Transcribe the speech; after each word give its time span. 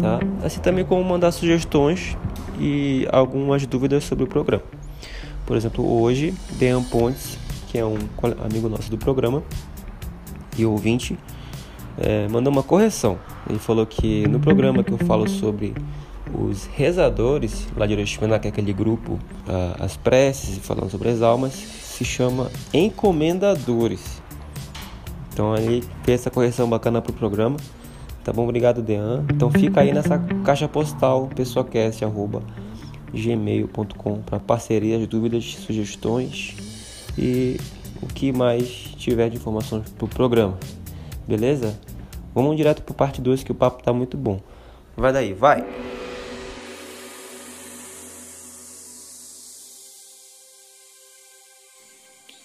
tá? 0.00 0.20
Assim 0.44 0.60
também 0.60 0.84
como 0.84 1.02
mandar 1.04 1.32
sugestões 1.32 2.16
e 2.58 3.06
algumas 3.12 3.66
dúvidas 3.66 4.04
sobre 4.04 4.24
o 4.24 4.26
programa. 4.26 4.64
Por 5.46 5.56
exemplo, 5.56 6.00
hoje, 6.00 6.34
Dean 6.58 6.82
Pontes, 6.82 7.38
que 7.68 7.78
é 7.78 7.84
um 7.84 7.96
amigo 8.44 8.68
nosso 8.68 8.90
do 8.90 8.98
programa 8.98 9.42
e 10.56 10.64
ouvinte, 10.64 11.18
é, 11.96 12.28
mandou 12.28 12.52
uma 12.52 12.62
correção. 12.62 13.18
Ele 13.48 13.58
falou 13.58 13.86
que 13.86 14.26
no 14.28 14.38
programa 14.38 14.84
que 14.84 14.92
eu 14.92 14.98
falo 14.98 15.28
sobre 15.28 15.74
os 16.34 16.66
rezadores, 16.66 17.66
lá 17.76 17.86
de 17.86 17.94
Hiroshima, 17.94 18.38
que 18.38 18.46
é 18.46 18.50
aquele 18.50 18.72
grupo, 18.72 19.18
as 19.78 19.96
preces, 19.96 20.58
falando 20.58 20.90
sobre 20.90 21.08
as 21.08 21.22
almas, 21.22 21.52
se 21.52 22.04
chama 22.04 22.50
encomendadores. 22.72 24.22
Então 25.32 25.56
ele 25.56 25.82
fez 26.02 26.20
essa 26.20 26.30
correção 26.30 26.68
bacana 26.68 27.00
pro 27.00 27.12
programa. 27.12 27.56
Tá 28.28 28.32
bom? 28.34 28.44
Obrigado, 28.44 28.82
Dean. 28.82 29.24
Então 29.32 29.50
fica 29.50 29.80
aí 29.80 29.90
nessa 29.90 30.18
caixa 30.44 30.68
postal, 30.68 31.30
pessoacast.gmail.com 31.34 34.20
para 34.20 34.38
parcerias, 34.38 35.06
dúvidas, 35.06 35.54
sugestões 35.54 36.54
e 37.16 37.56
o 38.02 38.06
que 38.06 38.30
mais 38.30 38.68
tiver 38.98 39.30
de 39.30 39.38
informações 39.38 39.88
pro 39.92 40.06
programa. 40.06 40.58
Beleza? 41.26 41.80
Vamos 42.34 42.54
direto 42.54 42.82
pro 42.82 42.92
parte 42.92 43.22
2 43.22 43.42
que 43.42 43.50
o 43.50 43.54
papo 43.54 43.82
tá 43.82 43.94
muito 43.94 44.18
bom. 44.18 44.42
Vai 44.94 45.10
daí, 45.10 45.32
vai! 45.32 45.64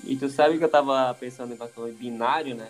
E 0.05 0.15
tu 0.15 0.29
sabe 0.29 0.57
que 0.57 0.63
eu 0.63 0.69
tava 0.69 1.13
pensando 1.19 1.53
em 1.53 1.57
binário, 1.91 2.55
né? 2.55 2.69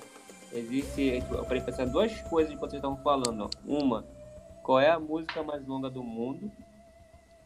Existe, 0.53 1.23
eu 1.31 1.43
parei 1.45 1.61
pensando 1.61 1.91
duas 1.91 2.21
coisas 2.21 2.53
que 2.53 2.59
vocês 2.59 2.75
estavam 2.75 2.97
falando. 2.97 3.45
Ó. 3.45 3.49
Uma, 3.65 4.05
qual 4.61 4.79
é 4.79 4.89
a 4.89 4.99
música 4.99 5.41
mais 5.41 5.65
longa 5.65 5.89
do 5.89 6.03
mundo? 6.03 6.51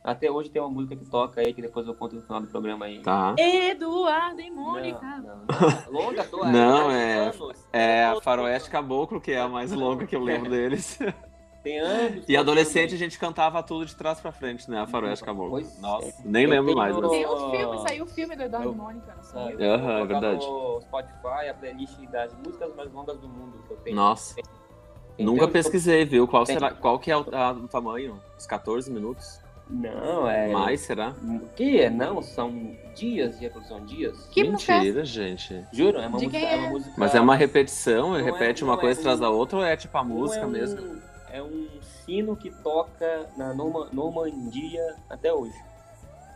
Até 0.04 0.32
hoje 0.32 0.50
tem 0.50 0.62
uma 0.62 0.72
música 0.72 0.96
que 0.96 1.06
toca 1.06 1.42
aí, 1.42 1.54
que 1.54 1.62
depois 1.62 1.86
eu 1.86 1.94
conto 1.94 2.16
no 2.16 2.22
final 2.22 2.42
do 2.42 2.48
programa 2.48 2.86
aí. 2.86 3.02
Tá. 3.02 3.36
Eduardo 3.38 4.40
e 4.40 4.50
Mônica. 4.50 5.02
Não, 5.02 5.38
não. 5.38 5.92
Longa, 5.92 6.24
tô 6.24 6.46
Não, 6.46 6.92
é, 6.92 7.32
é 7.74 8.06
a 8.06 8.22
Faroeste 8.22 8.70
Caboclo, 8.70 9.20
que 9.20 9.32
é 9.32 9.40
a 9.40 9.50
mais 9.50 9.72
longa 9.72 10.08
que 10.08 10.16
eu 10.16 10.22
lembro 10.22 10.50
deles. 10.52 10.98
Tem 11.68 11.80
anos. 11.80 12.24
E 12.30 12.38
adolescente 12.38 12.96
a 12.96 12.98
gente 12.98 13.20
cantava 13.20 13.62
tudo 13.62 13.86
de 13.86 13.94
trás 13.94 14.22
pra 14.22 14.32
frente, 14.32 14.72
né? 14.72 14.80
A 14.80 14.88
Faroeste 14.88 15.26
Caboclo. 15.26 15.52
Pois 15.52 15.80
Nossa, 15.82 16.08
é. 16.08 16.14
nem 16.24 16.46
eu 16.46 16.50
lembro 16.50 16.76
mais. 16.76 16.96
Tem 16.96 17.28
um 17.28 17.52
filme, 17.52 17.80
saiu 17.82 18.04
o 18.06 18.08
filme 18.08 18.36
do 18.38 18.44
Eduardo 18.44 18.70
eu... 18.70 18.74
Mônica. 18.74 19.14
Aham, 19.36 19.98
é, 19.98 20.02
é 20.02 20.06
verdade. 20.06 20.46
no 20.48 20.82
Spotify 20.82 21.50
a 21.50 21.54
playlist 21.54 22.00
das 22.10 22.34
músicas 22.36 22.74
mais 22.74 22.92
longas 22.94 23.18
do 23.20 23.28
mundo 23.28 23.62
que 23.68 23.74
eu 23.74 23.78
tenho. 23.78 23.96
Nossa. 23.98 24.36
Tem, 24.36 25.26
Nunca 25.26 25.48
pesquisei, 25.48 26.06
viu? 26.06 26.26
Qual, 26.28 26.46
será, 26.46 26.72
qual 26.72 26.98
que 27.00 27.12
é 27.12 27.18
o, 27.18 27.26
a, 27.36 27.52
o 27.52 27.68
tamanho? 27.68 28.22
Os 28.38 28.46
14 28.46 28.90
minutos? 28.90 29.42
Não, 29.70 30.30
é. 30.30 30.48
Mais, 30.48 30.80
será? 30.82 31.14
Que 31.58 31.82
é? 31.82 31.90
Não, 31.90 32.22
são 32.22 32.74
dias 32.96 33.38
de 33.38 33.46
reprodução, 33.46 33.84
dias. 33.84 34.26
Que 34.32 34.44
Mentira, 34.44 35.04
gente. 35.04 35.66
Juro, 35.74 35.98
é 35.98 36.08
uma, 36.08 36.10
música, 36.12 36.38
é? 36.38 36.54
é 36.54 36.56
uma 36.56 36.70
música. 36.70 36.94
Mas 36.98 37.14
é 37.14 37.20
uma 37.20 37.36
repetição, 37.36 38.14
não 38.14 38.24
repete 38.24 38.64
é, 38.64 38.66
uma 38.66 38.78
coisa 38.78 38.98
é 38.98 39.02
atrás 39.02 39.20
da 39.20 39.30
outra 39.30 39.58
ou 39.58 39.66
é 39.66 39.76
tipo 39.76 39.98
a 39.98 40.04
música 40.04 40.44
é 40.44 40.46
um... 40.46 40.50
mesmo? 40.50 41.07
É 41.32 41.42
um 41.42 41.68
sino 42.06 42.36
que 42.36 42.50
toca 42.50 43.30
na 43.36 43.54
Normandia 43.54 44.96
até 45.10 45.34
hoje. 45.34 45.56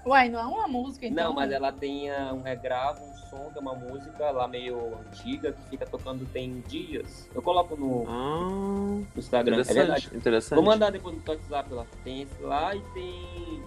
Uai, 0.06 0.30
não 0.30 0.40
é 0.40 0.46
uma 0.46 0.68
música, 0.68 1.06
então? 1.06 1.26
Não, 1.26 1.34
mas 1.34 1.52
ela 1.52 1.72
tem 1.72 2.10
ah, 2.10 2.34
um 2.34 2.42
regravo, 2.42 3.04
um 3.04 3.16
som, 3.30 3.52
é 3.56 3.60
uma 3.60 3.76
música 3.76 4.32
lá 4.32 4.48
meio 4.48 4.98
antiga, 5.08 5.52
que 5.52 5.70
fica 5.70 5.86
tocando 5.86 6.26
tem 6.26 6.64
dias. 6.68 7.30
Eu 7.36 7.42
coloco 7.42 7.76
no, 7.76 8.06
ah, 8.08 8.50
no 8.50 9.08
Instagram, 9.16 9.62
é 9.62 9.74
verdade. 9.74 10.10
Interessante. 10.12 10.56
Vou 10.56 10.66
mandar 10.66 10.92
depois 10.92 11.16
no 11.16 11.22
WhatsApp 11.28 11.74
lá. 11.74 11.86
Tem 12.04 12.24
esse 12.24 12.42
lá 12.42 12.76
e 12.76 12.82
tem... 12.94 13.62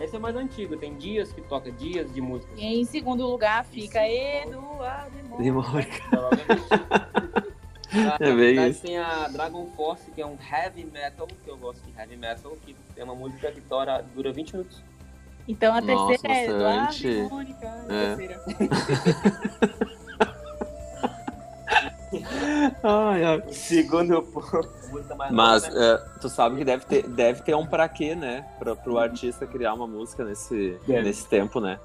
Esse 0.00 0.16
é 0.16 0.18
mais 0.18 0.34
antigo, 0.34 0.76
tem 0.76 0.96
dias 0.96 1.32
que 1.32 1.40
toca, 1.42 1.70
dias 1.70 2.12
de 2.12 2.20
música. 2.20 2.52
E 2.56 2.80
em 2.80 2.84
segundo 2.84 3.24
lugar 3.26 3.64
fica 3.64 4.00
Eduardo 4.08 5.14
de 5.38 5.50
É 8.20 8.32
bem 8.32 8.68
isso. 8.68 8.82
Tem 8.82 8.98
a 8.98 9.28
Dragon 9.28 9.66
Force, 9.76 10.10
que 10.10 10.20
é 10.20 10.26
um 10.26 10.36
heavy 10.36 10.84
metal, 10.84 11.26
que 11.26 11.48
eu 11.48 11.56
gosto 11.56 11.80
de 11.82 11.98
heavy 11.98 12.16
metal, 12.16 12.56
que 12.64 12.74
é 12.96 13.04
uma 13.04 13.14
música 13.14 13.50
que 13.52 13.60
tora, 13.60 14.04
dura 14.14 14.32
20 14.32 14.52
minutos. 14.52 14.82
Então 15.46 15.74
a 15.74 15.80
Nossa, 15.80 16.22
terceira 16.22 16.34
é 16.34 16.46
Eduardo 16.46 17.06
e 17.06 17.22
Mônica. 17.28 17.66
É. 17.88 18.16
Terceira. 18.16 18.44
ai, 22.82 23.24
ai. 23.24 23.42
Segundo 23.52 24.26
Mas 25.30 25.64
é, 25.64 25.98
tu 26.20 26.28
sabe 26.28 26.56
que 26.56 26.64
deve 26.64 26.84
ter, 26.86 27.06
deve 27.08 27.42
ter 27.42 27.54
um 27.54 27.66
pra 27.66 27.88
quê, 27.88 28.14
né? 28.14 28.46
Pra, 28.58 28.74
pro 28.74 28.98
artista 28.98 29.46
criar 29.46 29.74
uma 29.74 29.86
música 29.86 30.24
nesse, 30.24 30.78
nesse 30.86 31.26
tempo, 31.28 31.60
né? 31.60 31.78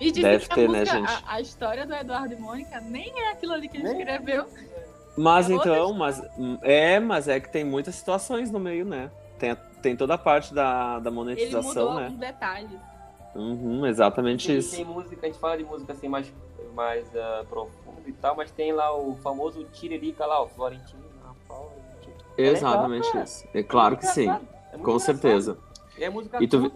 E 0.00 0.12
deve 0.12 0.46
ter, 0.46 0.68
né, 0.68 0.80
música, 0.80 1.00
né, 1.00 1.06
gente? 1.06 1.24
A, 1.26 1.34
a, 1.34 1.40
história 1.40 1.84
do 1.86 1.94
Eduardo 1.94 2.32
e 2.32 2.36
Mônica 2.36 2.80
nem 2.80 3.12
é 3.20 3.32
aquilo 3.32 3.52
ali 3.52 3.68
que 3.68 3.78
ele 3.78 3.88
escreveu. 3.88 4.46
Mas 5.18 5.50
é 5.50 5.54
então, 5.54 5.92
mas 5.92 6.22
é, 6.62 7.00
mas 7.00 7.26
é 7.26 7.40
que 7.40 7.50
tem 7.50 7.64
muitas 7.64 7.96
situações 7.96 8.50
no 8.50 8.60
meio, 8.60 8.84
né? 8.84 9.10
Tem, 9.38 9.56
tem 9.82 9.96
toda 9.96 10.14
a 10.14 10.18
parte 10.18 10.54
da, 10.54 10.98
da 11.00 11.10
monetização, 11.10 11.60
ele 11.60 11.68
mudou 11.68 11.94
né? 11.94 12.04
Alguns 12.04 12.18
detalhes. 12.20 12.80
Uhum, 13.34 13.86
exatamente 13.86 14.46
tem, 14.46 14.58
isso. 14.58 14.76
Tem 14.76 14.84
música, 14.84 15.18
a 15.20 15.26
gente 15.26 15.38
fala 15.38 15.58
de 15.58 15.64
música 15.64 15.92
assim 15.92 16.08
mais, 16.08 16.32
mais 16.74 17.06
uh, 17.08 17.44
profunda 17.48 18.00
e 18.06 18.12
tal, 18.12 18.36
mas 18.36 18.50
tem 18.50 18.72
lá 18.72 18.96
o 18.96 19.16
famoso 19.16 19.64
Tiririca 19.72 20.24
lá, 20.24 20.42
o 20.42 20.48
Florentino. 20.48 21.08
Exatamente 22.36 23.16
é 23.16 23.22
isso. 23.22 23.48
É 23.52 23.62
claro 23.64 23.96
que 23.96 24.06
sim. 24.06 24.30
É 24.72 24.78
com 24.78 24.98
certeza. 24.98 25.58
E 25.98 26.04
a 26.04 26.10
música 26.10 26.42
e 26.42 26.46
tu... 26.46 26.70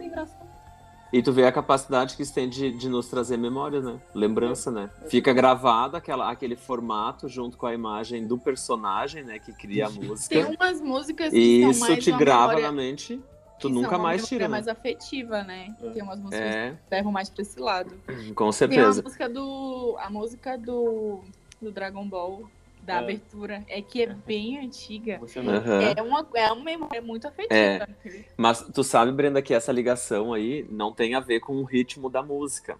E 1.13 1.21
tu 1.21 1.31
vê 1.31 1.45
a 1.45 1.51
capacidade 1.51 2.15
que 2.15 2.23
isso 2.23 2.33
tem 2.33 2.49
de, 2.49 2.71
de 2.71 2.89
nos 2.89 3.07
trazer 3.07 3.37
memória, 3.37 3.79
né? 3.79 4.01
Lembrança, 4.15 4.71
né? 4.71 4.89
Fica 5.07 5.31
gravada 5.31 5.99
aquela, 5.99 6.31
aquele 6.31 6.55
formato 6.55 7.29
junto 7.29 7.55
com 7.55 7.67
a 7.67 7.73
imagem 7.73 8.25
do 8.25 8.35
personagem, 8.35 9.23
né? 9.23 9.37
Que 9.37 9.53
cria 9.53 9.85
a 9.85 9.89
música. 9.91 10.29
Tem 10.29 10.43
umas 10.43 10.81
músicas 10.81 11.29
que 11.29 11.37
E 11.37 11.69
isso 11.69 11.97
te 11.97 12.11
grava 12.13 12.47
memória... 12.47 12.65
na 12.65 12.71
mente 12.71 13.21
tu 13.59 13.67
que 13.67 13.73
nunca 13.75 13.99
mais 13.99 14.27
tira. 14.27 14.45
É 14.45 14.47
mais 14.47 14.67
afetiva, 14.67 15.43
né? 15.43 15.75
É. 15.83 15.89
Tem 15.91 16.01
umas 16.01 16.19
músicas 16.19 16.55
é. 16.55 16.71
que 16.71 16.95
levam 16.95 17.11
mais 17.11 17.29
pra 17.29 17.43
esse 17.43 17.59
lado. 17.59 17.95
Com 18.33 18.51
certeza. 18.51 18.93
Tem 18.93 19.01
a 19.01 19.03
música 19.03 19.29
do. 19.29 19.95
A 19.99 20.09
música 20.09 20.57
do, 20.57 21.19
do 21.61 21.71
Dragon 21.71 22.07
Ball. 22.07 22.49
Da 22.83 22.95
é. 22.95 22.97
abertura, 22.97 23.63
é 23.67 23.81
que 23.81 24.03
é 24.03 24.07
bem 24.07 24.59
antiga. 24.59 25.19
Uhum. 25.21 25.81
É, 25.97 26.01
uma, 26.01 26.27
é 26.35 26.51
uma 26.51 26.63
memória 26.63 27.01
muito 27.01 27.27
afetiva. 27.27 27.55
É. 27.55 27.87
Mas 28.35 28.61
tu 28.61 28.83
sabe, 28.83 29.11
Brenda, 29.11 29.41
que 29.41 29.53
essa 29.53 29.71
ligação 29.71 30.33
aí 30.33 30.67
não 30.69 30.91
tem 30.91 31.15
a 31.15 31.21
ver 31.21 31.39
com 31.39 31.55
o 31.55 31.63
ritmo 31.63 32.09
da 32.09 32.21
música. 32.21 32.77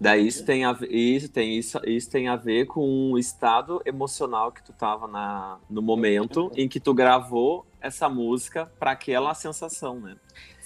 Daí 0.00 0.26
isso 0.26 0.44
tem 0.44 0.64
a, 0.64 0.76
isso 0.90 1.28
tem 1.30 1.56
isso, 1.56 1.80
isso 1.86 2.10
tem 2.10 2.28
a 2.28 2.36
ver 2.36 2.66
com 2.66 3.12
o 3.12 3.18
estado 3.18 3.80
emocional 3.84 4.52
que 4.52 4.62
tu 4.62 4.72
tava 4.72 5.06
na, 5.08 5.58
no 5.70 5.80
momento 5.80 6.52
em 6.54 6.68
que 6.68 6.78
tu 6.78 6.92
gravou 6.92 7.64
essa 7.80 8.08
música 8.08 8.70
para 8.78 8.90
aquela 8.90 9.32
sensação, 9.32 9.98
né? 9.98 10.16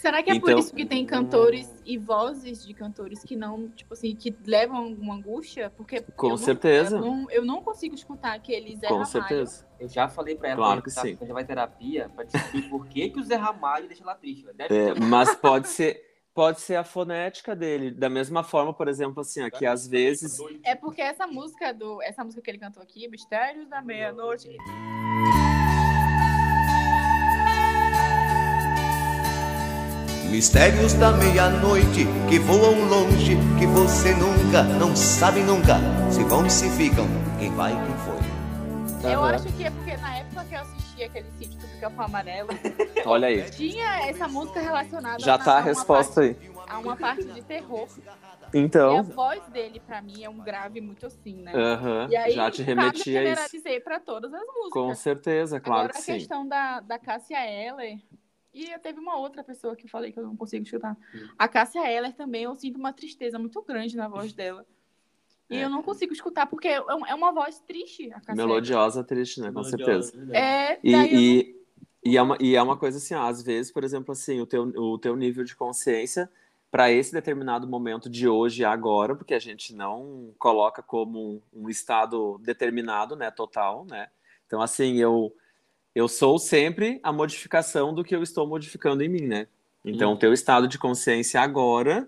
Será 0.00 0.23
que 0.23 0.31
é 0.31 0.35
então, 0.35 0.49
por 0.49 0.58
isso 0.58 0.75
que 0.75 0.87
tem 0.87 1.05
cantores 1.05 1.70
e 1.85 1.99
vozes 1.99 2.67
de 2.67 2.73
cantores 2.73 3.23
que 3.23 3.37
não, 3.37 3.69
tipo 3.69 3.93
assim, 3.93 4.17
que 4.17 4.35
levam 4.47 4.79
alguma 4.79 5.14
angústia? 5.14 5.69
Porque 5.76 6.00
com 6.00 6.31
eu 6.31 6.38
certeza. 6.38 6.99
Não, 6.99 7.06
eu, 7.06 7.12
não, 7.12 7.31
eu 7.31 7.44
não 7.44 7.62
consigo 7.62 7.94
escutar 7.94 8.32
aquele 8.32 8.76
Zé 8.76 8.88
Com 8.88 8.94
Ramalho. 8.94 9.11
certeza. 9.11 9.69
Eu 9.79 9.88
já 9.88 10.08
falei 10.08 10.37
pra 10.37 10.49
ela 10.49 10.56
claro 10.56 10.82
que, 10.82 10.91
que 10.91 11.00
sim. 11.00 11.19
já 11.20 11.35
vai 11.35 11.44
terapia 11.44 12.08
pra 12.14 12.25
descobrir 12.25 12.62
por 12.70 12.87
que, 12.87 13.11
que 13.11 13.20
o 13.20 13.23
Zé 13.23 13.37
Ramalho 13.37 13.88
deixa 13.88 14.02
ela 14.02 14.14
triste. 14.14 14.47
É, 14.70 14.94
mas 14.99 15.35
pode 15.37 15.69
ser 15.69 16.08
pode 16.32 16.61
ser 16.61 16.76
a 16.76 16.85
fonética 16.85 17.55
dele, 17.55 17.91
da 17.91 18.08
mesma 18.08 18.43
forma, 18.43 18.73
por 18.73 18.88
exemplo, 18.88 19.20
assim, 19.20 19.43
aqui 19.43 19.67
às 19.67 19.87
vezes 19.87 20.38
É 20.64 20.75
porque 20.75 21.02
essa 21.02 21.26
música 21.26 21.75
do, 21.75 22.00
essa 22.00 22.25
música 22.25 22.41
que 22.41 22.50
ele 22.50 22.58
cantou 22.58 22.82
aqui, 22.82 23.06
Mistérios 23.08 23.69
da 23.69 23.82
Meia-Noite, 23.82 24.49
Mistérios 30.31 30.94
da 30.94 31.11
meia-noite 31.12 32.06
que 32.29 32.38
voam 32.38 32.85
longe, 32.88 33.37
que 33.59 33.67
você 33.67 34.15
nunca, 34.15 34.62
não 34.62 34.94
sabe 34.94 35.41
nunca, 35.43 35.75
se 36.11 36.23
vão 36.25 36.47
e 36.47 36.50
se 36.50 36.71
ficam, 36.71 37.06
quem 37.38 37.53
vai 37.55 37.73
e 37.73 37.77
quem 37.77 37.97
foi. 37.99 39.11
Eu 39.12 39.25
acho 39.25 39.47
que 39.53 39.65
é 39.65 39.71
porque 39.71 39.97
na 39.97 40.17
época 40.19 40.44
que 40.44 40.55
eu 40.55 40.61
assisti 40.61 41.03
aquele 41.05 41.27
sítio 41.38 41.59
do 41.59 41.67
Pica-Pau 41.67 42.05
Amarelo, 42.05 42.49
Olha 43.06 43.29
aí. 43.29 43.50
tinha 43.50 44.09
essa 44.09 44.29
música 44.29 44.61
relacionada 44.61 45.19
Já 45.19 45.35
a, 45.35 45.38
tá 45.38 45.53
a 45.53 45.55
uma 45.56 45.62
resposta 45.62 46.21
aí. 46.21 46.35
parte, 46.35 46.50
a 46.69 46.79
uma 46.79 46.97
parte 46.97 47.25
de 47.25 47.43
terror. 47.43 47.88
E 47.99 48.09
a 48.09 48.59
Então, 48.59 49.03
voz 49.03 49.43
dele, 49.49 49.81
pra 49.85 50.00
mim, 50.03 50.23
é 50.23 50.29
um 50.29 50.38
grave 50.38 50.81
muito 50.81 51.06
assim, 51.06 51.37
né? 51.37 51.53
aham, 51.55 52.09
E 52.11 52.17
aí, 52.17 52.33
já 52.33 52.50
te 52.50 52.62
remetia 52.62 53.21
a 53.21 53.25
isso. 53.25 53.33
generalizei 53.33 53.81
pra 53.81 53.99
todas 53.99 54.33
as 54.33 54.41
músicas. 54.47 54.73
Com 54.73 54.94
certeza, 54.94 55.59
claro 55.61 55.81
Agora 55.81 55.93
que 55.94 55.99
a 55.99 56.03
sim. 56.03 56.12
questão 56.15 56.47
da, 56.47 56.81
da 56.81 56.99
Cássia 56.99 57.38
Eller. 57.47 57.99
E 58.52 58.76
teve 58.81 58.99
uma 58.99 59.17
outra 59.17 59.44
pessoa 59.44 59.76
que 59.76 59.87
eu 59.87 59.91
falei 59.91 60.11
que 60.12 60.19
eu 60.19 60.25
não 60.25 60.37
consigo 60.37 60.64
escutar. 60.64 60.97
Hum. 61.14 61.29
A 61.38 61.47
Cássia 61.49 61.88
Eller 61.91 62.12
também, 62.14 62.43
eu 62.44 62.55
sinto 62.56 62.76
uma 62.79 62.93
tristeza 62.93 63.38
muito 63.38 63.62
grande 63.62 63.97
na 63.97 64.08
voz 64.08 64.32
dela. 64.32 64.67
E 65.49 65.56
É. 65.56 65.64
eu 65.64 65.70
não 65.70 65.82
consigo 65.82 66.12
escutar, 66.12 66.47
porque 66.47 66.69
é 66.69 66.75
é 67.08 67.14
uma 67.14 67.32
voz 67.32 67.61
triste, 67.61 68.08
a 68.12 68.20
Cássia. 68.20 68.35
Melodiosa, 68.35 69.05
triste, 69.05 69.41
né? 69.41 69.52
Com 69.52 69.62
certeza. 69.64 70.12
É, 70.32 70.79
E, 70.82 70.93
daí 70.93 71.12
eu 71.12 71.20
e, 71.20 71.56
e, 72.05 72.17
é 72.17 72.23
uma, 72.23 72.37
e 72.41 72.56
é 72.56 72.62
uma 72.62 72.76
coisa 72.76 72.99
assim, 72.99 73.14
ó, 73.14 73.23
às 73.23 73.43
vezes, 73.43 73.73
por 73.73 73.85
exemplo, 73.85 74.12
assim, 74.12 74.41
o 74.41 74.47
teu, 74.47 74.62
o 74.64 74.99
teu 74.99 75.14
nível 75.17 75.44
de 75.44 75.55
consciência 75.55 76.31
para 76.70 76.91
esse 76.91 77.12
determinado 77.12 77.67
momento 77.67 78.08
de 78.08 78.29
hoje 78.29 78.62
e 78.62 78.64
agora, 78.64 79.14
porque 79.17 79.35
a 79.35 79.41
gente 79.41 79.75
não 79.75 80.32
coloca 80.38 80.82
como 80.82 81.43
um, 81.52 81.64
um 81.64 81.69
estado 81.69 82.38
determinado, 82.38 83.17
né, 83.17 83.29
total, 83.31 83.85
né? 83.85 84.08
Então, 84.47 84.62
assim, 84.62 84.97
eu 84.99 85.35
eu 85.94 86.08
sou 86.08 86.38
sempre 86.38 87.00
a 87.02 87.12
modificação 87.12 87.92
do 87.94 88.04
que 88.04 88.14
eu 88.14 88.22
estou 88.22 88.46
modificando 88.46 89.02
em 89.02 89.08
mim, 89.08 89.26
né? 89.26 89.46
Então, 89.84 90.12
o 90.12 90.16
teu 90.16 90.32
estado 90.32 90.69
de 90.69 90.78
consciência 90.78 91.40
agora 91.40 92.06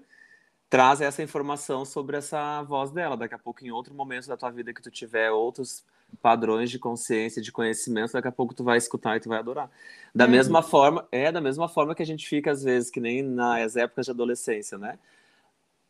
traz 0.68 1.00
essa 1.00 1.22
informação 1.22 1.84
sobre 1.84 2.16
essa 2.16 2.62
voz 2.62 2.90
dela. 2.90 3.16
Daqui 3.16 3.34
a 3.34 3.38
pouco, 3.38 3.64
em 3.64 3.70
outro 3.70 3.94
momento 3.94 4.26
da 4.28 4.36
tua 4.36 4.50
vida 4.50 4.72
que 4.72 4.82
tu 4.82 4.90
tiver 4.90 5.30
outros 5.30 5.84
padrões 6.20 6.70
de 6.70 6.78
consciência, 6.78 7.40
de 7.40 7.50
conhecimento, 7.50 8.12
daqui 8.12 8.28
a 8.28 8.32
pouco 8.32 8.54
tu 8.54 8.62
vai 8.62 8.76
escutar 8.76 9.16
e 9.16 9.20
tu 9.20 9.28
vai 9.30 9.38
adorar. 9.38 9.70
Da 10.14 10.24
Uhum. 10.26 10.30
mesma 10.30 10.62
forma, 10.62 11.06
é 11.10 11.32
da 11.32 11.40
mesma 11.40 11.68
forma 11.68 11.94
que 11.94 12.02
a 12.02 12.06
gente 12.06 12.26
fica 12.28 12.50
às 12.50 12.62
vezes 12.62 12.90
que 12.90 13.00
nem 13.00 13.22
nas 13.22 13.76
épocas 13.76 14.06
de 14.06 14.12
adolescência, 14.12 14.76
né? 14.76 14.98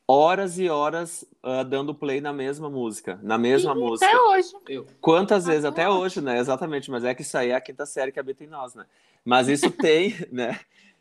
Horas 0.06 0.58
e 0.58 0.68
horas 0.68 1.24
ah, 1.42 1.62
dando 1.62 1.94
play 1.94 2.20
na 2.20 2.32
mesma 2.32 2.68
música, 2.68 3.18
na 3.22 3.38
mesma 3.38 3.74
música. 3.74 4.06
até 4.06 4.20
hoje. 4.20 4.84
Quantas 5.00 5.46
vezes, 5.46 5.64
Até 5.64 5.82
até 5.82 5.90
hoje, 5.90 6.20
né? 6.20 6.38
Exatamente, 6.38 6.90
mas 6.90 7.04
é 7.04 7.14
que 7.14 7.22
isso 7.22 7.36
aí 7.38 7.50
é 7.50 7.54
a 7.54 7.60
quinta 7.60 7.86
série 7.86 8.12
que 8.12 8.20
habita 8.20 8.44
em 8.44 8.48
nós, 8.48 8.74
né? 8.74 8.84
Mas 9.24 9.48
isso 9.48 9.70
tem, 9.70 10.14
né? 10.30 10.58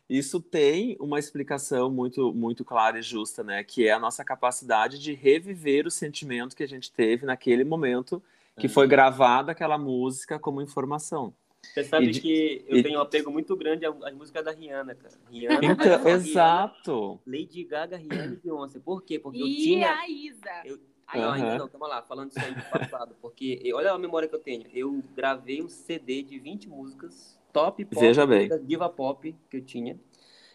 Isso 0.08 0.40
tem 0.40 0.96
uma 1.00 1.18
explicação 1.18 1.90
muito, 1.90 2.32
muito 2.32 2.64
clara 2.64 2.98
e 2.98 3.02
justa, 3.02 3.42
né? 3.42 3.64
Que 3.64 3.88
é 3.88 3.92
a 3.92 3.98
nossa 3.98 4.24
capacidade 4.24 4.98
de 4.98 5.14
reviver 5.14 5.86
o 5.86 5.90
sentimento 5.90 6.54
que 6.54 6.62
a 6.62 6.68
gente 6.68 6.92
teve 6.92 7.26
naquele 7.26 7.64
momento 7.64 8.22
que 8.58 8.68
foi 8.68 8.86
gravada 8.86 9.52
aquela 9.52 9.78
música 9.78 10.38
como 10.38 10.60
informação. 10.60 11.34
Você 11.64 11.84
sabe 11.84 12.10
de- 12.10 12.20
que 12.20 12.64
eu 12.68 12.78
e- 12.78 12.82
tenho 12.82 12.98
um 12.98 13.02
apego 13.02 13.30
muito 13.30 13.56
grande 13.56 13.86
às 13.86 14.14
músicas 14.14 14.44
da 14.44 14.50
Rihanna, 14.50 14.94
cara. 14.94 15.14
Rihanna, 15.30 15.64
Então, 15.64 15.86
Rihanna, 15.86 16.10
exato. 16.10 17.20
Lady 17.26 17.64
Gaga, 17.64 17.96
Rihanna 17.96 18.34
e 18.34 18.36
Beyoncé. 18.36 18.78
Por 18.80 19.02
quê? 19.02 19.18
Porque 19.18 19.40
eu 19.40 19.46
E 19.46 19.56
tinha. 19.56 19.94
a 19.94 20.08
Isa. 20.08 20.50
Eu... 20.64 20.78
Aí, 21.06 21.20
ó, 21.20 21.30
ainda 21.32 21.46
Aham. 21.48 21.58
não, 21.58 21.68
calma 21.68 21.86
lá, 21.88 22.02
falando 22.02 22.30
isso 22.30 22.40
aí 22.40 22.54
do 22.54 22.62
passado. 22.70 23.14
Porque 23.20 23.60
eu- 23.62 23.76
olha 23.76 23.92
a 23.92 23.98
memória 23.98 24.26
que 24.28 24.34
eu 24.34 24.38
tenho. 24.40 24.66
Eu 24.72 25.02
gravei 25.14 25.62
um 25.62 25.68
CD 25.68 26.22
de 26.22 26.38
20 26.38 26.68
músicas, 26.68 27.38
top 27.52 27.84
pop, 27.84 28.00
Veja 28.00 28.26
bem. 28.26 28.48
diva 28.64 28.88
pop 28.88 29.34
que 29.50 29.56
eu 29.58 29.62
tinha. 29.64 29.98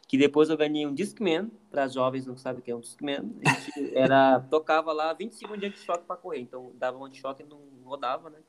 Que 0.08 0.18
depois 0.18 0.50
eu 0.50 0.58
ganhei 0.58 0.86
um 0.86 0.94
Discman, 0.94 1.52
para 1.70 1.88
jovens 1.88 2.26
não 2.26 2.38
sabem 2.38 2.60
o 2.60 2.64
que 2.64 2.72
é 2.72 2.76
um 2.76 2.80
Discman. 2.80 3.34
A 3.46 3.50
gente 3.54 3.96
era, 3.96 4.40
tocava 4.40 4.92
lá 4.94 5.14
20 5.14 5.34
segundos 5.36 5.60
de 5.62 5.68
anti-choque 5.68 6.06
para 6.06 6.16
correr. 6.16 6.40
Então 6.40 6.72
dava 6.76 6.98
um 6.98 7.06
anti-choque 7.06 7.44
e 7.44 7.46
não 7.46 7.60
rodava, 7.84 8.30
né? 8.30 8.40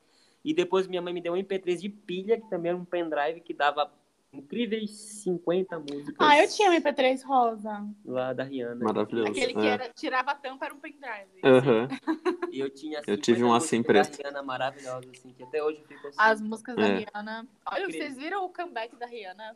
E 0.45 0.55
depois 0.55 0.87
minha 0.87 1.03
mãe 1.03 1.13
me 1.13 1.21
deu 1.21 1.33
um 1.35 1.37
MP3 1.37 1.79
de 1.81 1.89
pilha, 1.89 2.41
que 2.41 2.49
também 2.49 2.71
era 2.71 2.79
um 2.79 2.85
pendrive 2.85 3.41
que 3.41 3.53
dava 3.53 3.91
incríveis 4.33 4.91
50 4.91 5.79
músicas. 5.79 6.15
Ah, 6.19 6.39
eu 6.39 6.49
tinha 6.49 6.71
um 6.71 6.75
MP3 6.75 7.23
rosa. 7.25 7.87
Lá 8.05 8.33
da 8.33 8.45
Rihanna. 8.45 8.85
Maravilhoso. 8.85 9.31
Aquele 9.31 9.55
que 9.55 9.67
é. 9.67 9.71
era, 9.71 9.89
tirava 9.89 10.33
a 10.33 10.35
tampa, 10.35 10.67
era 10.67 10.75
um 10.75 10.79
pendrive. 10.79 11.41
Aham. 11.45 11.89
E 12.51 12.61
eu 12.61 12.71
tinha 12.71 13.03
Eu 13.07 13.19
tive 13.19 13.41
50 13.41 13.47
um 13.47 13.55
assim 13.55 13.83
preto. 13.83 14.11
Da 14.17 14.17
Rihanna 14.29 14.43
maravilhosa, 14.43 15.11
assim, 15.15 15.33
que 15.35 15.43
até 15.43 15.63
hoje 15.63 15.81
eu 15.81 15.87
fico 15.87 16.07
assim. 16.09 16.17
As 16.19 16.41
músicas 16.41 16.77
da 16.77 16.83
É. 16.89 16.97
Rihanna. 16.99 17.47
Olha, 17.71 17.83
Incrível. 17.83 18.01
vocês 18.07 18.17
viram 18.17 18.45
o 18.47 18.49
comeback 18.49 18.97
da 18.97 19.07
Rihanna? 19.07 19.55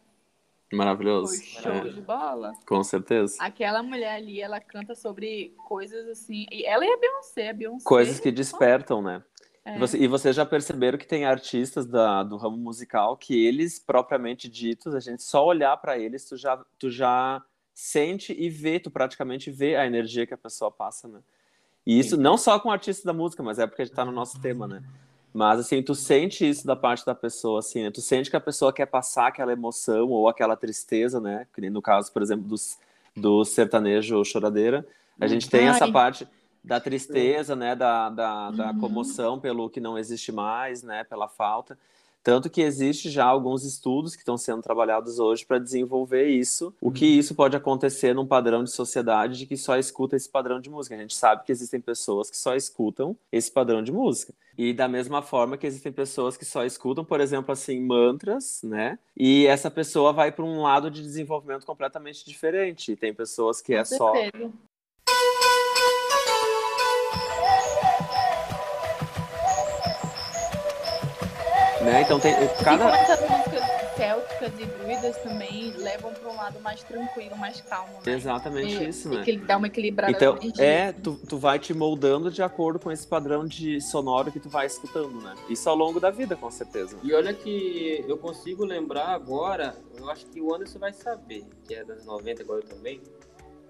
Maravilhoso. 0.73 1.37
Foi 1.37 1.45
show 1.63 1.73
É, 1.73 1.81
de 1.89 2.01
bola. 2.01 2.53
com 2.67 2.83
certeza. 2.83 3.37
Aquela 3.41 3.83
mulher 3.83 4.15
ali, 4.17 4.41
ela 4.41 4.61
canta 4.61 4.95
sobre 4.95 5.55
coisas 5.69 6.07
assim. 6.09 6.47
E 6.51 6.65
ela 6.67 6.85
e 6.85 6.91
a 6.93 6.97
Beyoncé, 6.99 7.49
a 7.51 7.53
Beyoncé. 7.55 7.85
Coisas 7.87 8.21
que 8.21 8.31
despertam, 8.31 9.01
né? 9.03 9.23
É. 9.65 9.79
Você- 9.79 9.99
e 9.99 10.07
vocês 10.09 10.35
já 10.35 10.45
perceberam 10.45 10.99
que 10.99 11.07
tem 11.07 11.25
artistas 11.25 11.87
da- 11.87 12.23
do 12.23 12.37
ramo 12.37 12.57
musical 12.57 13.17
que 13.17 13.47
eles, 13.47 13.79
propriamente 13.79 14.49
ditos, 14.49 14.95
a 14.95 15.01
gente 15.01 15.23
só 15.23 15.45
olhar 15.47 15.77
para 15.77 15.97
eles, 15.99 16.25
tu 16.29 16.37
já, 16.37 16.61
tu 16.79 16.91
já 16.91 17.41
sente 17.73 18.35
e 18.37 18.51
vê, 18.51 18.81
tu 18.81 18.91
praticamente 18.91 19.51
vê 19.51 19.77
a 19.77 19.87
energia 19.87 20.27
que 20.27 20.35
a 20.35 20.39
pessoa 20.39 20.71
passa, 20.71 21.07
né? 21.09 21.21
E 21.87 21.99
isso 21.99 22.17
não 22.17 22.37
só 22.37 22.59
com 22.59 22.71
artistas 22.71 23.05
da 23.05 23.13
música, 23.13 23.43
mas 23.43 23.59
é 23.59 23.67
porque 23.67 23.83
a 23.83 23.85
gente 23.85 23.95
tá 23.95 24.05
no 24.05 24.13
nosso 24.13 24.41
tema, 24.41 24.67
né? 24.69 24.83
Mas 25.33 25.61
assim, 25.61 25.83
tu 25.83 25.95
sente 25.95 26.47
isso 26.49 26.67
da 26.67 26.77
parte 26.77 27.07
da 27.07 27.15
pessoa, 27.15 27.61
assim, 27.61 27.85
né? 27.85 27.91
Tu 27.91 28.01
sente 28.01 28.29
que 28.31 28.37
a 28.37 28.41
pessoa 28.41 28.73
quer 28.73 28.87
passar 28.87 29.29
aquela 29.29 29.53
emoção 29.53 30.09
ou 30.11 30.29
aquela 30.29 30.57
tristeza, 30.57 31.21
né? 31.21 31.47
No 31.71 31.81
caso, 31.81 32.13
por 32.13 32.21
exemplo, 32.21 32.47
dos, 32.47 32.79
do 33.17 33.45
sertanejo 33.45 34.23
choradeira. 34.25 34.87
A 35.21 35.27
gente 35.27 35.49
tem 35.49 35.67
essa 35.69 35.85
Ai. 35.87 35.93
parte 35.93 36.29
da 36.65 36.81
tristeza, 36.81 37.57
né? 37.57 37.75
Da, 37.75 38.09
da, 38.11 38.51
da 38.51 38.71
Uhum. 38.71 38.81
comoção 38.81 39.41
pelo 39.41 39.69
que 39.69 39.81
não 39.81 39.99
existe 39.99 40.31
mais, 40.33 40.83
né? 40.83 41.05
Pela 41.05 41.29
falta. 41.29 41.79
Tanto 42.25 42.49
que 42.49 42.61
existe 42.63 43.11
já 43.11 43.25
alguns 43.25 43.65
estudos 43.65 44.15
que 44.15 44.21
estão 44.23 44.39
sendo 44.39 44.63
trabalhados 44.63 45.19
hoje 45.19 45.45
para 45.45 45.59
desenvolver 45.59 46.29
isso. 46.29 46.73
O 46.81 46.93
que 46.93 47.05
isso 47.05 47.35
pode 47.35 47.57
acontecer 47.57 48.15
num 48.15 48.25
padrão 48.25 48.63
de 48.63 48.71
sociedade 48.71 49.37
de 49.39 49.45
que 49.45 49.57
só 49.57 49.77
escuta 49.77 50.15
esse 50.15 50.29
padrão 50.29 50.61
de 50.61 50.71
música. 50.71 50.95
A 50.95 50.99
gente 50.99 51.17
sabe 51.17 51.45
que 51.45 51.51
existem 51.51 51.81
pessoas 51.81 52.31
que 52.31 52.37
só 52.37 52.55
escutam 52.55 53.17
esse 53.33 53.51
padrão 53.51 53.83
de 53.83 53.91
música. 53.91 54.33
E 54.57 54.73
da 54.73 54.87
mesma 54.87 55.21
forma 55.21 55.57
que 55.57 55.67
existem 55.67 55.91
pessoas 55.91 56.37
que 56.37 56.45
só 56.45 56.65
escutam, 56.65 57.05
por 57.05 57.21
exemplo, 57.21 57.51
assim, 57.51 57.81
mantras, 57.81 58.61
né? 58.63 59.01
E 59.17 59.45
essa 59.49 59.69
pessoa 59.69 60.13
vai 60.13 60.31
para 60.31 60.45
um 60.45 60.63
lado 60.63 60.93
de 60.93 61.03
desenvolvimento 61.03 61.67
completamente 61.67 62.25
diferente. 62.25 62.93
E 62.93 62.97
tem 62.97 63.13
pessoas 63.13 63.61
que 63.61 63.75
é 63.75 63.85
só 63.85 64.13
Né? 71.85 72.03
Então 72.03 72.21
tem 72.21 72.33
E 72.33 72.49
como 72.49 72.65
cada. 72.65 72.97
essas 72.97 73.21
músicas 73.29 73.63
célticas 73.97 74.53
e 74.59 74.67
druidas 74.67 75.17
também 75.19 75.73
levam 75.77 76.13
para 76.13 76.31
um 76.31 76.37
lado 76.37 76.61
mais 76.61 76.83
tranquilo, 76.83 77.37
mais 77.37 77.61
calmo. 77.61 77.93
Né? 78.05 78.13
Exatamente 78.15 78.83
E- 78.83 78.89
isso, 78.89 79.13
e 79.13 79.17
né? 79.17 79.25
que 79.25 79.37
dá 79.37 79.57
uma 79.57 79.67
equilibrada 79.67 80.13
Então, 80.13 80.39
é, 80.59 80.93
tu, 80.93 81.19
tu 81.29 81.39
vai 81.39 81.59
te 81.59 81.75
moldando 81.75 82.31
de 82.31 82.43
acordo 82.43 82.79
com 82.79 82.91
esse 82.91 83.07
padrão 83.07 83.45
de 83.45 83.81
sonoro 83.81 84.31
que 84.31 84.41
tu 84.41 84.49
vai 84.49 84.67
escutando, 84.67 85.21
né? 85.21 85.35
Isso 85.49 85.69
ao 85.69 85.77
longo 85.77 85.99
da 86.01 86.11
vida, 86.11 86.37
com 86.37 86.51
certeza. 86.51 86.97
E 87.03 87.13
olha 87.13 87.35
que 87.35 88.05
eu 88.09 88.17
consigo 88.17 88.65
lembrar 88.65 89.09
agora, 89.09 89.77
eu 89.99 90.09
acho 90.11 90.27
que 90.27 90.41
o 90.41 90.55
Anderson 90.55 90.79
vai 90.79 90.93
saber, 90.93 91.45
que 91.67 91.75
é 91.75 91.85
das 91.85 92.05
90 92.05 92.43
agora 92.43 92.63
também. 92.63 93.01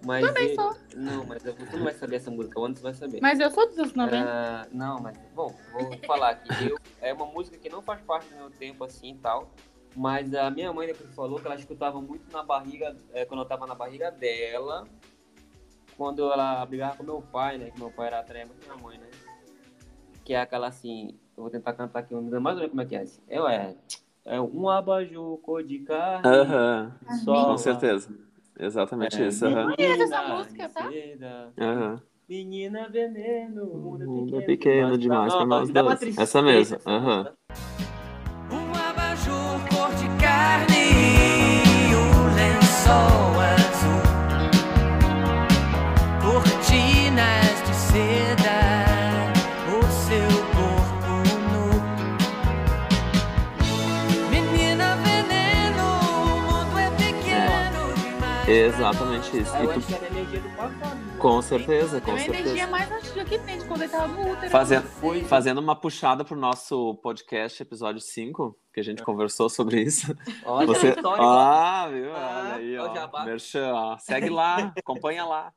Mas 0.05 0.27
Também 0.27 0.45
ele- 0.45 0.55
sou. 0.55 0.77
Não, 0.97 1.25
mas 1.25 1.45
eu- 1.45 1.55
tu 1.55 1.77
não 1.77 1.85
vai 1.85 1.95
saber 1.95 2.17
essa 2.17 2.31
música, 2.31 2.59
o 2.59 2.65
Anderson 2.65 2.83
vai 2.83 2.95
saber. 2.95 3.21
Mas 3.21 3.39
eu 3.39 3.51
sou 3.51 3.67
dos 3.69 3.79
anos 3.79 3.95
90. 3.95 4.25
Ah, 4.29 4.67
não, 4.73 5.01
mas, 5.01 5.17
bom, 5.35 5.55
vou 5.73 5.99
falar 6.07 6.31
aqui. 6.31 6.49
Eu, 6.69 6.77
é 7.01 7.13
uma 7.13 7.27
música 7.27 7.57
que 7.57 7.69
não 7.69 7.81
faz 7.83 8.01
parte 8.03 8.29
do 8.29 8.37
meu 8.37 8.51
tempo 8.51 8.83
assim 8.85 9.13
e 9.13 9.19
tal. 9.19 9.51
Mas 9.95 10.35
a 10.35 10.51
minha 10.51 10.73
mãe 10.73 10.87
depois 10.87 11.15
falou 11.15 11.39
que 11.39 11.47
ela 11.47 11.55
escutava 11.55 12.01
muito 12.01 12.33
na 12.33 12.43
barriga, 12.43 12.97
é, 13.13 13.25
quando 13.25 13.41
eu 13.41 13.47
tava 13.47 13.67
na 13.67 13.75
barriga 13.75 14.11
dela, 14.11 14.87
quando 15.97 16.23
ela 16.33 16.65
brigava 16.65 16.97
com 16.97 17.03
meu 17.05 17.23
pai, 17.23 17.59
né? 17.59 17.71
Que 17.71 17.79
meu 17.79 17.91
pai 17.91 18.07
era 18.09 18.21
atraído 18.21 18.49
muito 18.49 18.65
minha 18.67 18.77
mãe, 18.83 18.99
né? 18.99 19.07
Que 20.25 20.35
é 20.35 20.41
aquela 20.41 20.69
assim, 20.69 21.19
eu 21.37 21.43
vou 21.43 21.51
tentar 21.51 21.75
cantar 21.75 22.01
aqui, 22.01 22.15
mais 22.15 22.33
ou 22.33 22.41
menos 22.41 22.69
como 22.71 22.81
é 22.81 22.87
que 22.87 22.97
é. 22.97 23.01
Assim. 23.03 23.21
Eu 23.29 23.47
é, 23.47 23.77
é 24.25 24.41
um 24.41 24.69
abajur 24.69 25.37
cor 25.39 25.63
de 25.63 25.79
carne, 25.81 26.27
Aham, 26.27 26.93
só 27.25 27.47
com 27.49 27.59
certeza. 27.59 28.09
Exatamente 28.59 29.21
É, 29.23 29.27
isso. 29.29 29.47
Aham. 29.47 29.75
conheço 29.77 30.03
essa 30.03 30.23
menina 30.23 30.35
música, 30.37 30.69
tá? 30.69 30.91
Aham. 31.59 32.01
Menina 32.29 32.89
veneno, 32.89 33.65
o 33.65 33.79
mundo 33.79 34.03
é 34.03 34.07
O 34.07 34.11
mundo 34.11 34.27
pequeno, 34.27 34.39
é 34.39 34.43
pequeno 34.43 34.99
demais 34.99 35.35
pra 35.35 35.45
nós 35.47 35.69
dois. 35.71 35.99
tristeza 35.99 36.23
Essa 36.23 36.43
mesmo, 36.43 36.77
música. 36.77 37.35
Um 38.51 38.71
abajur 38.75 39.61
cor 39.71 39.91
de 39.97 40.09
carne 40.23 40.77
e 41.91 41.95
um 41.95 42.35
lençol 42.35 43.32
Exatamente 58.53 59.39
isso. 59.39 59.53
Aí 59.55 59.63
E 59.63 59.67
eu 59.67 59.73
tu, 59.73 59.79
acho 59.79 59.87
que 59.87 59.95
era 59.95 60.05
a 60.05 60.09
energia 60.11 60.41
do 60.41 60.49
passado. 60.57 60.95
né? 60.97 61.17
com 61.19 61.43
certeza, 61.43 61.97
É 61.97 62.01
com 62.01 62.11
uma 62.11 62.21
energia 62.21 62.45
certeza. 62.45 62.67
mais 62.69 62.91
antiga 62.93 63.25
que 63.25 63.39
tem 63.39 63.59
de 63.59 63.65
quando 63.67 63.83
ele 63.83 63.91
tava 63.93 64.09
no 64.09 64.33
útero. 64.33 64.51
Fazendo, 64.51 64.83
Foi. 64.89 65.25
fazendo 65.25 65.59
uma 65.59 65.77
puxada 65.77 66.25
pro 66.25 66.37
nosso 66.37 66.95
podcast, 66.97 67.63
episódio 67.63 68.01
5, 68.01 68.59
que 68.73 68.81
a 68.81 68.85
gente 68.85 69.03
conversou 69.03 69.49
sobre 69.49 69.83
isso. 69.83 70.15
Olha 70.45 70.67
Você... 70.67 70.89
a 70.89 70.91
história. 70.91 71.25
Ah, 71.25 71.89
viu? 71.91 72.13
Ah, 72.15 72.43
Olha 72.45 72.55
aí, 72.57 72.79
ó 72.79 72.87
o 72.93 73.11
ó. 73.13 73.25
Merchan, 73.25 73.73
ó. 73.75 73.99
Segue 73.99 74.29
lá, 74.29 74.73
acompanha 74.77 75.25
lá. 75.25 75.53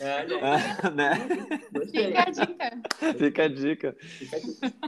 Olha, 0.00 0.90
né? 0.94 1.28
gostei. 1.72 2.04
Fica 2.04 2.22
a 2.22 2.30
dica. 2.30 3.16
Fica 3.18 3.42
a 3.44 3.48
dica. 3.48 3.96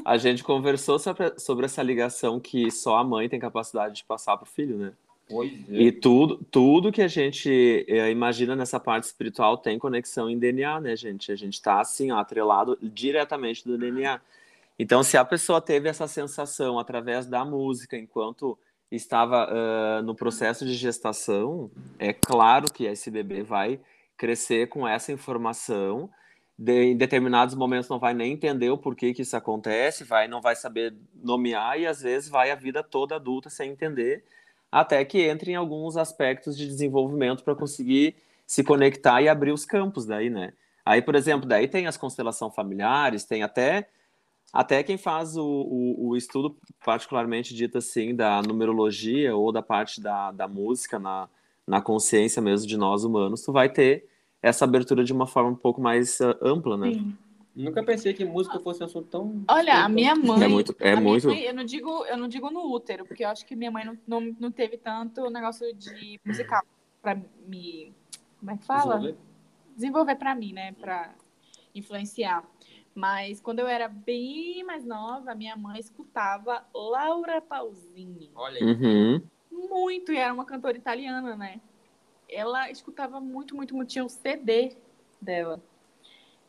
A 0.04 0.16
gente 0.16 0.44
conversou 0.44 1.00
sobre, 1.00 1.34
sobre 1.36 1.66
essa 1.66 1.82
ligação 1.82 2.38
que 2.38 2.70
só 2.70 2.96
a 2.98 3.02
mãe 3.04 3.28
tem 3.28 3.40
capacidade 3.40 3.96
de 3.96 4.04
passar 4.04 4.36
pro 4.36 4.46
filho, 4.46 4.76
né? 4.78 4.92
Pois 5.30 5.52
é. 5.70 5.82
E 5.82 5.92
tudo, 5.92 6.44
tudo 6.50 6.90
que 6.90 7.00
a 7.00 7.08
gente 7.08 7.86
eh, 7.88 8.10
imagina 8.10 8.56
nessa 8.56 8.80
parte 8.80 9.04
espiritual 9.04 9.56
tem 9.56 9.78
conexão 9.78 10.28
em 10.28 10.36
DNA, 10.36 10.80
né, 10.80 10.96
gente? 10.96 11.30
A 11.30 11.36
gente 11.36 11.54
está 11.54 11.80
assim, 11.80 12.10
ó, 12.10 12.18
atrelado 12.18 12.76
diretamente 12.82 13.64
do 13.64 13.78
DNA. 13.78 14.20
Então, 14.76 15.02
se 15.04 15.16
a 15.16 15.24
pessoa 15.24 15.60
teve 15.60 15.88
essa 15.88 16.08
sensação 16.08 16.78
através 16.78 17.26
da 17.26 17.44
música 17.44 17.96
enquanto 17.96 18.58
estava 18.90 19.46
ah, 19.48 20.02
no 20.02 20.16
processo 20.16 20.66
de 20.66 20.74
gestação, 20.74 21.70
é 21.98 22.12
claro 22.12 22.72
que 22.72 22.84
esse 22.84 23.10
bebê 23.10 23.42
vai 23.42 23.78
crescer 24.16 24.68
com 24.68 24.88
essa 24.88 25.12
informação. 25.12 26.10
De, 26.58 26.72
em 26.72 26.96
determinados 26.96 27.54
momentos 27.54 27.88
não 27.88 27.98
vai 27.98 28.12
nem 28.12 28.32
entender 28.32 28.68
o 28.68 28.76
porquê 28.76 29.14
que 29.14 29.22
isso 29.22 29.36
acontece, 29.36 30.02
vai 30.04 30.28
não 30.28 30.42
vai 30.42 30.56
saber 30.56 30.94
nomear 31.14 31.78
e 31.78 31.86
às 31.86 32.02
vezes 32.02 32.28
vai 32.28 32.50
a 32.50 32.54
vida 32.54 32.82
toda 32.82 33.16
adulta 33.16 33.48
sem 33.48 33.70
entender 33.70 34.24
até 34.70 35.04
que 35.04 35.22
entre 35.22 35.52
em 35.52 35.56
alguns 35.56 35.96
aspectos 35.96 36.56
de 36.56 36.66
desenvolvimento 36.66 37.42
para 37.42 37.54
conseguir 37.54 38.14
se 38.46 38.62
conectar 38.64 39.22
e 39.22 39.28
abrir 39.28 39.52
os 39.52 39.64
campos 39.64 40.06
daí, 40.06 40.30
né? 40.30 40.52
Aí, 40.84 41.02
por 41.02 41.14
exemplo, 41.14 41.48
daí 41.48 41.68
tem 41.68 41.86
as 41.86 41.96
constelações 41.96 42.54
familiares, 42.54 43.24
tem 43.24 43.42
até 43.42 43.88
até 44.52 44.82
quem 44.82 44.98
faz 44.98 45.36
o, 45.36 45.44
o, 45.44 46.08
o 46.08 46.16
estudo 46.16 46.56
particularmente 46.84 47.54
dito 47.54 47.78
assim 47.78 48.14
da 48.14 48.42
numerologia 48.42 49.36
ou 49.36 49.52
da 49.52 49.62
parte 49.62 50.00
da, 50.00 50.32
da 50.32 50.48
música 50.48 50.98
na, 50.98 51.28
na 51.64 51.80
consciência 51.80 52.42
mesmo 52.42 52.66
de 52.66 52.76
nós 52.76 53.04
humanos, 53.04 53.42
tu 53.42 53.52
vai 53.52 53.68
ter 53.68 54.06
essa 54.42 54.64
abertura 54.64 55.04
de 55.04 55.12
uma 55.12 55.26
forma 55.26 55.50
um 55.50 55.56
pouco 55.56 55.80
mais 55.80 56.20
ah, 56.20 56.36
ampla, 56.42 56.76
né? 56.76 56.94
Sim. 56.94 57.16
Nunca 57.54 57.82
pensei 57.82 58.14
que 58.14 58.24
música 58.24 58.60
fosse 58.60 58.82
um 58.82 58.86
assunto 58.86 59.08
tão. 59.08 59.44
Olha, 59.48 59.84
a 59.84 59.88
minha 59.88 60.14
mãe. 60.14 60.44
É 60.44 60.48
muito, 60.48 60.76
é 60.78 60.96
muito. 60.96 61.28
mãe, 61.28 61.42
eu 61.42 61.54
não 61.54 61.64
digo, 61.64 62.04
eu 62.06 62.16
não 62.16 62.28
digo 62.28 62.50
no 62.50 62.72
útero, 62.72 63.04
porque 63.04 63.24
eu 63.24 63.28
acho 63.28 63.44
que 63.44 63.56
minha 63.56 63.70
mãe 63.70 63.84
não, 63.84 63.98
não, 64.06 64.36
não 64.38 64.50
teve 64.52 64.76
tanto 64.76 65.28
negócio 65.30 65.74
de 65.74 66.20
musical 66.24 66.62
pra 67.02 67.16
me. 67.46 67.92
Como 68.38 68.50
é 68.52 68.56
que 68.56 68.64
fala? 68.64 68.98
Desenvolver. 68.98 69.16
Desenvolver 69.74 70.14
pra 70.16 70.34
mim, 70.34 70.52
né? 70.52 70.72
Pra 70.72 71.14
influenciar. 71.74 72.44
Mas 72.94 73.40
quando 73.40 73.60
eu 73.60 73.66
era 73.66 73.88
bem 73.88 74.64
mais 74.64 74.84
nova, 74.84 75.34
minha 75.34 75.56
mãe 75.56 75.78
escutava 75.78 76.64
Laura 76.74 77.40
Pausini. 77.40 78.30
Olha 78.34 78.58
aí. 78.58 78.64
Uhum. 78.64 79.22
Muito, 79.50 80.12
e 80.12 80.16
era 80.16 80.32
uma 80.32 80.44
cantora 80.44 80.76
italiana, 80.76 81.36
né? 81.36 81.60
Ela 82.28 82.70
escutava 82.70 83.20
muito, 83.20 83.56
muito, 83.56 83.74
muito. 83.74 83.90
Tinha 83.90 84.04
o 84.04 84.08
CD 84.08 84.76
dela. 85.20 85.62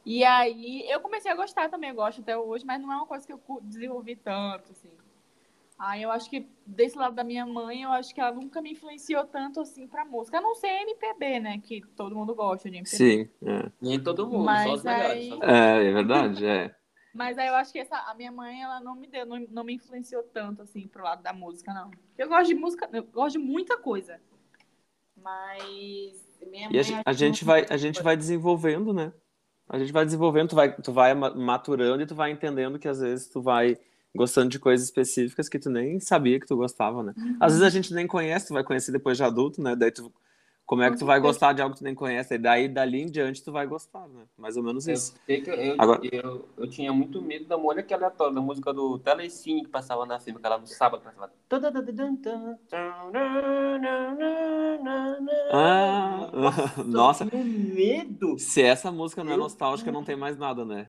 E 0.06 0.24
aí 0.24 0.84
eu 0.90 1.00
comecei 1.00 1.32
a 1.32 1.36
gostar 1.36 1.70
também, 1.70 1.90
eu 1.92 1.96
gosto 1.96 2.22
até 2.22 2.38
hoje, 2.38 2.66
mas 2.66 2.82
não 2.82 2.92
é 2.92 2.96
uma 2.96 3.06
coisa 3.06 3.26
que 3.26 3.34
eu 3.34 3.40
desenvolvi 3.62 4.16
tanto, 4.16 4.72
assim. 4.72 4.90
Aí 5.78 6.04
eu 6.04 6.12
acho 6.12 6.30
que 6.30 6.48
desse 6.66 6.96
lado 6.98 7.16
da 7.16 7.24
minha 7.24 7.46
mãe, 7.46 7.82
eu 7.82 7.92
acho 7.92 8.14
que 8.14 8.22
ela 8.22 8.32
nunca 8.32 8.62
me 8.62 8.72
influenciou 8.72 9.26
tanto 9.26 9.60
assim 9.62 9.88
pra 9.88 10.06
música. 10.06 10.38
A 10.38 10.42
não 10.42 10.54
ser 10.54 10.68
MPB, 10.68 11.40
né? 11.40 11.58
Que 11.60 11.82
todo 11.96 12.16
mundo 12.16 12.36
gosta 12.36 12.70
de 12.70 12.78
MPB. 12.78 12.98
Sim, 12.98 13.30
é. 13.44 13.72
Nem 13.82 14.00
todo 14.02 14.28
mundo, 14.28 14.46
Mas 14.46 14.68
só 14.68 14.74
os 14.76 14.86
aí- 14.86 15.30
melhores. 15.32 15.42
É, 15.50 15.88
é 15.88 15.92
verdade, 15.92 16.46
é. 16.46 16.76
Mas 17.14 17.38
aí 17.38 17.48
eu 17.48 17.56
acho 17.56 17.74
que 17.74 17.80
essa, 17.80 17.98
a 17.98 18.14
minha 18.14 18.32
mãe, 18.32 18.62
ela 18.62 18.80
não 18.80 18.96
me 18.96 19.08
deu, 19.08 19.26
não, 19.26 19.40
não 19.50 19.64
me 19.64 19.74
influenciou 19.74 20.24
tanto, 20.24 20.62
assim, 20.62 20.88
pro 20.88 21.04
lado 21.04 21.22
da 21.24 21.34
música, 21.34 21.74
não. 21.74 21.92
Eu 22.18 22.28
gosto 22.30 22.48
de 22.48 22.56
música, 22.56 22.88
eu 22.94 23.04
gosto 23.04 23.40
de 23.40 23.44
muita 23.44 23.76
coisa. 23.78 24.22
Mas 25.18 26.14
minha 26.48 26.70
mãe. 26.70 26.76
E 26.78 26.80
a, 26.80 27.02
a 27.06 27.14
gente 27.14 27.44
vai, 27.44 27.66
a 27.70 27.78
gente 27.78 28.02
vai 28.02 28.16
desenvolvendo, 28.16 28.94
né? 28.94 29.12
A 29.72 29.80
gente 29.80 29.94
vai 29.94 30.04
desenvolvendo, 30.04 30.50
tu 30.50 30.56
vai, 30.56 30.76
tu 30.76 30.92
vai 30.92 31.14
ma- 31.14 31.34
maturando 31.34 32.04
e 32.04 32.06
tu 32.06 32.14
vai 32.14 32.30
entendendo 32.30 32.78
que 32.78 32.90
às 32.90 33.00
vezes 33.00 33.28
tu 33.28 33.42
vai 33.42 33.78
gostando 34.14 34.50
de 34.50 34.60
coisas 34.60 34.86
específicas 34.86 35.48
que 35.48 35.58
tu 35.58 35.70
nem 35.70 35.98
sabia 36.02 36.38
que 36.40 36.46
tu 36.46 36.58
gostava, 36.58 37.02
né? 37.02 37.14
Às 37.40 37.54
vezes 37.54 37.66
a 37.66 37.70
gente 37.70 37.94
nem 37.94 38.06
conhece, 38.06 38.48
tu 38.48 38.54
vai 38.54 38.64
conhecer 38.66 38.92
depois 38.92 39.16
de 39.16 39.24
adulto, 39.24 39.62
né? 39.64 39.74
Daí 39.74 39.90
tu, 39.90 40.12
como 40.72 40.84
é 40.84 40.90
que 40.90 40.96
tu 40.98 41.06
vai 41.06 41.20
gostar 41.20 41.52
de 41.52 41.62
algo 41.62 41.74
que 41.76 41.82
tu 41.82 41.84
nem 41.84 41.94
conhece? 41.94 42.36
E 42.36 42.38
daí 42.38 42.70
dali 42.70 43.02
em 43.02 43.06
diante 43.12 43.44
tu 43.44 43.52
vai 43.52 43.68
gostar, 43.68 44.08
né? 44.08 44.24
Mais 44.38 44.56
ou 44.56 44.64
menos 44.64 44.88
Eu, 44.88 44.94
isso. 44.94 45.14
sei 45.26 45.42
que 45.42 45.50
eu, 45.50 45.76
Agora- 45.78 46.00
eu, 46.10 46.48
eu 46.58 46.70
tinha 46.70 46.94
muito 46.94 47.22
medo 47.22 47.44
da 47.44 47.58
mulher 47.58 47.84
que 47.86 47.94
aleatória, 47.94 48.34
da 48.34 48.40
música 48.40 48.72
do 48.74 48.98
Telecine 48.98 49.64
que 49.64 49.70
passava 49.70 50.06
na 50.06 50.18
firma, 50.18 50.40
que 50.40 50.46
ela 50.46 50.58
no 50.58 50.66
sábado 50.66 51.04
passava. 51.04 51.30
Ah, 55.52 56.30
nossa. 56.86 57.26
Eu 57.26 57.30
tinha 57.30 57.44
medo. 57.44 58.40
Se 58.40 58.62
essa 58.62 58.90
música 58.92 59.24
não 59.26 59.32
é 59.32 59.36
Eu- 59.36 59.40
nostálgica, 59.40 59.92
não 59.92 60.06
tem 60.06 60.16
mais 60.16 60.38
nada, 60.38 60.64
né? 60.64 60.86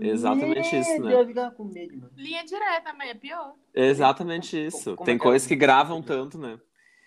Exatamente 0.00 0.76
isso, 0.76 1.00
né? 1.02 1.14
Eu 1.14 1.26
ficava 1.26 1.54
com 1.54 1.64
medo, 1.64 1.96
mano. 1.96 2.10
Linha 2.16 2.44
direta, 2.44 2.92
mas 2.92 3.10
é 3.10 3.14
pior. 3.14 3.54
Exatamente 3.74 4.66
isso. 4.66 4.94
Como 4.96 5.04
Tem 5.06 5.14
é 5.14 5.18
que 5.18 5.22
é? 5.24 5.28
coisas 5.28 5.48
que 5.48 5.56
gravam 5.56 6.02
tanto, 6.02 6.38
né? 6.38 6.58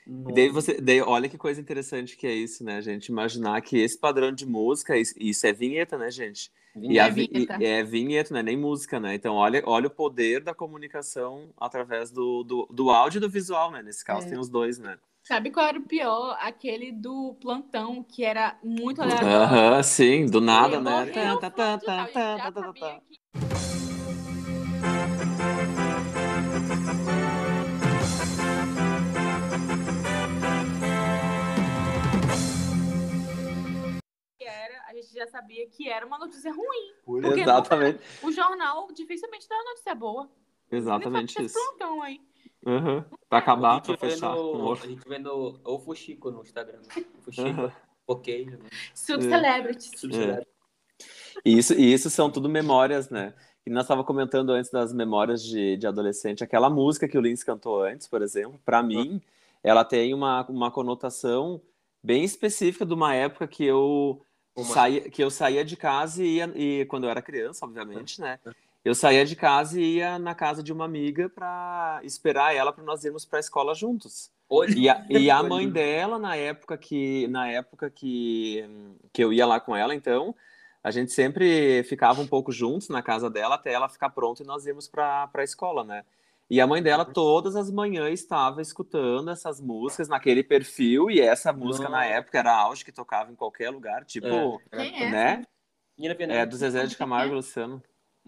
E 0.08 0.34
daí 0.34 0.50
você, 0.50 0.82
daí, 0.82 1.00
olha 1.02 1.30
que 1.30 1.38
coisa 1.38 1.62
interessante 1.62 2.18
que 2.18 2.26
é 2.26 2.34
isso, 2.34 2.64
né, 2.64 2.82
gente? 2.82 3.08
Imaginar 3.08 3.62
que 3.62 3.78
esse 3.78 3.98
padrão 4.00 4.32
de 4.32 4.46
música, 4.46 4.98
isso, 4.98 5.14
isso 5.18 5.46
é 5.46 5.54
vinheta, 5.54 5.98
né, 5.98 6.10
gente? 6.10 6.52
E 6.76 6.98
É 6.98 7.02
a 7.02 7.10
vi- 7.10 7.28
vinheta. 7.32 7.58
e- 7.62 7.66
é 7.66 7.84
vinheta, 7.84 8.34
não 8.34 8.40
é 8.40 8.44
nem 8.44 8.58
música, 8.58 9.00
né? 9.00 9.14
Então, 9.14 9.36
olha, 9.36 9.62
olha 9.66 9.88
o 9.88 9.92
poder 9.92 10.42
da 10.44 10.54
comunicação 10.56 11.50
através 11.58 12.10
do, 12.12 12.44
do, 12.44 12.66
do 12.72 12.90
áudio 12.90 13.20
e 13.20 13.22
do 13.22 13.30
visual, 13.30 13.72
né? 13.72 13.84
Nesse 13.84 14.04
caso, 14.04 14.26
É. 14.26 14.30
tem 14.32 14.40
os 14.40 14.50
dois, 14.50 14.80
né? 14.80 14.98
Sabe 15.24 15.51
qual 15.51 15.68
era 15.68 15.78
o 15.78 15.84
pior? 15.84 16.36
Aquele 16.42 16.92
do 16.92 17.36
plantão, 17.40 18.04
que 18.04 18.24
era 18.24 18.58
muito 18.63 19.01
aleatório. 19.01 19.38
Aham, 19.38 19.84
sim, 19.84 20.25
do 20.25 20.42
nada, 20.42 20.82
né? 20.82 21.06
Tá, 21.12 21.38
tá, 21.38 21.50
tá, 21.51 21.78
tá, 21.78 22.10
e 22.10 22.13
tá, 22.13 22.38
tá, 22.38 22.51
tá, 22.51 22.74
tá. 22.74 23.01
a 34.88 34.94
gente 34.94 35.13
já 35.13 35.25
sabia 35.28 35.66
que 35.68 35.88
era 35.88 36.06
uma 36.06 36.18
notícia 36.18 36.51
ruim. 36.51 37.32
Exatamente, 37.40 38.00
O 38.22 38.30
jornal 38.30 38.92
dificilmente 38.92 39.48
dá 39.48 39.56
uma 39.56 39.63
notícia 39.72 39.96
boa. 39.96 40.30
exatamente 40.70 41.42
isso. 41.42 41.54
plantão 41.54 42.01
aí. 42.01 42.20
Aham. 42.65 43.06
Pra 43.30 43.39
A 43.39 43.41
acabar, 43.41 43.75
gente 43.75 43.91
vê 43.91 43.98
fechar. 43.98 44.36
no, 44.36 44.74
a 44.74 44.75
gente 44.75 45.08
vê 45.08 45.18
no 45.18 45.60
o 45.63 45.80
Fuxico 45.80 46.30
no 46.32 46.41
Instagram. 46.41 46.80
Fuxico, 47.22 47.48
Aham. 47.50 47.72
porque 48.06 48.46
né? 48.46 48.58
Subcelebrities. 48.94 49.91
Subsidiário. 50.00 50.46
E 51.44 51.58
isso, 51.58 51.74
e 51.74 51.91
isso 51.94 52.10
são 52.10 52.30
tudo 52.30 52.48
memórias, 52.48 53.10
né? 53.10 53.34
E 53.65 53.70
nós 53.70 53.84
estávamos 53.84 54.06
comentando 54.08 54.51
antes 54.51 54.70
das 54.72 54.94
memórias 54.94 55.41
de, 55.44 55.77
de 55.77 55.88
adolescente, 55.88 56.44
aquela 56.44 56.70
música 56.70 57.08
que 57.08 57.18
o 57.18 57.22
Lins 57.22 57.44
cantou 57.44 57.82
antes, 57.84 58.08
por 58.08 58.22
exemplo, 58.22 58.60
para 58.65 58.82
mim, 58.84 59.22
ela 59.63 59.84
tem 59.84 60.13
uma, 60.13 60.46
uma 60.48 60.72
conotação 60.72 61.62
bem 62.03 62.24
específica 62.24 62.86
de 62.86 62.94
uma 62.94 63.13
época 63.15 63.48
que 63.48 63.63
eu 63.63 64.24
Uma- 64.56 64.65
saía, 64.74 65.01
que 65.10 65.24
eu 65.24 65.30
saía 65.30 65.63
de 65.63 65.75
casa 65.77 66.24
e, 66.24 66.36
ia, 66.38 66.51
e 66.56 66.86
quando 66.86 67.03
eu 67.06 67.10
era 67.12 67.22
criança, 67.22 67.65
obviamente, 67.65 68.20
né? 68.20 68.39
Eu 68.84 68.96
saía 68.96 69.24
de 69.24 69.36
casa 69.36 69.80
e 69.80 69.98
ia 69.98 70.18
na 70.18 70.34
casa 70.34 70.64
de 70.64 70.74
uma 70.74 70.86
amiga 70.86 71.30
para 71.30 72.02
esperar 72.04 72.56
ela 72.56 72.74
para 72.74 72.84
nós 72.84 73.04
irmos 73.06 73.26
para 73.26 73.38
a 73.38 73.40
escola 73.40 73.76
juntos. 73.76 74.32
Olha, 74.50 74.74
E 74.76 74.90
a, 74.90 75.06
e 75.08 75.30
a 75.30 75.42
mãe 75.44 75.70
dela, 75.70 76.18
na 76.18 76.36
época 76.36 76.78
que 76.78 77.28
na 77.28 77.48
época 77.48 77.90
que, 77.90 78.66
que 79.14 79.24
eu 79.24 79.32
ia 79.32 79.46
lá 79.46 79.60
com 79.60 79.76
ela, 79.76 79.94
então, 79.94 80.36
a 80.84 80.90
gente 80.90 81.12
sempre 81.12 81.84
ficava 81.84 82.22
um 82.22 82.28
pouco 82.28 82.52
juntos 82.52 82.90
na 82.90 83.04
casa 83.04 83.30
dela 83.30 83.56
até 83.56 83.72
ela 83.72 83.88
ficar 83.88 84.10
pronta 84.10 84.42
e 84.42 84.46
nós 84.46 84.66
íamos 84.66 84.88
para 84.88 85.30
a 85.32 85.44
escola, 85.44 85.84
né? 85.84 86.04
E 86.50 86.60
a 86.60 86.68
mãe 86.68 86.84
dela 86.84 87.06
todas 87.06 87.56
as 87.56 87.72
manhãs 87.72 88.20
estava 88.20 88.62
escutando 88.62 89.30
essas 89.30 89.62
músicas 89.62 90.10
naquele 90.10 90.44
perfil 90.44 91.10
e 91.10 91.22
essa 91.22 91.54
música 91.54 91.88
na 91.88 92.04
época 92.06 92.40
era 92.40 92.54
auge 92.54 92.84
que 92.84 92.92
tocava 92.92 93.32
em 93.32 93.36
qualquer 93.36 93.70
lugar, 93.70 94.04
tipo, 94.04 94.62
É, 94.72 95.04
é? 95.04 95.10
né? 95.10 95.44
É 96.34 96.46
do 96.46 96.58
Zezé 96.58 96.86
de 96.88 96.98
Camargo, 96.98 97.36
Luciano. 97.36 97.82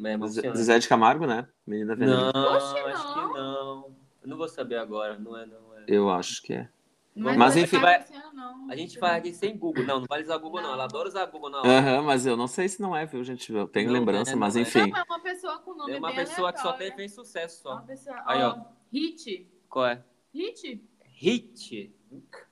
É 0.04 0.18
Do 0.18 0.28
Zé- 0.64 0.80
de 0.80 0.88
Camargo, 0.88 1.26
né? 1.28 1.48
Menina 1.68 1.96
Não, 1.96 2.00
Veneno. 2.08 2.50
Acho 2.50 2.74
não. 2.74 3.14
que 3.14 3.34
não. 3.38 3.96
Eu 4.24 4.28
não 4.30 4.38
vou 4.38 4.48
saber 4.48 4.78
agora, 4.78 5.18
não 5.20 5.38
é 5.38 5.46
não. 5.46 5.78
É. 5.78 5.84
Eu 5.88 6.10
acho 6.10 6.42
que 6.42 6.54
é. 6.54 6.70
Mas, 7.16 7.38
Mas, 7.38 7.56
não 7.56 7.62
enfim, 7.62 7.78
vai- 7.80 8.04
não. 8.34 8.72
A 8.72 8.76
gente 8.76 8.98
faz 8.98 9.18
aqui 9.18 9.32
sem 9.34 9.56
Google. 9.56 9.86
Não, 9.86 10.00
não 10.00 10.08
vale 10.10 10.24
usar 10.24 10.38
Google, 10.38 10.62
não. 10.64 10.74
Ela 10.74 10.86
adora 10.86 11.08
usar 11.10 11.26
Google, 11.28 11.50
não. 11.52 11.64
Aham, 11.64 12.02
mas 12.02 12.26
eu 12.26 12.36
não 12.36 12.48
sei 12.48 12.68
se 12.68 12.82
não 12.82 12.96
é, 12.96 13.06
viu, 13.06 13.24
gente? 13.24 13.54
Eu 13.54 13.68
tenho 13.68 13.88
Não, 13.92 13.94
lembrança, 14.00 14.32
não 14.32 14.38
é, 14.38 14.40
mas 14.40 14.56
não 14.56 14.62
é. 14.62 14.64
enfim. 14.64 14.90
Não, 14.90 14.98
é 14.98 15.04
uma 15.04 15.20
pessoa 15.20 15.60
com 15.60 15.76
nome 15.76 15.92
É 15.94 16.00
uma 16.00 16.08
bem 16.08 16.16
pessoa 16.26 16.52
que 16.52 16.60
só 16.60 16.70
aleatório. 16.70 16.88
tem, 16.88 16.96
fez 16.98 17.14
sucesso 17.14 17.68
É 17.68 17.72
uma 17.72 17.82
só. 17.82 17.86
pessoa... 17.86 18.24
Aí, 18.26 18.42
ó. 18.42 18.58
Hit. 18.92 19.48
Qual 19.70 19.86
é? 19.86 20.04
Hit? 20.34 20.84
Hit. 21.04 21.94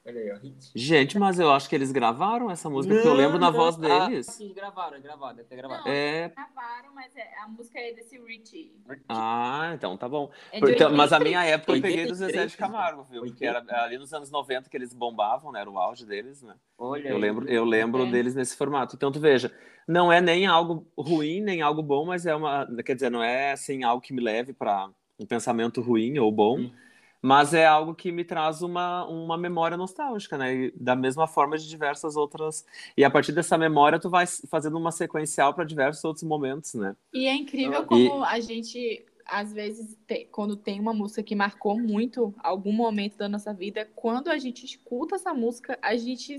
Olha 0.05 0.19
aí, 0.19 0.31
ó. 0.31 0.35
Hit. 0.37 0.71
Gente, 0.73 1.19
mas 1.19 1.39
eu 1.39 1.51
acho 1.51 1.69
que 1.69 1.75
eles 1.75 1.91
gravaram 1.91 2.49
essa 2.49 2.67
música, 2.69 2.95
porque 2.95 3.07
eu 3.07 3.13
lembro 3.13 3.37
na 3.37 3.51
voz 3.51 3.75
Ah, 3.83 4.07
deles. 4.07 4.25
sim, 4.25 4.51
gravaram, 4.53 4.99
gravaram, 4.99 5.35
deve 5.35 5.47
ter 5.47 5.55
gravado. 5.57 5.83
Não. 5.85 5.91
É. 5.91 6.29
Gravaram, 6.29 6.93
mas 6.95 7.15
é- 7.15 7.39
a 7.43 7.47
música 7.47 7.77
é 7.79 7.93
desse 7.93 8.19
Richie. 8.19 8.73
Ah, 9.07 9.71
então 9.75 9.95
tá 9.95 10.09
bom. 10.09 10.31
É 10.51 10.57
Então, 10.57 10.91
mas 10.91 11.13
a 11.13 11.17
83. 11.17 11.23
minha 11.23 11.43
época 11.45 11.71
eu 11.73 11.81
peguei 11.81 12.05
do 12.07 12.13
83, 12.13 12.17
Zezé 12.17 12.45
de 12.47 12.57
Camargo, 12.57 13.03
viu? 13.03 13.21
Porque 13.23 13.45
era 13.45 13.59
83. 13.59 13.85
ali 13.85 13.97
nos 13.99 14.11
anos 14.13 14.31
90 14.31 14.69
que 14.71 14.75
eles 14.75 14.91
bombavam, 14.93 15.51
né? 15.51 15.61
Era 15.61 15.69
o 15.69 15.77
auge 15.77 16.03
deles, 16.05 16.41
né? 16.41 16.55
Olha 16.79 17.07
Eu 17.09 17.15
aí. 17.17 17.21
lembro, 17.21 17.47
eu 17.47 17.63
lembro 17.63 18.03
É. 18.07 18.09
deles 18.11 18.33
nesse 18.33 18.57
formato. 18.57 18.95
Então 18.95 19.11
tu 19.11 19.19
veja, 19.19 19.53
não 19.87 20.11
é 20.11 20.19
nem 20.19 20.47
algo 20.47 20.87
ruim, 20.97 21.41
nem 21.41 21.61
algo 21.61 21.83
bom, 21.83 22.05
mas 22.07 22.25
é 22.25 22.33
uma, 22.35 22.67
quer 22.83 22.95
dizer, 22.95 23.11
não 23.11 23.23
é 23.23 23.51
assim 23.51 23.83
algo 23.83 24.01
que 24.01 24.13
me 24.13 24.21
leve 24.21 24.51
para 24.51 24.89
um 25.19 25.25
pensamento 25.27 25.79
ruim 25.79 26.17
ou 26.17 26.31
bom, 26.31 26.57
Hum. 26.59 26.71
Mas 27.21 27.53
é 27.53 27.65
algo 27.65 27.93
que 27.93 28.11
me 28.11 28.23
traz 28.25 28.61
uma, 28.61 29.05
uma 29.05 29.37
memória 29.37 29.77
nostálgica, 29.77 30.37
né? 30.37 30.53
E 30.55 30.71
da 30.75 30.95
mesma 30.95 31.27
forma 31.27 31.57
de 31.57 31.67
diversas 31.69 32.15
outras. 32.15 32.65
E 32.97 33.03
a 33.03 33.09
partir 33.09 33.31
dessa 33.31 33.57
memória 33.57 33.99
tu 33.99 34.09
vai 34.09 34.25
fazendo 34.49 34.77
uma 34.77 34.91
sequencial 34.91 35.53
para 35.53 35.63
diversos 35.63 36.03
outros 36.03 36.23
momentos, 36.23 36.73
né? 36.73 36.95
E 37.13 37.27
é 37.27 37.33
incrível 37.35 37.81
E- 37.83 37.85
como 37.85 38.23
a 38.23 38.39
gente, 38.39 39.05
às 39.25 39.53
vezes, 39.53 39.97
te- 40.07 40.25
quando 40.31 40.55
tem 40.55 40.79
uma 40.79 40.93
música 40.93 41.21
que 41.21 41.35
marcou 41.35 41.79
muito 41.79 42.33
algum 42.39 42.73
momento 42.73 43.17
da 43.17 43.29
nossa 43.29 43.53
vida, 43.53 43.87
quando 43.95 44.29
a 44.29 44.37
gente 44.37 44.65
escuta 44.65 45.15
essa 45.15 45.33
música, 45.33 45.77
a 45.81 45.95
gente, 45.95 46.37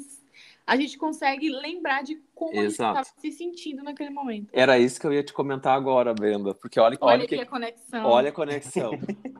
a 0.67 0.77
gente 0.77 0.97
consegue 0.97 1.49
lembrar 1.51 2.03
de 2.03 2.21
como 2.35 2.53
a 2.53 2.63
gente 2.63 2.67
Exato. 2.75 3.01
estava 3.01 3.21
se 3.21 3.33
sentindo 3.33 3.83
naquele 3.83 4.11
momento. 4.11 4.49
Era 4.53 4.79
isso 4.79 5.01
que 5.01 5.07
eu 5.07 5.13
ia 5.13 5.23
te 5.23 5.33
comentar 5.33 5.77
agora, 5.77 6.15
Brenda, 6.15 6.55
porque 6.55 6.79
olha, 6.79 6.97
Olha, 7.01 7.19
olha 7.19 7.27
que 7.29 7.35
a 7.35 7.47
conexão. 7.47 8.05
Olha 8.07 8.29
a 8.29 8.33
conexão. 8.33 8.93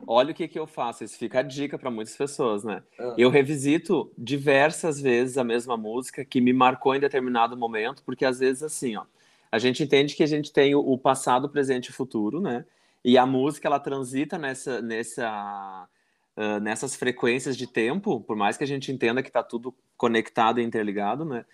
Olha 0.05 0.31
o 0.31 0.33
que, 0.33 0.47
que 0.47 0.59
eu 0.59 0.67
faço. 0.67 1.03
Isso 1.03 1.17
fica 1.17 1.39
a 1.39 1.41
dica 1.43 1.77
para 1.79 1.89
muitas 1.89 2.15
pessoas, 2.15 2.63
né? 2.63 2.83
Ah. 2.99 3.13
Eu 3.17 3.29
revisito 3.29 4.11
diversas 4.17 4.99
vezes 4.99 5.37
a 5.37 5.43
mesma 5.43 5.77
música 5.77 6.25
que 6.25 6.41
me 6.41 6.51
marcou 6.53 6.93
em 6.95 6.99
determinado 6.99 7.55
momento, 7.55 8.03
porque 8.05 8.25
às 8.25 8.39
vezes 8.39 8.61
assim, 8.63 8.95
ó, 8.97 9.03
a 9.51 9.57
gente 9.59 9.81
entende 9.83 10.15
que 10.15 10.23
a 10.23 10.27
gente 10.27 10.51
tem 10.51 10.75
o- 10.75 10.79
o 10.79 10.97
passado, 10.97 11.45
o 11.45 11.49
presente 11.49 11.87
e 11.87 11.89
o 11.91 11.93
futuro, 11.93 12.41
né? 12.41 12.65
E 13.05 13.17
a 13.17 13.25
música 13.25 13.67
ela 13.67 13.79
transita 13.79 14.37
nessa, 14.37 14.81
nessa, 14.81 15.87
ah, 16.35 16.59
nessas 16.59 16.95
frequências 16.95 17.55
de 17.55 17.67
tempo, 17.67 18.19
por 18.21 18.35
mais 18.35 18.57
que 18.57 18.63
a 18.63 18.67
gente 18.67 18.91
entenda 18.91 19.21
que 19.21 19.29
está 19.29 19.43
tudo 19.43 19.73
conectado 19.97 20.59
e 20.59 20.63
interligado, 20.63 21.23
né? 21.25 21.45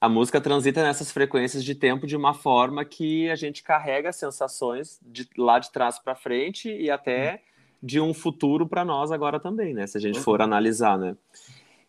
A 0.00 0.08
música 0.08 0.40
transita 0.40 0.82
nessas 0.82 1.10
frequências 1.10 1.64
de 1.64 1.74
tempo 1.74 2.06
de 2.06 2.16
uma 2.16 2.32
forma 2.32 2.84
que 2.84 3.28
a 3.30 3.34
gente 3.34 3.64
carrega 3.64 4.12
sensações 4.12 5.00
de 5.02 5.28
lá 5.36 5.58
de 5.58 5.72
trás 5.72 5.98
para 5.98 6.14
frente 6.14 6.70
e 6.70 6.88
até 6.88 7.42
de 7.82 8.00
um 8.00 8.14
futuro 8.14 8.66
para 8.68 8.84
nós 8.84 9.10
agora 9.10 9.40
também, 9.40 9.74
né? 9.74 9.86
Se 9.88 9.98
a 9.98 10.00
gente 10.00 10.20
for 10.20 10.40
analisar, 10.40 10.96
né? 10.98 11.16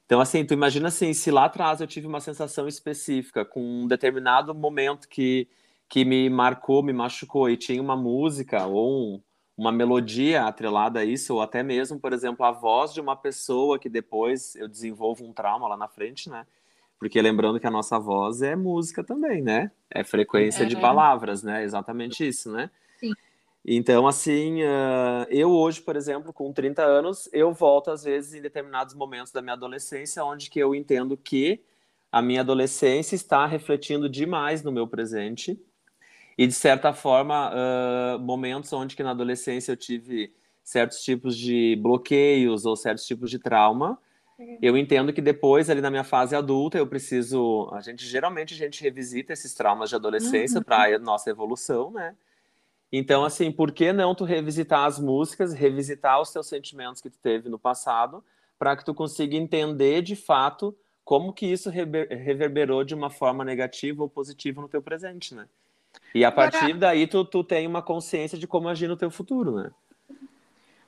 Então, 0.06 0.20
assim, 0.20 0.44
tu 0.44 0.56
imagina 0.56 0.88
assim, 0.88 1.14
se 1.14 1.30
lá 1.30 1.46
atrás 1.46 1.82
eu 1.82 1.88
tive 1.88 2.08
uma 2.08 2.20
sensação 2.20 2.68
específica 2.68 3.46
com 3.46 3.62
um 3.84 3.88
determinado 3.88 4.56
momento 4.56 5.08
que, 5.08 5.48
que 5.88 6.04
me 6.04 6.28
marcou, 6.32 6.82
me 6.82 6.92
machucou 6.92 7.48
e 7.48 7.56
tinha 7.56 7.80
uma 7.80 7.96
música 7.96 8.66
ou 8.66 9.16
um- 9.16 9.22
uma 9.60 9.74
melodia 9.74 10.46
atrelada 10.46 11.02
a 11.02 11.06
isso, 11.06 11.34
ou 11.36 11.42
até 11.42 11.62
mesmo, 11.62 12.00
por 12.00 12.14
exemplo, 12.14 12.46
a 12.46 12.52
voz 12.52 12.94
de 12.94 13.02
uma 13.02 13.14
pessoa 13.14 13.78
que 13.78 13.90
depois 13.90 14.56
eu 14.56 14.70
desenvolvo 14.70 15.26
um 15.26 15.34
trauma 15.34 15.68
lá 15.68 15.76
na 15.76 15.90
frente, 15.90 16.30
né? 16.30 16.48
Porque 16.98 17.22
lembrando 17.22 17.60
que 17.60 17.68
a 17.68 17.72
nossa 17.72 18.00
voz 18.00 18.42
é 18.42 18.56
música 18.56 19.04
também, 19.04 19.42
né? 19.42 19.70
É 19.92 20.02
frequência 20.02 20.66
de 20.66 20.78
É. 20.78 20.80
palavras, 20.80 21.44
né? 21.44 21.62
Exatamente 21.62 22.26
isso, 22.26 22.50
né? 22.50 22.70
Sim. 22.98 23.12
Então, 23.66 24.08
assim, 24.08 24.64
ah, 24.64 25.28
eu 25.30 25.52
hoje, 25.52 25.82
por 25.82 25.98
exemplo, 25.98 26.32
com 26.32 26.54
30 26.54 26.82
anos, 26.82 27.28
eu 27.34 27.52
volto 27.52 27.92
às 27.92 28.02
vezes 28.02 28.34
em 28.34 28.42
determinados 28.42 28.96
momentos 28.96 29.34
da 29.34 29.42
minha 29.42 29.56
adolescência, 29.56 30.24
onde 30.24 30.50
que 30.50 30.60
eu 30.60 30.74
entendo 30.74 31.18
que 31.18 31.62
a 32.10 32.22
minha 32.22 32.40
adolescência 32.42 33.14
está 33.14 33.46
refletindo 33.46 34.08
demais 34.10 34.64
no 34.64 34.72
meu 34.72 34.88
presente. 34.88 35.60
E, 36.40 36.48
de 36.48 36.54
certa 36.54 36.94
forma, 36.94 37.52
ah, 37.54 38.18
momentos 38.18 38.72
onde 38.72 38.96
que 38.96 39.04
na 39.04 39.12
adolescência 39.12 39.74
eu 39.74 39.76
tive 39.76 40.34
certos 40.64 41.02
tipos 41.04 41.36
de 41.36 41.76
bloqueios 41.82 42.66
ou 42.66 42.78
certos 42.78 43.06
tipos 43.06 43.30
de 43.30 43.38
trauma, 43.38 44.00
eu 44.62 44.78
entendo 44.78 45.12
que 45.12 45.22
depois, 45.22 45.70
ali 45.70 45.82
na 45.82 45.90
minha 45.92 46.06
fase 46.06 46.34
adulta, 46.38 46.78
eu 46.78 46.88
preciso. 46.88 47.70
A 47.74 47.82
gente 47.82 48.06
geralmente 48.06 48.54
a 48.54 48.58
gente 48.58 48.82
revisita 48.82 49.34
esses 49.34 49.54
traumas 49.54 49.90
de 49.90 49.96
adolescência 49.98 50.62
para 50.64 50.96
a 50.96 51.00
nossa 51.00 51.30
evolução, 51.30 51.92
né? 51.92 52.16
Então, 52.90 53.26
assim, 53.26 53.52
por 53.52 53.74
que 53.74 53.92
não 53.92 54.16
tu 54.16 54.24
revisitar 54.24 54.86
as 54.86 54.98
músicas, 54.98 55.52
revisitar 55.54 56.22
os 56.22 56.32
teus 56.32 56.48
sentimentos 56.48 57.02
que 57.02 57.10
tu 57.10 57.18
teve 57.20 57.50
no 57.50 57.60
passado, 57.60 58.24
para 58.58 58.78
que 58.78 58.86
tu 58.86 58.94
consiga 58.94 59.36
entender 59.36 60.02
de 60.02 60.16
fato 60.16 60.74
como 61.04 61.34
que 61.34 61.46
isso 61.46 61.70
rever- 61.70 62.08
reverberou 62.10 62.86
de 62.86 62.96
uma 62.96 63.10
forma 63.10 63.44
negativa 63.44 64.02
ou 64.02 64.08
positiva 64.10 64.62
no 64.62 64.70
teu 64.70 64.82
presente, 64.82 65.36
né? 65.36 65.46
E 66.14 66.24
a 66.26 66.30
Agora- 66.30 66.52
partir 66.52 66.74
daí 66.74 67.06
tu, 67.08 67.24
tu 67.26 67.44
tem 67.44 67.68
uma 67.68 67.82
consciência 67.82 68.38
de 68.38 68.48
como 68.48 68.68
agir 68.68 68.88
no 68.88 68.98
teu 68.98 69.12
futuro, 69.12 69.56
né? 69.56 69.72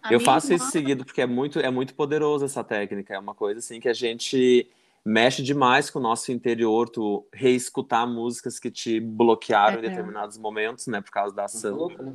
A 0.01 0.11
Eu 0.11 0.19
faço 0.19 0.47
irmã- 0.51 0.55
isso 0.55 0.71
seguido 0.71 1.05
porque 1.05 1.21
é 1.21 1.27
muito, 1.27 1.59
é 1.59 1.69
muito 1.69 1.93
poderoso 1.93 2.43
essa 2.43 2.63
técnica. 2.63 3.13
É 3.13 3.19
uma 3.19 3.35
coisa 3.35 3.59
assim 3.59 3.79
que 3.79 3.87
a 3.87 3.93
gente 3.93 4.67
mexe 5.05 5.43
demais 5.43 5.89
com 5.91 5.99
o 5.99 6.01
nosso 6.01 6.31
interior, 6.31 6.89
tu 6.89 7.25
reescutar 7.33 8.07
músicas 8.07 8.59
que 8.59 8.71
te 8.71 8.99
bloquearam 8.99 9.75
em 9.81 9.85
É. 9.85 9.89
determinados 9.89 10.37
momentos, 10.37 10.87
né, 10.87 11.01
por 11.01 11.11
causa 11.11 11.35
da 11.35 11.45
ação. 11.45 11.75
Louco, 11.75 12.01
né? 12.01 12.13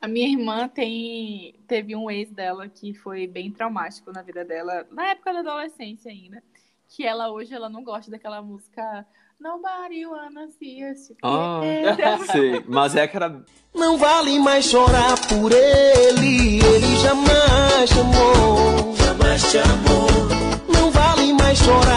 A 0.00 0.08
minha 0.08 0.28
irmã 0.28 0.68
tem 0.68 1.54
teve 1.66 1.96
um 1.96 2.10
ex 2.10 2.30
dela 2.30 2.68
que 2.68 2.92
foi 2.94 3.26
bem 3.26 3.50
traumático 3.50 4.12
na 4.12 4.22
vida 4.22 4.44
dela, 4.44 4.86
na 4.90 5.08
época 5.08 5.32
da 5.32 5.40
adolescência 5.40 6.10
ainda. 6.10 6.42
Que 6.88 7.04
ela 7.04 7.30
hoje 7.32 7.52
ela 7.54 7.68
não 7.68 7.82
gosta 7.82 8.10
daquela 8.10 8.40
música 8.42 9.06
Nobody 9.38 10.06
wanna 10.06 10.48
see 10.58 10.82
us 10.82 11.12
Ah, 11.22 11.60
sim, 12.32 12.64
mas 12.68 12.96
é 12.96 13.06
que 13.06 13.16
era 13.16 13.44
Não 13.74 13.98
vale 13.98 14.38
mais 14.38 14.64
chorar 14.64 15.14
por 15.28 15.52
ele, 15.52 16.58
ele 16.64 16.96
jamais 16.96 17.90
te 17.90 18.00
amou. 18.00 18.96
Jamais 18.96 19.50
te 19.50 19.58
amou. 19.58 20.08
Não 20.72 20.90
vale 20.90 21.34
mais 21.34 21.58
chorar 21.58 21.95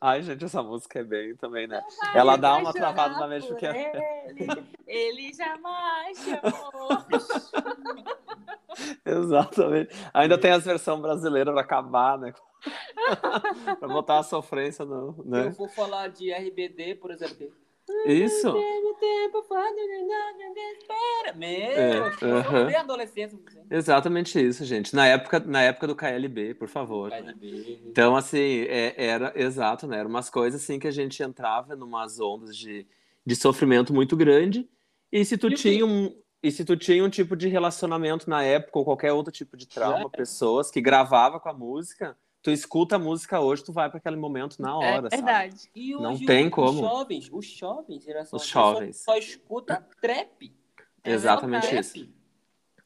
Ai, 0.00 0.22
gente, 0.22 0.44
essa 0.44 0.62
música 0.62 1.00
é 1.00 1.04
bem 1.04 1.36
também, 1.36 1.66
né? 1.66 1.84
Ela 2.14 2.36
dá 2.36 2.56
uma 2.56 2.72
travada 2.72 3.18
na 3.18 3.40
porque 3.46 3.66
é 3.66 4.24
Ele, 4.30 4.46
ele 4.86 5.32
jamais 5.34 6.18
chamou. 6.18 6.88
Exatamente. 9.04 9.94
Ainda 10.14 10.38
tem 10.38 10.52
as 10.52 10.64
versões 10.64 11.00
brasileiras 11.00 11.52
para 11.52 11.62
acabar, 11.62 12.18
né? 12.18 12.32
para 13.78 13.88
botar 13.88 14.20
a 14.20 14.22
sofrência 14.22 14.84
no, 14.84 15.12
Se 15.14 15.20
eu 15.20 15.24
né? 15.26 15.52
for 15.52 15.68
falar 15.68 16.08
de 16.08 16.32
RBD, 16.32 16.94
por 16.94 17.10
exemplo, 17.10 17.36
que- 17.36 17.52
Isso. 18.06 18.52
Tempo, 18.52 18.92
de 20.54 20.60
espera. 20.78 21.36
Meu, 21.36 21.48
É, 21.48 22.12
aham. 22.22 22.66
bem 22.66 22.76
adolescência. 22.76 23.38
Exatamente 23.70 24.40
isso, 24.40 24.64
gente. 24.64 24.94
Na 24.94 25.06
época, 25.06 25.38
na 25.40 25.62
época 25.62 25.86
do 25.86 25.94
KLB, 25.94 26.54
por 26.54 26.68
favor. 26.68 27.10
né? 27.10 27.20
KLB. 27.22 27.78
Então, 27.86 28.16
assim, 28.16 28.62
é- 28.68 28.94
era 28.96 29.32
exato, 29.36 29.86
né? 29.86 29.98
Eram 29.98 30.10
umas 30.10 30.28
coisas 30.30 30.62
assim 30.62 30.78
que 30.78 30.88
a 30.88 30.90
gente 30.90 31.22
entrava 31.22 31.76
numas 31.76 32.18
ondas 32.20 32.56
de, 32.56 32.86
de 33.24 33.36
sofrimento 33.36 33.92
muito 33.94 34.16
grande. 34.16 34.68
E 35.12 35.24
se 35.24 35.36
tu 35.38 35.48
E 35.48 35.54
tinha 35.54 35.86
um. 35.86 36.14
E 36.42 36.50
se 36.50 36.64
tu 36.64 36.74
tinha 36.74 37.04
um 37.04 37.10
tipo 37.10 37.36
de 37.36 37.48
relacionamento 37.48 38.28
na 38.30 38.42
época, 38.42 38.78
ou 38.78 38.84
qualquer 38.84 39.12
outro 39.12 39.30
tipo 39.30 39.58
de 39.58 39.68
trauma, 39.68 40.08
pessoas 40.08 40.70
que 40.70 40.80
gravava 40.80 41.38
com 41.38 41.50
a 41.50 41.52
música, 41.52 42.16
tu 42.42 42.50
escuta 42.50 42.96
a 42.96 42.98
música 42.98 43.40
hoje, 43.40 43.64
tu 43.64 43.72
vai 43.72 43.88
para 43.88 43.98
aquele 43.98 44.16
momento 44.16 44.60
na 44.60 44.76
hora, 44.76 45.08
é 45.08 45.16
sabe? 45.16 45.22
verdade. 45.24 45.70
E 45.74 45.94
Não 45.94 46.12
hoje 46.14 46.24
tem 46.26 46.46
os 46.46 46.50
como. 46.52 46.80
jovens, 46.80 47.28
os 47.32 47.46
jovens, 47.46 48.02
geração 48.02 48.36
Os 48.36 48.42
Z, 48.44 48.48
só- 48.50 48.72
jovens. 48.74 48.96
Só, 49.02 49.16
escuta 49.16 49.86
trap. 50.00 50.54
É 51.04 51.12
Exatamente 51.12 51.62
verdade. 51.66 51.80
isso. 51.86 52.08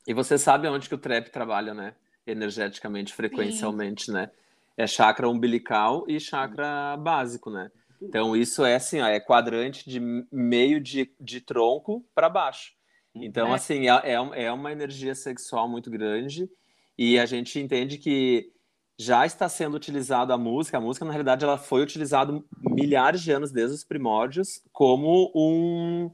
E 0.07 0.13
você 0.13 0.37
sabe 0.39 0.69
onde 0.69 0.89
que 0.89 0.95
o 0.95 0.99
trap 0.99 1.31
trabalha, 1.31 1.73
né? 1.75 1.95
Energeticamente, 2.27 3.13
frequencialmente, 3.15 4.11
né? 4.11 4.31
É 4.77 4.87
chakra 4.87 5.29
umbilical 5.29 6.05
e 6.09 6.19
chakra 6.21 6.97
básico, 6.97 7.51
né? 7.51 7.71
Então 8.03 8.37
isso 8.37 8.65
é 8.65 8.75
assim, 8.75 9.01
ó, 9.01 9.07
é 9.07 9.19
quadrante 9.19 9.89
de 9.89 9.99
meio 10.31 10.81
de, 10.81 11.11
de 11.19 11.41
tronco 11.41 12.05
para 12.15 12.29
baixo. 12.29 12.73
Então, 13.15 13.53
É. 13.53 13.55
assim, 13.55 13.89
é, 13.89 14.13
é 14.13 14.45
é 14.47 14.53
uma 14.53 14.73
energia 14.73 15.15
sexual 15.15 15.69
muito 15.69 15.89
grande 15.91 16.51
e 16.99 17.19
a 17.19 17.25
gente 17.25 17.59
entende 17.61 17.97
que 17.97 18.53
já 18.99 19.27
está 19.27 19.49
sendo 19.49 19.77
utilizada 19.77 20.35
a 20.35 20.39
música. 20.39 20.79
A 20.79 20.81
música, 20.81 21.05
na 21.05 21.11
realidade, 21.11 21.45
ela 21.45 21.59
foi 21.59 21.83
utilizada 21.83 22.43
milhares 22.61 23.23
de 23.23 23.33
anos 23.33 23.51
desde 23.51 23.75
os 23.75 23.85
primórdios 23.85 24.63
como 24.73 25.33
um 25.35 26.11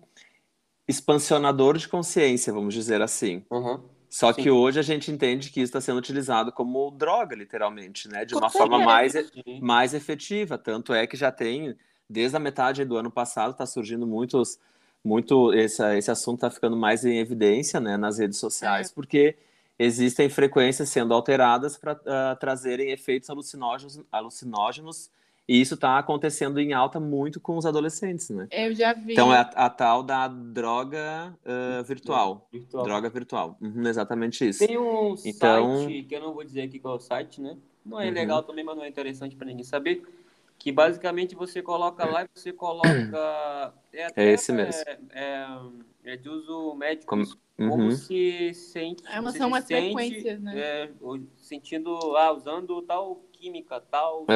expansionador 0.88 1.76
de 1.76 1.88
consciência, 1.88 2.52
vamos 2.52 2.74
dizer 2.74 3.00
assim. 3.02 3.44
Uhum. 3.50 3.80
Só 4.08 4.32
Sim. 4.32 4.42
que 4.42 4.50
hoje 4.50 4.80
a 4.80 4.82
gente 4.82 5.10
entende 5.10 5.50
que 5.50 5.60
isso 5.60 5.68
está 5.68 5.80
sendo 5.80 5.98
utilizado 5.98 6.50
como 6.50 6.90
droga, 6.90 7.36
literalmente, 7.36 8.08
né? 8.08 8.24
De 8.24 8.34
uma 8.34 8.50
forma 8.50 8.78
mais, 8.80 9.12
mais 9.60 9.94
efetiva. 9.94 10.58
Tanto 10.58 10.92
é 10.92 11.06
que 11.06 11.16
já 11.16 11.30
tem, 11.30 11.76
desde 12.08 12.36
a 12.36 12.40
metade 12.40 12.84
do 12.84 12.96
ano 12.96 13.10
passado, 13.10 13.52
está 13.52 13.64
surgindo 13.64 14.08
muitos, 14.08 14.58
muito 15.04 15.54
esse, 15.54 15.80
esse 15.96 16.10
assunto 16.10 16.38
está 16.38 16.50
ficando 16.50 16.76
mais 16.76 17.04
em 17.04 17.18
evidência, 17.18 17.78
né, 17.78 17.96
nas 17.96 18.18
redes 18.18 18.38
sociais, 18.38 18.90
porque 18.90 19.36
existem 19.82 20.28
frequências 20.28 20.90
sendo 20.90 21.14
alteradas 21.14 21.78
para 21.78 22.36
trazerem 22.36 22.90
efeitos 22.90 23.30
alucinógenos, 23.30 23.98
alucinógenos, 24.12 25.10
e 25.48 25.58
isso 25.60 25.74
está 25.74 25.98
acontecendo 25.98 26.60
em 26.60 26.72
alta 26.74 27.00
muito 27.00 27.40
com 27.40 27.56
os 27.56 27.64
adolescentes, 27.64 28.28
né? 28.28 28.46
Eu 28.52 28.74
já 28.74 28.92
vi. 28.92 29.14
Então 29.14 29.32
é 29.34 29.38
a, 29.38 29.40
a 29.40 29.70
tal 29.70 30.02
da 30.02 30.28
droga 30.28 31.34
ah, 31.44 31.82
virtual. 31.82 32.46
Virtual. 32.52 32.84
Droga 32.84 33.08
virtual. 33.08 33.56
Uhum, 33.60 33.86
exatamente 33.88 34.46
isso. 34.48 34.64
Tem 34.64 34.78
um 34.78 35.14
Então- 35.24 35.78
site, 35.78 36.02
que 36.04 36.14
eu 36.14 36.20
não 36.20 36.34
vou 36.34 36.44
dizer 36.44 36.62
aqui 36.62 36.78
qual 36.78 36.94
é 36.94 36.96
o 36.98 37.00
site, 37.00 37.40
né? 37.40 37.56
Não 37.84 37.98
é 38.00 38.06
Uhum. 38.08 38.12
legal 38.12 38.42
também, 38.42 38.62
mas 38.62 38.76
não 38.76 38.84
é 38.84 38.88
interessante 38.88 39.34
para 39.34 39.46
ninguém 39.46 39.64
saber. 39.64 40.02
Que 40.58 40.70
basicamente 40.70 41.34
você 41.34 41.62
coloca 41.62 42.04
lá 42.04 42.22
e 42.24 42.28
você 42.34 42.52
coloca. 42.52 42.82
É, 43.92 44.04
até, 44.06 44.30
esse 44.32 44.52
mesmo. 44.52 44.82
É, 44.86 44.98
é, 46.04 46.12
é 46.12 46.16
de 46.16 46.28
uso 46.28 46.74
médico. 46.76 47.06
Como- 47.06 47.24
Uhum. 47.60 47.90
se 47.90 48.54
sente. 48.54 49.06
É, 49.06 49.20
mas 49.20 49.32
você 49.32 49.38
são 49.38 49.48
se 49.48 49.52
umas 49.52 49.64
sente, 49.64 49.92
frequências, 49.92 50.40
né? 50.40 50.58
é, 50.58 50.90
sentindo, 51.36 52.16
ah, 52.16 52.32
usando 52.32 52.80
tal 52.82 53.16
química, 53.32 53.80
tal. 53.80 54.26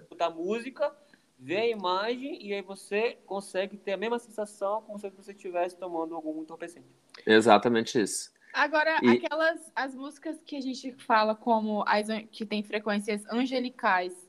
Escutar 0.00 0.30
música, 0.30 0.94
ver 1.38 1.58
a 1.58 1.66
imagem 1.68 2.44
e 2.44 2.52
aí 2.52 2.62
você 2.62 3.18
consegue 3.26 3.76
ter 3.76 3.92
a 3.92 3.96
mesma 3.96 4.18
sensação 4.18 4.82
como 4.82 4.98
se 4.98 5.08
você 5.10 5.32
estivesse 5.32 5.76
tomando 5.76 6.14
algum 6.14 6.42
entorpecente. 6.42 6.86
Exatamente 7.26 8.00
isso. 8.00 8.32
Agora, 8.52 8.98
E- 9.02 9.10
aquelas 9.10 9.70
as 9.76 9.94
músicas 9.94 10.42
que 10.42 10.56
a 10.56 10.60
gente 10.60 10.92
fala 10.92 11.34
como 11.34 11.84
as 11.86 12.06
que 12.30 12.46
tem 12.46 12.62
frequências 12.62 13.24
angelicais, 13.30 14.28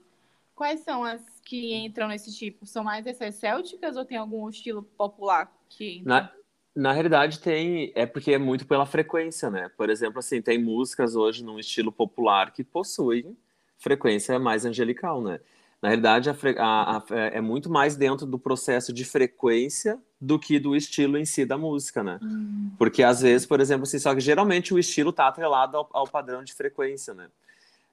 quais 0.54 0.82
são 0.82 1.04
as 1.04 1.40
que 1.40 1.74
entram 1.74 2.08
nesse 2.08 2.36
tipo? 2.36 2.66
São 2.66 2.84
mais 2.84 3.08
essas 3.08 3.36
célticas 3.36 3.96
ou 3.96 4.06
tem 4.06 4.18
algum 4.18 4.48
estilo 4.50 4.84
popular 4.84 5.52
que 5.70 6.00
entra? 6.00 6.22
Na, 6.22 6.34
na 6.80 6.92
realidade 6.94 7.40
tem, 7.40 7.92
é 7.94 8.06
porque 8.06 8.32
é 8.32 8.38
muito 8.38 8.66
pela 8.66 8.86
frequência, 8.86 9.50
né? 9.50 9.70
Por 9.78 9.90
exemplo, 9.90 10.20
assim, 10.20 10.42
tem 10.42 10.58
músicas 10.58 11.16
hoje 11.16 11.44
num 11.44 11.60
estilo 11.60 11.92
popular 11.92 12.52
que 12.52 12.64
possuem 12.64 13.36
frequência 13.78 14.40
mais 14.40 14.66
angelical, 14.66 15.22
né? 15.22 15.40
Na 15.82 15.90
realidade, 15.90 16.30
a 16.30 16.34
a- 16.58 16.98
a- 16.98 17.04
é 17.16 17.42
muito 17.42 17.70
mais 17.70 17.96
dentro 17.96 18.26
do 18.26 18.38
processo 18.40 18.92
de 18.94 19.06
frequência 19.06 20.00
do 20.20 20.38
que 20.38 20.60
do 20.60 20.76
estilo 20.76 21.18
em 21.18 21.26
si 21.26 21.46
da 21.46 21.58
música, 21.58 22.04
né? 22.04 22.20
Hum. 22.22 22.72
Porque 22.78 23.04
às 23.04 23.22
vezes, 23.22 23.46
por 23.46 23.60
exemplo, 23.60 23.84
assim, 23.84 24.00
só 24.00 24.14
que 24.14 24.20
geralmente 24.22 24.74
o 24.74 24.80
estilo 24.80 25.12
tá 25.14 25.28
atrelado 25.28 25.78
ao, 25.78 25.90
ao 25.94 26.08
padrão 26.08 26.44
de 26.44 26.54
frequência, 26.54 27.14
né? 27.14 27.28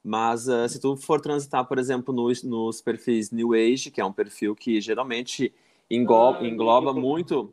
Mas 0.02 0.48
ah, 0.48 0.68
se 0.68 0.80
tu 0.80 0.96
for 0.96 1.20
transitar, 1.20 1.64
por 1.66 1.78
exemplo, 1.78 2.14
nos, 2.14 2.42
nos 2.44 2.80
perfis 2.80 3.30
New 3.32 3.52
Age, 3.52 3.90
que 3.90 4.00
é 4.00 4.04
um 4.04 4.12
perfil 4.12 4.54
que 4.54 4.80
geralmente 4.80 5.52
engloba, 5.90 6.38
Ah, 6.40 6.46
engloba 6.46 6.92
vi. 6.92 7.00
muito. 7.00 7.52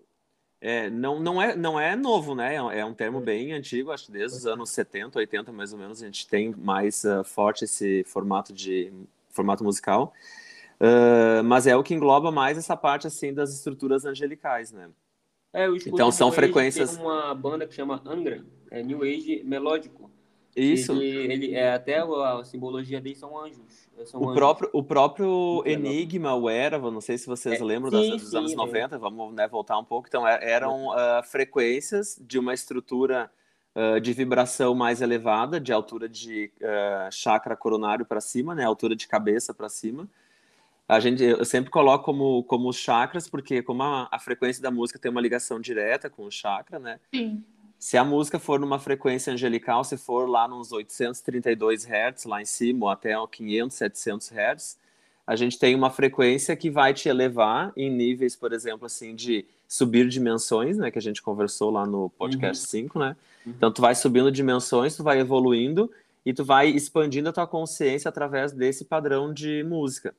É, 0.65 0.89
não, 0.89 1.19
não, 1.19 1.41
é, 1.41 1.55
não 1.55 1.77
é 1.79 1.95
novo, 1.95 2.33
né? 2.33 2.55
É 2.55 2.61
um- 2.63 2.71
É 2.71 2.93
termo 2.93 3.19
bem 3.19 3.51
antigo, 3.51 3.91
acho 3.91 4.05
que 4.05 4.11
desde 4.13 4.37
os 4.37 4.45
anos 4.45 4.69
70, 4.69 5.19
80 5.19 5.51
mais 5.51 5.73
ou 5.73 5.79
menos, 5.79 6.01
a 6.01 6.05
gente 6.05 6.25
tem 6.27 6.51
mais 6.57 7.03
ah, 7.05 7.23
forte 7.23 7.65
esse 7.65 8.03
formato 8.05 8.53
de 8.53 8.91
formato 9.29 9.63
musical. 9.63 10.13
Ah, 10.79 11.41
mas 11.43 11.67
é 11.67 11.75
o 11.75 11.83
que 11.83 11.93
engloba 11.93 12.31
mais 12.31 12.57
essa 12.57 12.75
parte 12.77 13.05
assim 13.07 13.33
das 13.33 13.53
estruturas 13.53 14.05
angelicais, 14.05 14.71
né? 14.71 14.89
É, 15.53 15.67
Então, 15.85 16.11
são 16.11 16.27
New 16.29 16.33
Age, 16.33 16.35
frequências- 16.35 16.95
Tem 16.95 17.05
uma 17.05 17.35
banda 17.35 17.67
que 17.67 17.75
chama 17.75 18.01
Angra, 18.05 18.43
é 18.71 18.81
New 18.81 19.03
Age 19.03 19.43
melódico. 19.43 20.09
Isso. 20.55 20.91
Ele, 20.93 21.33
ele 21.33 21.53
é 21.55 21.73
até 21.73 21.99
a, 21.99 22.39
a 22.39 22.43
simbologia 22.43 23.01
dele 23.01 23.15
são 23.15 23.37
anjos. 23.37 23.89
São 24.05 24.21
O 24.21 24.25
anjos. 24.25 24.35
próprio, 24.39 24.69
o 24.73 24.83
próprio. 24.83 25.63
Enigma, 25.65 26.35
o 26.35 26.49
Erevan, 26.49 26.91
não 26.91 27.01
sei 27.01 27.17
se 27.17 27.25
vocês 27.27 27.59
É, 27.59 27.63
lembram 27.63 27.89
sim, 27.89 28.11
das, 28.11 28.21
dos 28.21 28.29
sim, 28.31 28.37
anos 28.37 28.51
lembro. 28.51 28.65
90, 28.67 28.97
vamos 28.99 29.33
né, 29.33 29.47
voltar 29.47 29.77
um 29.77 29.83
pouco. 29.83 30.07
Então, 30.07 30.27
é- 30.27 30.39
eram 30.51 30.91
ah, 30.91 31.21
frequências 31.23 32.19
de 32.21 32.37
uma 32.37 32.53
estrutura 32.53 33.31
ah, 33.75 33.99
de 33.99 34.13
vibração 34.13 34.75
mais 34.75 35.01
elevada, 35.01 35.59
de 35.59 35.73
altura 35.73 36.07
de 36.07 36.51
ah, 36.61 37.09
chakra 37.11 37.55
coronário 37.55 38.05
para 38.05 38.21
cima, 38.21 38.53
né, 38.53 38.63
altura 38.65 38.95
de 38.95 39.07
cabeça 39.07 39.53
para 39.53 39.69
cima. 39.69 40.07
A 40.87 40.99
gente, 40.99 41.23
eu 41.23 41.45
sempre 41.45 41.71
coloco 41.71 42.03
como, 42.03 42.43
como 42.43 42.67
os 42.69 42.75
chakras, 42.75 43.29
porque 43.29 43.63
como 43.63 43.81
a, 43.83 44.07
a 44.11 44.19
frequência 44.19 44.61
da 44.61 44.69
música 44.69 44.99
tem 44.99 45.09
uma 45.09 45.21
ligação 45.21 45.59
direta 45.59 46.09
com 46.09 46.25
o 46.25 46.31
chakra, 46.31 46.77
né? 46.77 46.99
Sim. 47.13 47.43
Se 47.83 47.97
a 47.97 48.03
música 48.05 48.39
for 48.39 48.61
numa 48.61 48.79
frequência 48.79 49.33
angelical, 49.33 49.83
se 49.83 49.97
for 49.97 50.29
lá 50.29 50.47
nos 50.47 50.71
832 50.71 51.85
Hz, 51.85 52.23
lá 52.23 52.41
em 52.41 52.45
cima, 52.45 52.85
ou 52.85 52.89
até 52.89 53.13
500, 53.29 53.75
700 53.75 54.31
Hz, 54.31 54.77
a 55.27 55.35
gente 55.35 55.59
tem 55.59 55.75
uma 55.75 55.89
frequência 55.89 56.55
que 56.55 56.69
vai 56.69 56.93
te 56.93 57.09
elevar 57.09 57.73
em 57.75 57.91
níveis, 57.91 58.37
por 58.37 58.53
exemplo, 58.53 58.85
assim, 58.85 59.13
de 59.13 59.45
subir 59.67 60.07
dimensões, 60.07 60.77
né, 60.77 60.89
que 60.89 60.97
a 60.97 61.01
gente 61.01 61.21
conversou 61.21 61.69
lá 61.71 61.85
no 61.85 62.09
podcast 62.11 62.65
5, 62.67 62.97
né? 62.97 63.17
Então, 63.45 63.69
tu 63.69 63.81
vai 63.81 63.93
subindo 63.95 64.31
dimensões, 64.31 64.95
tu 64.95 65.03
vai 65.03 65.19
evoluindo 65.19 65.91
e 66.25 66.33
tu 66.33 66.45
vai 66.45 66.69
expandindo 66.69 67.27
a 67.27 67.33
tua 67.33 67.45
consciência 67.45 68.07
através 68.07 68.53
desse 68.53 68.85
padrão 68.85 69.33
de 69.33 69.61
música. 69.65 70.15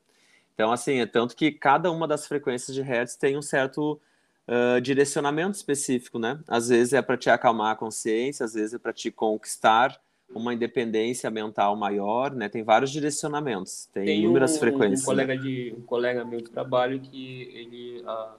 Então, 0.55 0.70
assim, 0.70 1.00
é 1.00 1.07
tanto 1.07 1.35
que 1.35 1.50
cada 1.50 1.90
uma 1.90 2.07
das 2.07 2.27
frequências 2.27 2.74
de 2.74 2.83
Hertz 2.83 3.16
tem 3.16 3.38
um 3.38 3.42
certo 3.42 3.98
ah, 4.46 4.78
direcionamento 4.80 5.57
específico, 5.57 6.18
né? 6.18 6.38
Às 6.46 6.68
vezes 6.68 6.92
é 6.92 7.02
para 7.02 7.16
te 7.16 7.30
acalmar 7.30 7.72
a 7.72 7.76
consciência, 7.76 8.44
às 8.44 8.54
vezes 8.54 8.74
é 8.74 8.78
para 8.78 8.92
te 8.92 9.11
conquistar 9.11 9.98
uma 10.35 10.52
independência 10.52 11.30
mental 11.30 11.76
maior, 11.76 12.33
né? 12.35 12.48
Tem 12.48 12.62
vários 12.62 12.90
direcionamentos, 12.90 13.87
tem, 13.92 14.04
Tem 14.04 14.20
inúmeras 14.20 14.57
um, 14.57 14.59
frequências. 14.59 15.02
um 15.02 15.04
colega 15.04 15.37
de 15.37 15.74
um 15.76 15.83
colega 15.83 16.24
meu 16.24 16.40
de 16.40 16.50
trabalho 16.50 17.00
que 17.00 17.42
ele 17.54 18.02
a, 18.07 18.37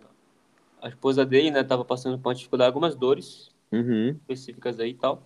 a 0.84 0.89
esposa 0.89 1.26
dele, 1.26 1.52
né, 1.52 1.63
tava 1.63 1.86
passando 1.86 2.20
por 2.20 2.30
uma 2.30 2.36
dificuldade, 2.36 2.68
algumas 2.68 2.96
dores 2.96 3.52
né? 3.72 3.80
Uhum, 3.80 4.10
específicas 4.10 4.80
aí 4.80 4.91
e 4.91 4.94
tal. 4.96 5.24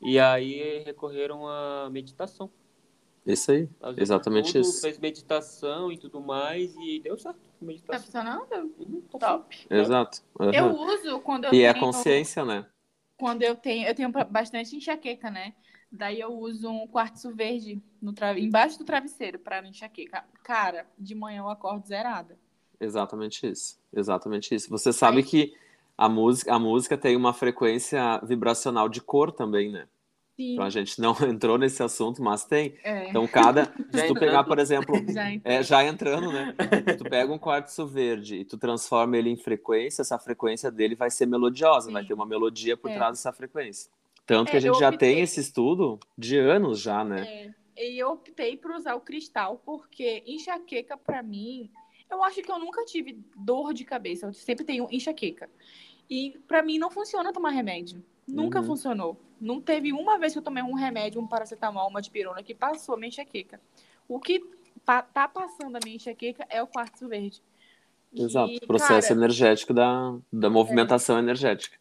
E 0.00 0.18
aí 0.18 0.82
recorreram 0.84 1.46
à 1.46 1.88
meditação. 1.90 2.50
Isso 3.24 3.52
aí, 3.52 3.68
exatamente 3.96 4.52
tudo, 4.52 4.62
isso. 4.62 4.80
Fez 4.80 4.98
meditação 4.98 5.92
e 5.92 5.98
tudo 5.98 6.20
mais 6.20 6.74
e 6.76 7.00
deu 7.00 7.16
certo. 7.18 7.36
a 7.36 7.42
Tá 7.42 7.66
Meditação. 7.66 8.02
funcionando? 8.04 8.72
Uhum, 8.78 9.02
tá 9.10 9.18
Top. 9.18 9.66
Exato. 9.70 10.22
uhum. 10.40 10.50
Eu 10.52 10.70
uso 10.76 11.20
quando 11.20 11.44
eu 11.44 11.54
E 11.54 11.62
é 11.62 11.72
tenho... 11.72 11.84
consciência, 11.84 12.44
né? 12.44 12.66
Quando 13.16 13.42
eu 13.42 13.54
tenho... 13.54 13.86
Eu 13.86 13.94
tenho 13.94 14.10
bastante 14.10 14.74
enxaqueca, 14.74 15.30
né? 15.30 15.54
Daí 15.90 16.18
eu 16.20 16.32
uso 16.32 16.68
um 16.70 16.86
quartzo 16.88 17.32
verde 17.34 17.80
no 18.00 18.12
tra... 18.12 18.36
embaixo 18.38 18.78
do 18.78 18.84
travesseiro 18.84 19.38
para 19.38 19.64
enxaqueca. 19.68 20.24
Cara, 20.42 20.86
de 20.98 21.14
manhã 21.14 21.42
eu 21.42 21.48
acordo 21.48 21.86
zerada. 21.86 22.36
Exatamente 22.80 23.46
isso. 23.46 23.78
Exatamente 23.92 24.54
isso. 24.54 24.68
Você 24.70 24.92
sabe 24.92 25.18
Aí- 25.18 25.22
que 25.22 25.54
a 25.96 26.08
música, 26.08 26.52
a 26.52 26.58
música 26.58 26.98
tem 26.98 27.14
uma 27.14 27.32
frequência 27.32 28.18
vibracional 28.24 28.88
de 28.88 29.00
cor 29.00 29.30
também, 29.30 29.70
né? 29.70 29.86
Sim. 30.36 30.54
Então 30.54 30.64
a 30.64 30.70
gente 30.70 31.00
não 31.00 31.14
entrou 31.28 31.58
nesse 31.58 31.82
assunto, 31.82 32.22
mas 32.22 32.44
tem. 32.44 32.74
É. 32.82 33.08
Então 33.08 33.26
cada, 33.26 33.64
se 33.92 34.06
tu 34.06 34.14
pegar, 34.14 34.44
por 34.44 34.58
exemplo, 34.58 34.94
Já 35.12 35.30
é, 35.44 35.62
já 35.62 35.84
entrando, 35.84 36.32
né? 36.32 36.54
Tu 36.96 37.04
pega 37.04 37.32
um 37.32 37.38
quartzo 37.38 37.86
verde 37.86 38.36
e 38.36 38.44
tu 38.44 38.56
transforma 38.56 39.16
ele 39.16 39.30
em 39.30 39.36
frequência, 39.36 40.02
essa 40.02 40.18
frequência 40.18 40.70
dele 40.70 40.94
vai 40.94 41.10
ser 41.10 41.26
melodiosa, 41.26 41.90
vai 41.90 42.02
Sim. 42.02 42.08
ter 42.08 42.14
uma 42.14 42.26
melodia 42.26 42.76
por 42.76 42.90
É. 42.90 42.94
trás 42.94 43.12
dessa 43.18 43.32
frequência. 43.32 43.90
Tanto 44.24 44.50
que 44.50 44.56
É, 44.56 44.58
a 44.58 44.60
gente 44.60 44.74
eu 44.74 44.80
já 44.80 44.88
optei- 44.88 45.14
tem 45.14 45.22
esse 45.22 45.40
estudo 45.40 45.98
de 46.16 46.38
anos 46.38 46.80
já, 46.80 47.04
né? 47.04 47.52
É, 47.76 47.90
e 47.90 47.98
eu 47.98 48.10
optei 48.12 48.56
por 48.56 48.70
usar 48.70 48.94
o 48.94 49.00
cristal 49.00 49.60
porque 49.64 50.22
enxaqueca 50.26 50.96
pra 50.96 51.22
mim, 51.22 51.68
eu 52.10 52.22
acho 52.22 52.40
que 52.40 52.50
eu 52.50 52.58
nunca 52.58 52.84
tive 52.84 53.18
dor 53.36 53.74
de 53.74 53.84
cabeça, 53.84 54.26
eu 54.26 54.32
sempre 54.32 54.64
tenho 54.64 54.86
enxaqueca. 54.90 55.50
E 56.08 56.38
pra 56.46 56.62
mim 56.62 56.78
não 56.78 56.90
funciona 56.90 57.32
tomar 57.32 57.50
remédio. 57.50 58.02
Nunca 58.32 58.60
Uhum. 58.60 58.66
funcionou. 58.66 59.20
Não 59.38 59.60
teve 59.60 59.92
uma 59.92 60.18
vez 60.18 60.32
que 60.32 60.38
eu 60.38 60.42
tomei 60.42 60.62
um 60.62 60.72
remédio, 60.72 61.20
um 61.20 61.26
paracetamol, 61.26 61.88
uma 61.88 62.00
dipirona 62.00 62.42
que 62.42 62.54
passou 62.54 62.94
a 62.94 62.98
minha 62.98 63.08
enxaqueca. 63.08 63.60
O 64.08 64.18
que 64.18 64.42
pa- 64.86 65.02
tá 65.02 65.28
passando 65.28 65.76
a 65.76 65.80
minha 65.84 65.96
enxaqueca 65.96 66.46
é 66.48 66.62
o 66.62 66.66
quartzo 66.66 67.06
verde. 67.08 67.42
E, 68.12 68.22
Exato. 68.22 68.66
Processo 68.66 69.08
cara, 69.08 69.20
energético 69.20 69.74
da, 69.74 70.16
da 70.32 70.48
movimentação 70.48 71.18
energética. 71.18 71.76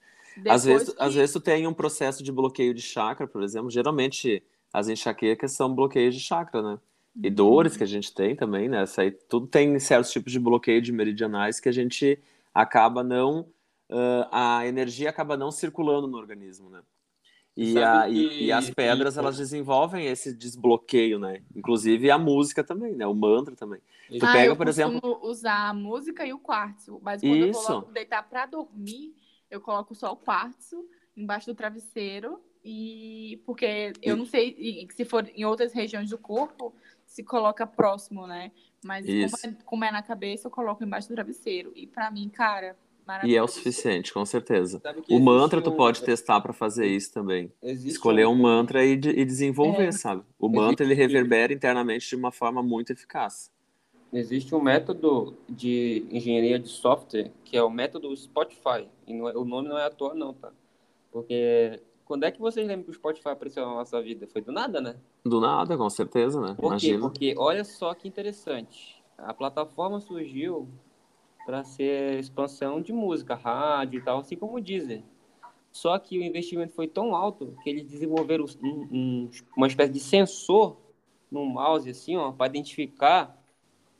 Às 0.49 0.65
vezes, 0.65 0.89
que- 0.93 1.01
às 1.01 1.13
vezes 1.15 1.31
tu 1.33 1.39
tem 1.39 1.65
um 1.67 1.73
processo 1.73 2.21
de 2.23 2.31
bloqueio 2.31 2.73
de 2.73 2.81
chakra, 2.81 3.27
por 3.27 3.43
exemplo. 3.43 3.69
Geralmente 3.69 4.43
as 4.73 4.89
enxaquecas 4.89 5.53
são 5.53 5.73
bloqueios 5.73 6.15
de 6.15 6.21
chakra, 6.21 6.61
né? 6.61 6.79
E 7.23 7.27
Uhum. 7.27 7.33
dores 7.35 7.75
que 7.77 7.83
a 7.83 7.87
gente 7.87 8.13
tem 8.13 8.35
também, 8.35 8.67
né? 8.69 8.83
Isso 8.83 8.99
aí, 8.99 9.11
tudo 9.11 9.45
tem 9.47 9.77
certos 9.79 10.11
tipos 10.11 10.31
de 10.31 10.39
bloqueio 10.39 10.81
de 10.81 10.91
meridianais 10.91 11.59
que 11.59 11.67
a 11.69 11.71
gente 11.73 12.17
acaba 12.53 13.03
não. 13.03 13.45
Ah, 14.31 14.59
a 14.59 14.67
energia 14.67 15.09
acaba 15.09 15.35
não 15.37 15.51
circulando 15.51 16.07
no 16.07 16.17
organismo, 16.17 16.69
né? 16.69 16.81
E, 17.55 17.77
a, 17.83 18.07
e, 18.09 18.13
que- 18.29 18.43
e 18.45 18.51
as 18.51 18.69
pedras, 18.69 19.17
elas 19.17 19.37
desenvolvem 19.37 20.05
esse 20.05 20.33
desbloqueio, 20.33 21.19
né? 21.19 21.43
Inclusive 21.55 22.09
a 22.09 22.17
música 22.17 22.63
também, 22.63 22.95
né? 22.95 23.05
O 23.05 23.13
mantra 23.13 23.55
também. 23.55 23.81
Tu 24.09 24.25
Ah, 24.25 24.31
pega, 24.33 24.51
eu 24.51 24.55
por 24.55 24.67
exemplo. 24.67 25.19
usar 25.21 25.69
a 25.69 25.73
música 25.73 26.25
e 26.25 26.33
o 26.33 26.39
quartzo. 26.39 26.99
Mas 27.03 27.21
quando 27.21 27.35
Isso. 27.45 27.59
eu 27.59 27.63
coloco 27.65 27.91
deitar 27.91 28.23
pra 28.27 28.45
dormir, 28.45 29.13
eu 29.49 29.59
coloco 29.59 29.93
só 29.93 30.13
o 30.13 30.17
quartzo 30.17 30.85
embaixo 31.15 31.47
do 31.47 31.55
travesseiro 31.55 32.41
E 32.63 33.41
porque 33.43 33.91
eu 34.03 34.15
não 34.15 34.25
sei 34.25 34.55
e- 34.57 34.87
se 34.93 35.03
for 35.03 35.27
em 35.35 35.43
outras 35.43 35.73
regiões 35.73 36.11
do 36.11 36.17
corpo, 36.17 36.73
se 37.07 37.23
coloca 37.23 37.65
próximo, 37.65 38.27
né? 38.27 38.51
Mas 38.85 39.03
como 39.05 39.55
é, 39.55 39.63
como 39.65 39.83
é 39.85 39.91
na 39.91 40.03
cabeça, 40.03 40.45
eu 40.47 40.51
coloco 40.51 40.83
embaixo 40.83 41.07
do 41.09 41.15
travesseiro. 41.15 41.71
E 41.75 41.87
pra 41.87 42.11
mim, 42.11 42.29
cara, 42.29 42.77
E 43.23 43.35
é 43.35 43.41
o 43.43 43.47
suficiente, 43.47 44.13
com 44.13 44.25
certeza. 44.25 44.81
O 44.85 44.89
existe 44.89 45.19
mantra 45.21 45.61
tu 45.61 45.69
um- 45.71 45.75
pode 45.75 46.01
testar 46.03 46.39
pra 46.41 46.53
fazer 46.53 46.85
isso 46.87 47.13
também. 47.13 47.51
existe 47.61 47.89
Escolher 47.91 48.27
um 48.27 48.35
mantra 48.35 48.83
e, 48.85 48.95
de- 48.95 49.09
e 49.09 49.25
desenvolver, 49.25 49.87
É. 49.87 49.91
sabe? 49.91 50.23
O 50.39 50.47
mantra 50.49 50.85
ele 50.85 50.93
reverbera 50.93 51.53
internamente 51.53 52.07
de 52.07 52.15
uma 52.15 52.31
forma 52.31 52.61
muito 52.63 52.91
eficaz. 52.91 53.51
Existe 54.13 54.53
um 54.53 54.61
método 54.61 55.35
de 55.49 56.05
engenharia 56.11 56.59
de 56.59 56.67
software 56.67 57.31
que 57.45 57.55
é 57.55 57.63
o 57.63 57.69
método 57.69 58.15
Spotify. 58.15 58.87
E 59.07 59.13
não 59.13 59.29
é- 59.29 59.35
o 59.37 59.45
nome 59.45 59.69
não 59.69 59.77
é 59.77 59.85
à 59.85 59.89
toa, 59.89 60.13
não, 60.13 60.33
tá? 60.33 60.51
Porque 61.11 61.79
quando 62.05 62.23
é 62.25 62.31
que 62.31 62.39
vocês 62.39 62.67
lembram 62.67 62.83
que 62.85 62.91
o 62.91 62.93
Spotify 62.93 63.29
apareceu 63.29 63.65
na 63.65 63.73
nossa 63.75 64.01
vida? 64.01 64.27
Foi 64.27 64.41
do 64.41 64.51
nada, 64.51 64.81
né? 64.81 64.95
Do 65.25 65.39
nada, 65.39 65.77
com 65.77 65.89
certeza, 65.89 66.39
né? 66.41 66.47
Por 66.49 66.61
quê? 66.77 66.87
Imagina. 66.87 66.99
Porque 67.01 67.35
olha 67.37 67.63
só 67.63 67.93
que 67.93 68.07
interessante. 68.07 69.01
A 69.17 69.33
plataforma 69.33 69.99
surgiu 70.01 70.67
para 71.45 71.63
ser 71.63 72.19
expansão 72.19 72.81
de 72.81 72.93
música, 72.93 73.35
rádio 73.35 73.99
e 73.99 74.03
tal, 74.03 74.19
assim 74.19 74.35
como 74.35 74.57
o 74.57 74.61
Deezer. 74.61 75.03
Só 75.71 75.97
que 75.97 76.19
o 76.19 76.23
investimento 76.23 76.73
foi 76.73 76.87
tão 76.87 77.15
alto 77.15 77.57
que 77.63 77.69
eles 77.69 77.85
desenvolveram 77.85 78.45
um- 78.61 78.87
um- 78.91 79.29
uma 79.55 79.67
espécie 79.67 79.91
de 79.93 79.99
sensor 79.99 80.77
no 81.31 81.45
mouse, 81.45 81.89
assim, 81.89 82.17
ó, 82.17 82.31
para 82.31 82.47
identificar 82.47 83.37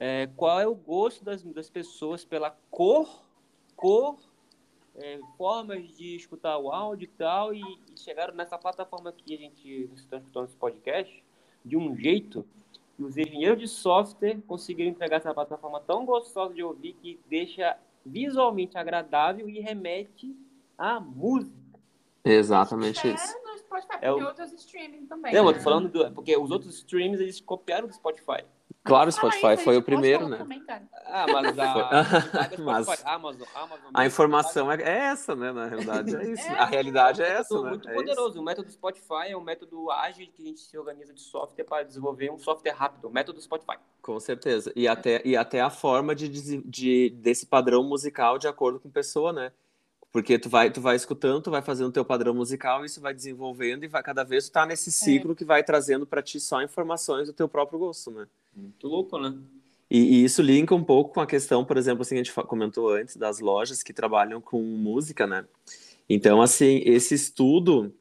é, 0.03 0.27
qual 0.35 0.59
é 0.59 0.65
o 0.65 0.73
gosto 0.73 1.23
das, 1.23 1.43
das 1.43 1.69
pessoas 1.69 2.25
pela 2.25 2.49
cor, 2.71 3.07
cor, 3.75 4.17
é, 4.95 5.19
formas 5.37 5.95
de 5.95 6.15
escutar 6.15 6.57
o 6.57 6.71
áudio 6.71 7.05
e 7.05 7.07
tal, 7.07 7.53
e, 7.53 7.61
e 7.61 7.99
chegaram 7.99 8.33
nessa 8.33 8.57
plataforma 8.57 9.11
que 9.11 9.35
a 9.35 9.37
gente 9.37 9.91
está 9.93 10.17
escutando 10.17 10.45
esse 10.45 10.55
podcast 10.55 11.23
de 11.63 11.77
um 11.77 11.95
jeito 11.95 12.43
que 12.95 13.03
os 13.03 13.17
engenheiros 13.17 13.59
de 13.59 13.67
software 13.67 14.39
conseguiram 14.47 14.91
entregar 14.91 15.17
essa 15.17 15.33
plataforma 15.33 15.79
tão 15.81 16.05
gostosa 16.05 16.53
de 16.53 16.63
ouvir 16.63 16.93
que 16.93 17.19
deixa 17.27 17.77
visualmente 18.05 18.77
agradável 18.77 19.47
e 19.49 19.59
remete 19.59 20.35
à 20.77 20.99
música. 20.99 21.55
Exatamente 22.23 23.07
isso. 23.07 23.35
É 23.37 23.41
no 23.51 23.57
Spotify, 23.57 23.97
É 24.01 24.11
o- 24.11 24.23
outros 24.25 24.51
streaming 24.53 25.05
também. 25.07 25.33
Não, 25.33 25.45
eu 25.45 25.51
né? 25.51 25.57
tô 25.57 25.63
falando 25.63 25.89
do, 25.89 26.11
porque 26.11 26.35
os 26.37 26.51
outros 26.51 26.75
streams 26.77 27.19
eles 27.21 27.41
copiaram 27.41 27.87
do 27.87 27.93
Spotify. 27.93 28.43
Claro, 28.83 29.09
o 29.09 29.13
Fala 29.13 29.31
aí, 29.31 29.37
Spotify 29.39 29.63
foi 29.63 29.77
o 29.77 29.83
primeiro, 29.83 30.27
né? 30.27 30.39
Ah, 31.05 31.25
mas 31.31 31.59
a, 31.59 31.73
Foi- 31.73 31.83
a 31.83 32.63
Mas- 32.63 32.85
Spotify, 32.87 33.03
Amazon, 33.09 33.47
Amazon, 33.53 33.91
A 33.93 34.05
informação 34.07 34.71
é, 34.71 34.81
é 34.81 34.97
essa, 35.11 35.35
né? 35.35 35.51
Na 35.51 35.67
realidade 35.67 36.15
é 36.15 36.23
isso. 36.31 36.49
A 36.53 36.65
realidade 36.65 37.21
é 37.21 37.27
essa, 37.29 37.53
método 37.53 37.63
né? 37.63 37.69
muito 37.69 37.87
É 37.89 37.91
isso. 37.93 38.01
poderoso. 38.01 38.39
O 38.41 38.43
método 38.43 38.71
Spotify 38.71 39.27
é 39.29 39.37
um 39.37 39.41
método 39.41 39.91
ágil 39.91 40.27
que 40.33 40.41
a 40.41 40.45
gente 40.45 40.61
se 40.61 40.75
organiza 40.77 41.13
de 41.13 41.21
software 41.21 41.63
para 41.63 41.83
desenvolver 41.83 42.31
um 42.31 42.39
software 42.39 42.71
rápido. 42.73 43.07
O 43.07 43.11
método 43.11 43.39
Spotify. 43.39 43.77
Com 44.01 44.19
certeza. 44.19 44.71
E 44.75 44.87
até, 44.87 45.21
e 45.23 45.37
até 45.37 45.61
a 45.61 45.69
forma 45.69 46.15
de, 46.15 46.27
de, 46.63 47.09
desse 47.11 47.45
padrão 47.45 47.83
musical 47.83 48.39
de 48.39 48.47
acordo 48.47 48.79
com 48.79 48.89
pessoa, 48.89 49.31
né? 49.31 49.51
Porque 50.11 50.37
tu 50.37 50.49
vai, 50.49 50.69
tu 50.69 50.81
vai 50.81 50.95
escutando, 50.95 51.41
tu 51.41 51.51
vai 51.51 51.61
fazendo 51.61 51.87
o 51.87 51.91
teu 51.91 52.03
padrão 52.03 52.33
musical, 52.33 52.83
isso 52.83 52.99
vai 52.99 53.13
desenvolvendo 53.13 53.85
e 53.85 53.87
vai 53.87 54.03
cada 54.03 54.23
vez 54.23 54.49
tu 54.49 54.51
tá 54.51 54.65
nesse 54.65 54.91
ciclo 54.91 55.33
que 55.33 55.45
vai 55.45 55.63
trazendo 55.63 56.05
para 56.05 56.21
ti 56.21 56.39
só 56.39 56.61
informações 56.61 57.27
do 57.27 57.33
teu 57.33 57.47
próprio 57.47 57.79
gosto, 57.79 58.11
né? 58.11 58.27
Muito 58.53 58.87
louco, 58.87 59.17
né? 59.17 59.33
E, 59.89 59.99
e 59.99 60.23
isso 60.23 60.41
linka 60.41 60.75
um 60.75 60.83
pouco 60.83 61.13
com 61.13 61.21
a 61.21 61.27
questão, 61.27 61.63
por 61.63 61.77
exemplo, 61.77 62.01
assim, 62.01 62.15
que 62.15 62.21
a 62.21 62.23
gente 62.23 62.33
comentou 62.47 62.89
antes, 62.89 63.15
das 63.15 63.39
lojas 63.39 63.83
que 63.83 63.93
trabalham 63.93 64.41
com 64.41 64.61
música, 64.61 65.25
né? 65.25 65.45
Então, 66.09 66.41
assim, 66.41 66.81
esse 66.85 67.13
estudo 67.13 67.93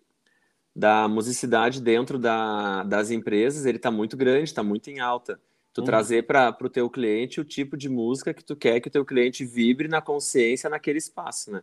da 0.74 1.06
musicidade 1.06 1.80
dentro 1.80 2.18
da, 2.18 2.82
das 2.84 3.10
empresas, 3.10 3.66
ele 3.66 3.78
tá 3.78 3.90
muito 3.90 4.16
grande, 4.16 4.54
tá 4.54 4.62
muito 4.62 4.88
em 4.88 4.98
alta. 4.98 5.40
Tu 5.72 5.80
Uhum. 5.80 5.84
trazer 5.84 6.22
para 6.26 6.56
o 6.60 6.68
teu 6.68 6.90
cliente 6.90 7.40
o 7.40 7.44
tipo 7.44 7.76
de 7.76 7.88
música 7.88 8.34
que 8.34 8.42
tu 8.44 8.56
quer 8.56 8.80
que 8.80 8.88
o 8.88 8.90
teu 8.90 9.04
cliente 9.04 9.44
vibre 9.44 9.86
na 9.86 10.00
consciência 10.02 10.68
naquele 10.68 10.98
espaço, 10.98 11.52
né? 11.52 11.62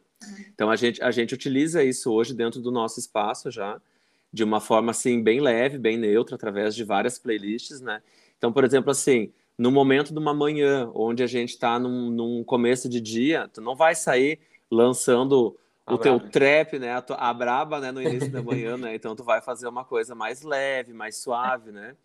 Então, 0.53 0.69
a 0.69 0.75
gente, 0.77 1.01
a 1.03 1.11
gente 1.11 1.33
utiliza 1.33 1.83
isso 1.83 2.11
hoje 2.11 2.33
dentro 2.33 2.61
do 2.61 2.71
nosso 2.71 2.99
espaço 2.99 3.51
já, 3.51 3.81
de 4.31 4.43
uma 4.43 4.59
forma, 4.61 4.91
assim, 4.91 5.21
bem 5.21 5.39
leve, 5.41 5.77
bem 5.77 5.97
neutra, 5.97 6.35
através 6.35 6.73
de 6.73 6.83
várias 6.83 7.19
playlists, 7.19 7.81
né? 7.81 8.01
Então, 8.37 8.51
por 8.53 8.63
exemplo, 8.63 8.91
assim, 8.91 9.31
no 9.57 9.71
momento 9.71 10.13
de 10.13 10.19
uma 10.19 10.33
manhã, 10.33 10.89
onde 10.95 11.21
a 11.21 11.27
gente 11.27 11.49
está 11.49 11.77
num, 11.77 12.09
num 12.09 12.43
começo 12.43 12.87
de 12.87 13.01
dia, 13.01 13.49
tu 13.51 13.59
não 13.59 13.75
vai 13.75 13.93
sair 13.93 14.39
lançando 14.71 15.57
A 15.85 15.95
o 15.95 15.97
teu 15.97 16.17
braba. 16.17 16.31
trap, 16.31 16.79
né, 16.79 16.93
a, 16.93 17.01
tua- 17.01 17.17
a 17.17 17.33
braba, 17.33 17.79
né, 17.79 17.91
no 17.91 18.01
início 18.01 18.31
da 18.31 18.41
manhã, 18.43 18.77
né? 18.77 18.95
Então 18.95 19.15
tu 19.15 19.23
vai 19.23 19.41
fazer 19.41 19.67
uma 19.67 19.83
coisa 19.83 20.13
mais 20.15 20.43
leve, 20.43 20.93
mais 20.93 21.17
suave, 21.17 21.71
né? 21.71 21.95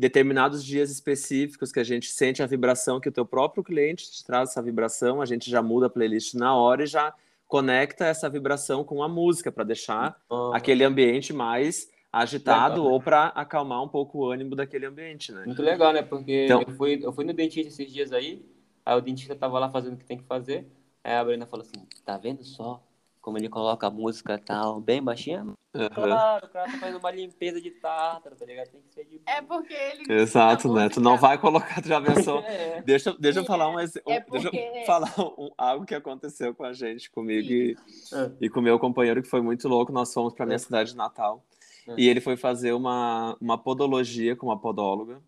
Determinados 0.00 0.64
dias 0.64 0.90
específicos 0.90 1.70
que 1.70 1.78
a 1.78 1.84
gente 1.84 2.10
sente 2.10 2.42
a 2.42 2.46
vibração 2.46 2.98
que 2.98 3.10
o 3.10 3.12
teu 3.12 3.26
próprio 3.26 3.62
cliente 3.62 4.10
te 4.10 4.24
traz 4.24 4.48
essa 4.48 4.62
vibração, 4.62 5.20
a 5.20 5.26
gente 5.26 5.50
já 5.50 5.60
muda 5.60 5.88
a 5.88 5.90
playlist 5.90 6.32
na 6.32 6.56
hora 6.56 6.84
e 6.84 6.86
já 6.86 7.12
conecta 7.46 8.06
essa 8.06 8.26
vibração 8.26 8.82
com 8.82 9.02
a 9.02 9.08
música 9.10 9.52
para 9.52 9.62
deixar 9.62 10.18
aquele 10.54 10.84
ambiente 10.84 11.34
mais 11.34 11.90
agitado 12.10 12.76
Legal. 12.80 12.94
ou 12.94 12.98
para 13.02 13.26
acalmar 13.26 13.84
um 13.84 13.88
pouco 13.88 14.20
o 14.20 14.30
ânimo 14.30 14.56
daquele 14.56 14.86
ambiente, 14.86 15.32
né? 15.32 15.44
Muito 15.44 15.60
legal, 15.60 15.92
né? 15.92 16.00
Porque 16.00 16.46
Então- 16.46 16.62
eu, 16.66 16.74
fui, 16.76 16.98
eu 17.02 17.12
fui 17.12 17.26
no 17.26 17.34
dentista 17.34 17.68
esses 17.68 17.92
dias 17.92 18.10
aí, 18.10 18.42
aí 18.86 18.96
o 18.96 19.02
dentista 19.02 19.34
tava 19.36 19.58
lá 19.58 19.68
fazendo 19.68 19.92
o 19.92 19.96
que 19.98 20.06
tem 20.06 20.16
que 20.16 20.24
fazer, 20.24 20.66
aí 21.04 21.12
a 21.12 21.22
Brenda 21.22 21.44
falou 21.44 21.66
assim, 21.66 21.86
tá 22.06 22.16
vendo 22.16 22.42
só 22.42 22.82
como 23.20 23.36
ele 23.38 23.48
coloca 23.48 23.86
a 23.86 23.90
música 23.90 24.34
e 24.34 24.38
tal, 24.38 24.80
bem 24.80 25.02
baixinha? 25.02 25.46
Aham. 25.74 25.88
Claro, 25.90 26.46
o 26.46 26.48
cara 26.48 26.70
tá 26.72 26.78
fazendo 26.78 26.98
uma 26.98 27.10
limpeza 27.10 27.60
de 27.60 27.70
tártaro, 27.70 28.34
tá 28.34 28.44
ligado? 28.44 28.68
Tem 28.70 28.80
que 28.80 28.92
ser 28.92 29.04
de... 29.04 29.20
É 29.26 29.40
porque 29.42 29.72
ele. 29.74 30.12
Exato, 30.12 30.68
né? 30.68 30.74
música- 30.84 30.94
Tu 30.94 31.00
não 31.00 31.16
vai 31.16 31.38
colocar, 31.38 31.80
tu 31.80 31.88
já 31.88 32.00
pensou. 32.00 32.40
É. 32.40 32.82
Deixa, 32.82 33.14
deixa 33.18 33.40
eu 33.40 33.44
falar 33.44 33.68
um, 33.68 33.78
É 33.78 33.86
deixa 33.86 34.00
eu 34.06 34.22
porque- 34.24 34.84
falar 34.86 35.14
um- 35.18 35.50
algo 35.56 35.84
que 35.86 35.94
aconteceu 35.94 36.54
com 36.54 36.64
a 36.64 36.72
gente, 36.72 37.10
comigo 37.10 37.48
e, 37.52 37.76
É. 38.12 38.30
e 38.40 38.48
com 38.50 38.58
o 38.60 38.62
meu 38.62 38.78
companheiro, 38.78 39.22
que 39.22 39.28
foi 39.28 39.40
muito 39.40 39.68
louco. 39.68 39.92
Nós 39.92 40.12
fomos 40.12 40.32
para 40.34 40.46
minha 40.46 40.58
cidade 40.58 40.90
de 40.90 40.96
Natal 40.96 41.44
É. 41.86 41.94
e 41.98 42.08
ele 42.08 42.20
foi 42.20 42.36
fazer 42.36 42.72
uma, 42.72 43.36
uma 43.40 43.56
podologia 43.58 44.34
com 44.34 44.46
uma 44.46 44.58
podóloga. 44.58 45.20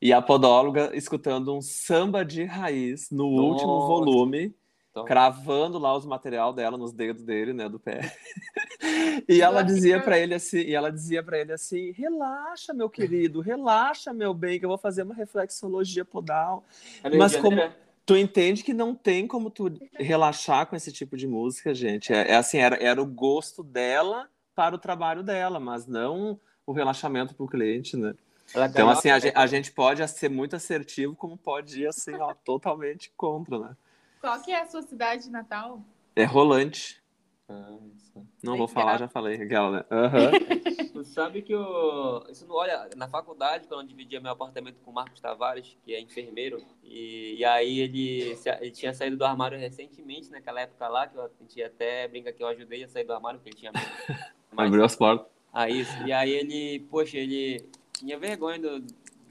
E 0.00 0.12
a 0.12 0.22
podóloga 0.22 0.96
escutando 0.96 1.52
um 1.52 1.60
samba 1.60 2.24
de 2.24 2.44
raiz 2.44 3.10
no 3.10 3.26
último 3.26 3.66
Nossa. 3.66 3.86
volume, 3.88 4.54
Então, 4.98 5.04
cravando 5.04 5.78
lá 5.78 5.96
os 5.96 6.04
material 6.04 6.52
dela 6.52 6.76
nos 6.76 6.92
dedos 6.92 7.22
dele, 7.22 7.52
né, 7.52 7.68
do 7.68 7.78
pé. 7.78 8.00
E 9.28 9.42
ela 9.42 9.62
dizia 9.62 10.00
para 10.00 10.18
ele 10.18 10.34
assim, 10.34 10.58
e 10.58 10.74
ela 10.74 10.90
dizia 10.90 11.22
para 11.22 11.38
ele 11.38 11.52
assim: 11.52 11.90
"Relaxa, 11.90 12.72
meu 12.72 12.88
querido, 12.88 13.40
relaxa, 13.40 14.12
meu 14.12 14.32
bem, 14.32 14.58
que 14.58 14.64
eu 14.64 14.68
vou 14.68 14.78
fazer 14.78 15.02
uma 15.02 15.14
reflexologia 15.14 16.04
podal". 16.04 16.64
mas 17.16 17.36
como-? 17.36 17.60
Tu 18.06 18.16
entende 18.16 18.62
que 18.62 18.72
não 18.72 18.94
tem 18.94 19.26
como 19.26 19.50
tu 19.50 19.70
relaxar 19.94 20.66
com 20.66 20.76
esse 20.76 20.90
tipo 20.92 21.16
de 21.16 21.26
música, 21.26 21.74
gente. 21.74 22.12
É, 22.12 22.30
é 22.30 22.36
assim, 22.36 22.58
era, 22.58 22.82
era 22.82 23.02
o 23.02 23.06
gosto 23.06 23.62
dela 23.62 24.28
para 24.54 24.74
o 24.74 24.78
trabalho 24.78 25.22
dela, 25.22 25.60
mas 25.60 25.86
não 25.86 26.40
o 26.64 26.72
relaxamento 26.72 27.34
para 27.34 27.44
o 27.44 27.48
cliente, 27.48 27.96
né? 27.96 28.14
Então, 28.70 28.88
assim, 28.88 29.10
a 29.10 29.18
a 29.34 29.46
gente 29.46 29.72
pode 29.72 30.06
ser 30.08 30.30
muito 30.30 30.56
assertivo, 30.56 31.14
como 31.14 31.36
pode 31.36 31.82
ir, 31.82 31.86
assim, 31.86 32.14
ó, 32.14 32.32
totalmente 32.32 33.12
contra, 33.16 33.58
né? 33.58 33.76
Qual 34.20 34.40
que 34.42 34.50
é 34.50 34.60
a 34.60 34.66
sua 34.66 34.82
cidade 34.82 35.24
de 35.24 35.30
Natal? 35.30 35.82
É 36.16 36.24
rolante. 36.24 37.02
Ah, 37.48 37.76
isso. 37.94 38.26
Não 38.42 38.56
vou 38.56 38.68
falar, 38.68 38.86
grave. 38.98 39.04
já 39.04 39.08
falei, 39.08 39.40
aquela, 39.40 39.70
né? 39.70 39.84
Aham. 39.90 40.30
Tu 40.98 41.04
sabe 41.04 41.42
que 41.42 41.52
eu. 41.54 42.24
Isso 42.28 42.44
não 42.48 42.56
olha, 42.56 42.90
na 42.96 43.06
faculdade, 43.08 43.68
quando 43.68 43.82
eu 43.82 43.86
dividia 43.86 44.20
meu 44.20 44.32
apartamento 44.32 44.80
com 44.84 44.90
o 44.90 44.94
Marcos 44.94 45.20
Tavares, 45.20 45.76
que 45.84 45.94
é 45.94 46.00
enfermeiro, 46.00 46.60
e, 46.82 47.36
e 47.38 47.44
aí 47.44 47.78
ele, 47.78 48.36
ele 48.60 48.70
tinha 48.72 48.92
saído 48.92 49.16
do 49.16 49.24
armário 49.24 49.56
recentemente, 49.58 50.28
naquela 50.30 50.60
época 50.60 50.88
lá, 50.88 51.06
que 51.06 51.16
eu, 51.16 51.22
a 51.22 51.30
gente 51.40 51.62
até 51.62 52.08
brinca 52.08 52.32
que 52.32 52.42
eu 52.42 52.48
ajudei 52.48 52.82
a 52.82 52.88
sair 52.88 53.04
do 53.04 53.12
armário, 53.12 53.38
porque 53.38 53.50
ele 53.50 53.56
tinha. 53.58 53.72
Mas- 54.50 54.66
Abriu 54.66 54.84
as 54.84 54.96
portas. 54.96 55.26
Ah, 55.52 55.68
isso. 55.70 55.92
E 56.04 56.12
aí 56.12 56.30
ele, 56.30 56.80
poxa, 56.90 57.16
ele 57.16 57.64
tinha 57.92 58.18
vergonha 58.18 58.58
do- 58.58 58.80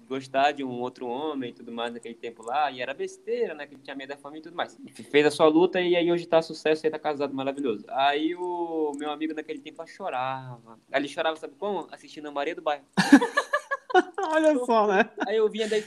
gostar 0.07 0.51
de 0.51 0.63
um 0.63 0.79
outro 0.79 1.07
homem 1.07 1.49
e 1.49 1.53
tudo 1.53 1.71
mais 1.71 1.93
naquele 1.93 2.15
tempo 2.15 2.43
lá, 2.43 2.71
e 2.71 2.81
era 2.81 2.93
besteira, 2.93 3.53
né? 3.53 3.67
Que 3.67 3.75
ele 3.75 3.81
tinha 3.81 3.95
medo 3.95 4.09
da 4.09 4.17
família 4.17 4.41
e 4.41 4.43
tudo 4.43 4.55
mais. 4.55 4.77
Fez 5.11 5.25
a 5.25 5.31
sua 5.31 5.47
luta 5.47 5.81
e 5.81 5.95
aí 5.95 6.11
hoje 6.11 6.25
tá 6.25 6.41
sucesso 6.41 6.85
e 6.85 6.89
tá 6.89 6.97
casado 6.97 7.33
maravilhoso. 7.33 7.85
Aí 7.89 8.35
o 8.35 8.93
meu 8.95 9.11
amigo 9.11 9.33
naquele 9.33 9.59
tempo 9.59 9.85
chorava. 9.87 10.79
Aí 10.91 11.01
ele 11.01 11.07
chorava, 11.07 11.35
sabe 11.35 11.55
como? 11.57 11.87
Assistindo 11.91 12.27
a 12.27 12.31
Maria 12.31 12.55
do 12.55 12.61
Bairro. 12.61 12.85
Olha 14.31 14.57
só, 14.65 14.87
né? 14.87 15.09
Aí 15.27 15.37
eu 15.37 15.49
vinha 15.49 15.67
daí. 15.67 15.83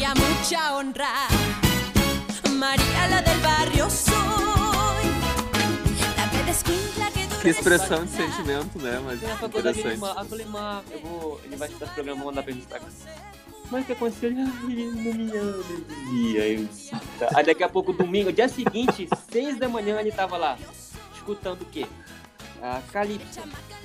y 0.00 0.04
a 0.04 0.14
mucha 0.14 0.74
honra. 0.74 1.28
María 2.56 3.08
la 3.08 3.22
del 3.22 3.40
barrio 3.40 3.88
descuida 3.88 4.59
que 7.40 7.48
expressão 7.48 8.04
de 8.04 8.10
sentimento, 8.10 8.78
né? 8.78 9.00
Mas 9.04 9.22
Na 9.22 9.36
faculdade 9.36 9.80
ele, 9.80 9.94
eu 9.94 9.98
falei, 9.98 10.46
eu 10.90 11.00
vou. 11.00 11.40
Ele 11.44 11.56
vai 11.56 11.68
estudar 11.68 11.86
esse 11.86 11.94
programa, 11.94 12.18
vou 12.22 12.30
mandar 12.30 12.42
pra 12.42 12.52
ele 12.52 12.60
Instagram. 12.60 12.88
Mas 13.70 13.82
o 13.82 13.86
que 13.86 13.92
aconteceu? 13.92 14.30
Ele, 14.30 14.40
não 14.42 15.14
me 15.14 15.36
ama. 15.36 15.64
ele 15.70 15.84
dizia. 15.88 16.42
Aí, 16.42 16.54
eu 16.54 16.64
disse, 16.64 16.90
tá. 17.18 17.28
Aí 17.34 17.44
daqui 17.44 17.62
a 17.62 17.68
pouco, 17.68 17.92
domingo, 17.92 18.32
dia 18.32 18.48
seguinte, 18.48 19.08
seis 19.30 19.58
da 19.58 19.68
manhã, 19.68 20.00
ele 20.00 20.10
tava 20.12 20.36
lá. 20.36 20.58
escutando 21.14 21.62
o 21.62 21.66
quê? 21.66 21.86
A 22.62 22.80
Calypso. 22.92 23.40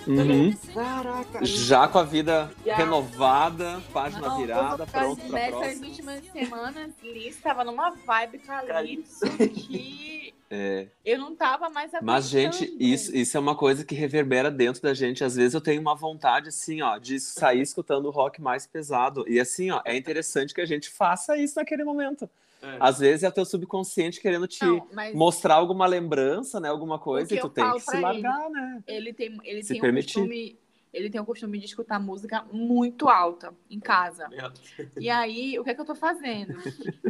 Uhum. 0.08 0.56
Caraca. 0.74 1.44
Já 1.46 1.88
com 1.88 1.98
a 1.98 2.04
vida 2.04 2.52
Já. 2.64 2.76
renovada, 2.76 3.82
página 3.92 4.28
Não, 4.28 4.38
virada, 4.38 4.86
pronto 4.86 5.22
pra 5.22 5.40
Nessas 5.40 5.60
próxima. 5.60 5.88
últimas 5.88 6.26
semanas, 6.32 6.92
Liz 7.02 7.36
estava 7.36 7.64
numa 7.64 7.92
vibe 7.92 8.38
calypso 8.40 9.26
que 9.38 10.35
É. 10.50 10.88
eu 11.04 11.18
não 11.18 11.36
tava 11.36 11.70
mais 11.70 11.94
aguentando. 11.94 12.06
Mas, 12.06 12.30
gente, 12.30 12.76
isso, 12.80 13.16
isso 13.16 13.36
é 13.36 13.40
uma 13.40 13.56
coisa 13.56 13.84
que 13.84 13.96
reverbera 13.96 14.52
dentro 14.52 14.82
da 14.82 14.94
gente. 14.94 15.24
Às 15.24 15.36
vezes 15.36 15.54
eu 15.54 15.62
tenho 15.62 15.82
uma 15.82 15.96
vontade, 15.96 16.50
assim, 16.50 16.82
ó, 16.82 16.98
de 16.98 17.20
sair 17.20 17.62
escutando 17.62 18.06
o 18.06 18.12
rock 18.12 18.42
mais 18.42 18.68
pesado. 18.68 19.26
E, 19.28 19.40
assim, 19.40 19.72
ó, 19.72 19.82
é 19.84 19.98
interessante 19.98 20.54
que 20.54 20.62
a 20.62 20.66
gente 20.66 20.90
faça 20.90 21.36
isso 21.38 21.56
naquele 21.58 21.84
momento. 21.84 22.30
É. 22.62 22.78
Às 22.80 23.00
vezes 23.00 23.24
é 23.24 23.32
teu 23.32 23.46
subconsciente 23.46 24.20
querendo 24.20 24.48
te 24.48 24.66
Não, 24.66 24.88
mas 24.92 25.14
mostrar 25.14 25.56
alguma 25.56 25.86
lembrança, 25.86 26.60
né? 26.60 26.70
Alguma 26.70 26.98
coisa, 26.98 27.28
que 27.28 27.36
e 27.36 27.40
tu 27.40 27.50
tem 27.50 27.72
que 27.74 27.80
se 27.80 28.00
largar, 28.00 28.50
né? 28.50 28.84
ele 28.88 29.14
tem, 29.14 29.38
ele 29.44 29.62
Se 29.62 29.70
tem 29.70 29.78
um 29.78 29.82
permitir. 29.82 30.14
costume. 30.16 30.60
Ele 30.92 31.10
tem 31.10 31.20
o 31.20 31.26
costume 31.26 31.60
de 31.60 31.66
escutar 31.66 32.00
música 32.00 32.46
muito 32.54 33.10
alta 33.10 33.54
em 33.70 33.82
casa. 33.82 34.30
Meu 34.30 34.50
E 34.98 35.10
aí, 35.10 35.60
o 35.60 35.64
que 35.64 35.70
é 35.70 35.76
que 35.76 35.82
eu 35.82 35.86
tô 35.86 35.94
fazendo? 35.94 36.56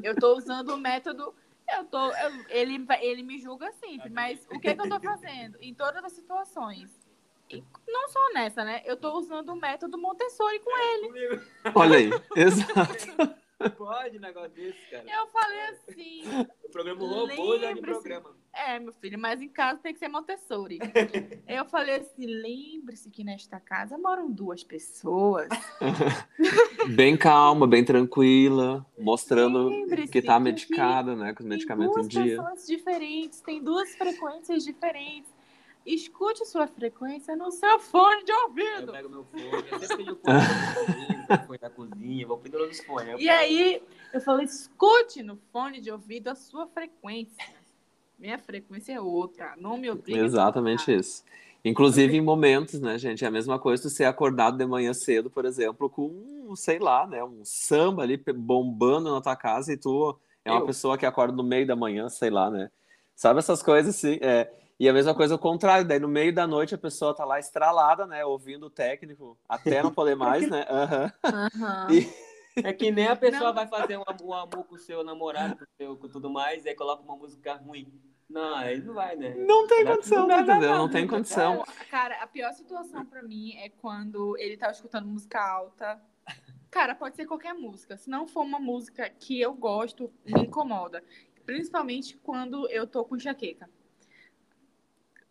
Eu 0.02 0.16
tô 0.16 0.36
usando 0.36 0.70
o 0.70 0.78
método. 0.78 1.34
Eu 1.70 1.84
tô, 1.86 2.12
eu- 2.12 2.46
ele, 2.50 2.86
ele 3.02 3.24
me 3.24 3.40
julga 3.40 3.72
sempre, 3.74 4.10
mas 4.10 4.46
o 4.52 4.60
que 4.60 4.70
é 4.70 4.76
que 4.76 4.82
eu 4.82 4.90
tô 4.90 5.00
fazendo? 5.00 5.58
Em 5.62 5.74
todas 5.74 6.04
as 6.04 6.12
situações. 6.14 7.00
E 7.50 7.64
não 7.88 8.08
só 8.10 8.34
nessa, 8.34 8.64
né? 8.64 8.82
Eu 8.86 8.98
tô 8.98 9.18
usando 9.18 9.50
o 9.50 9.56
método 9.56 9.98
Montessori 9.98 10.60
com 10.60 10.78
ele. 10.78 11.08
Comigo. 11.08 11.42
Olha 11.76 11.98
aí, 11.98 12.10
exato. 12.36 13.36
Pode 13.78 14.18
um 14.18 14.22
negócio 14.22 14.50
desse, 14.50 14.78
cara. 14.92 15.06
Eu 15.10 15.28
falei 15.28 15.60
assim, 15.70 16.24
O 16.66 16.70
programa 16.72 17.00
robô 17.08 17.58
já 17.58 17.68
de 17.70 17.76
Lembre-se. 17.76 18.00
programa. 18.02 18.36
é, 18.54 18.80
meu 18.80 18.92
filho, 18.94 19.18
mas 19.18 19.42
em 19.42 19.48
casa 19.48 19.80
tem 19.80 19.94
que 19.94 20.00
ser 20.00 20.10
Montessori. 20.10 20.78
Eu 21.48 21.64
falei 21.66 21.96
assim, 21.96 22.26
lembre-se 22.26 23.10
que 23.10 23.24
nesta 23.24 23.60
casa 23.60 23.98
moram 23.98 24.30
duas 24.30 24.64
pessoas. 24.64 25.48
Bem 26.96 27.18
calma, 27.18 27.66
bem 27.66 27.84
tranquila, 27.84 28.86
mostrando 29.00 29.70
que 30.12 30.22
tá 30.22 30.38
que 30.38 30.44
medicada, 30.44 31.16
né? 31.16 31.34
Com 31.34 31.40
os 31.44 31.48
Tem 31.48 31.50
medicamentos 31.50 31.96
em 31.98 32.02
duas 32.02 32.10
dia. 32.10 32.38
pessoas 32.38 32.68
diferentes, 32.68 33.42
tem 33.42 33.64
duas 33.64 33.96
frequências 33.96 34.64
diferentes. 34.64 35.34
Escute 35.86 36.46
sua 36.48 36.66
frequência 36.68 37.36
no 37.36 37.52
seu 37.52 37.80
fone 37.80 38.24
de 38.24 38.32
Aí 38.32 38.38
Eu 38.38 38.44
ouvido. 38.48 38.92
pego 38.92 39.10
meu 39.10 39.24
fone, 39.24 39.44
eu 39.72 39.80
sempre 39.80 39.98
pedi 39.98 40.12
o 40.12 40.16
fone 40.16 40.40
da 40.40 40.74
cozinha, 40.74 41.46
fone 41.46 41.58
da 41.60 41.70
cozinha, 41.70 42.28
vou 42.28 42.38
pendurando 42.38 42.72
os 42.72 42.80
fones. 42.80 43.22
E 43.22 43.30
aí, 43.30 43.84
eu 44.12 44.20
falei, 44.22 44.46
escute 44.46 45.22
no 45.22 45.38
fone 45.52 45.80
de 45.80 45.92
ouvido 45.92 46.30
a 46.30 46.36
sua 46.36 46.66
frequência. 46.66 47.46
Minha 48.18 48.40
frequência 48.40 48.94
é 48.94 49.00
outra, 49.00 49.54
não 49.58 49.78
me 49.78 49.90
obrigue. 49.92 50.20
a 50.20 50.24
Exatamente 50.24 50.92
isso. 50.92 51.24
Inclusive 51.64 52.16
em 52.16 52.22
momentos, 52.22 52.80
né, 52.80 52.98
gente? 52.98 53.24
É 53.24 53.28
a 53.28 53.32
mesma 53.32 53.60
coisa 53.60 53.84
tu 53.84 53.90
ser 53.90 54.06
acordado 54.06 54.58
de 54.58 54.66
manhã 54.66 54.94
cedo, 54.94 55.30
por 55.30 55.46
exemplo, 55.46 55.90
com, 55.90 56.08
um, 56.08 56.56
sei 56.56 56.80
lá, 56.80 57.06
né, 57.08 57.24
um 57.24 57.42
samba 57.44 58.04
ali 58.04 58.18
bombando 58.18 59.12
na 59.12 59.20
tua 59.22 59.36
casa 59.36 59.74
e 59.74 59.78
tu 59.78 60.18
é 60.44 60.52
uma 60.52 60.62
Eu. 60.62 60.66
pessoa 60.66 60.98
que 60.98 61.06
acorda 61.06 61.36
no 61.36 61.44
meio 61.44 61.66
da 61.66 61.76
manhã, 61.76 62.08
sei 62.08 62.30
lá, 62.30 62.50
né? 62.50 62.70
Sabe 63.16 63.40
essas 63.40 63.64
coisas 63.64 63.96
assim? 63.96 64.18
É. 64.22 64.52
E 64.80 64.90
a 64.90 64.94
mesma 64.94 65.16
coisa 65.16 65.34
ao 65.36 65.40
contrário, 65.40 65.88
daí 65.88 66.00
no 66.00 66.08
meio 66.08 66.34
da 66.34 66.46
noite 66.46 66.76
a 66.76 66.78
pessoa 66.78 67.16
tá 67.16 67.24
lá 67.24 67.40
estralada, 67.40 68.06
né, 68.06 68.26
ouvindo 68.26 68.66
o 68.66 68.70
técnico, 68.70 69.38
até 69.48 69.82
não 69.82 69.94
poder 69.94 70.16
mais, 70.16 70.50
né? 70.50 70.66
Aham. 70.70 71.14
Aham. 71.24 71.88
E- 71.92 72.26
É 72.64 72.72
que 72.72 72.90
nem 72.90 73.06
a 73.08 73.18
pessoa 73.18 73.50
Não. 73.50 73.54
vai 73.54 73.68
fazer 73.68 73.98
um, 73.98 74.04
um 74.24 74.34
amor 74.34 74.64
com 74.64 74.76
o 74.76 74.80
seu 74.80 75.04
namorado, 75.04 75.58
com, 75.58 75.64
o 75.66 75.68
seu, 75.78 75.98
com 75.98 76.08
tudo 76.08 76.30
mais, 76.30 76.64
e 76.64 76.70
aí 76.70 76.76
coloca 76.76 77.04
uma 77.04 77.18
música 77.18 77.54
ruim. 77.56 77.92
Não, 78.30 78.56
aí 78.56 78.82
não 78.82 78.94
vai, 78.94 79.14
né? 79.18 79.36
Não 79.36 79.68
tem 79.68 79.84
Não 79.84 79.96
condição, 79.96 80.16
tá 80.16 80.38
não 80.38 80.46
dá, 80.46 80.54
entendendo? 80.54 80.72
não 80.72 80.78
Não 80.78 80.90
tem 80.90 81.06
condição. 81.06 81.56
Não, 81.58 81.64
cara, 81.92 82.24
a 82.24 82.28
pior 82.28 82.54
situação 82.54 83.06
pra 83.06 83.22
mim 83.22 83.56
é 83.58 83.68
quando 83.70 84.38
ele 84.38 84.56
tá 84.56 84.72
escutando 84.72 85.06
música 85.06 85.38
alta. 85.46 86.02
Cara, 86.72 86.96
pode 86.96 87.18
ser 87.18 87.26
qualquer 87.26 87.54
música. 87.54 87.98
Se 87.98 88.10
não 88.10 88.26
for 88.26 88.44
uma 88.44 88.60
música 88.60 89.10
que 89.10 89.40
eu 89.42 89.54
gosto, 89.54 90.10
me 90.26 90.44
incomoda. 90.44 91.04
Principalmente 91.46 92.18
quando 92.24 92.70
eu 92.70 92.88
tô 92.88 93.04
com 93.04 93.18
enxaqueca. 93.18 93.70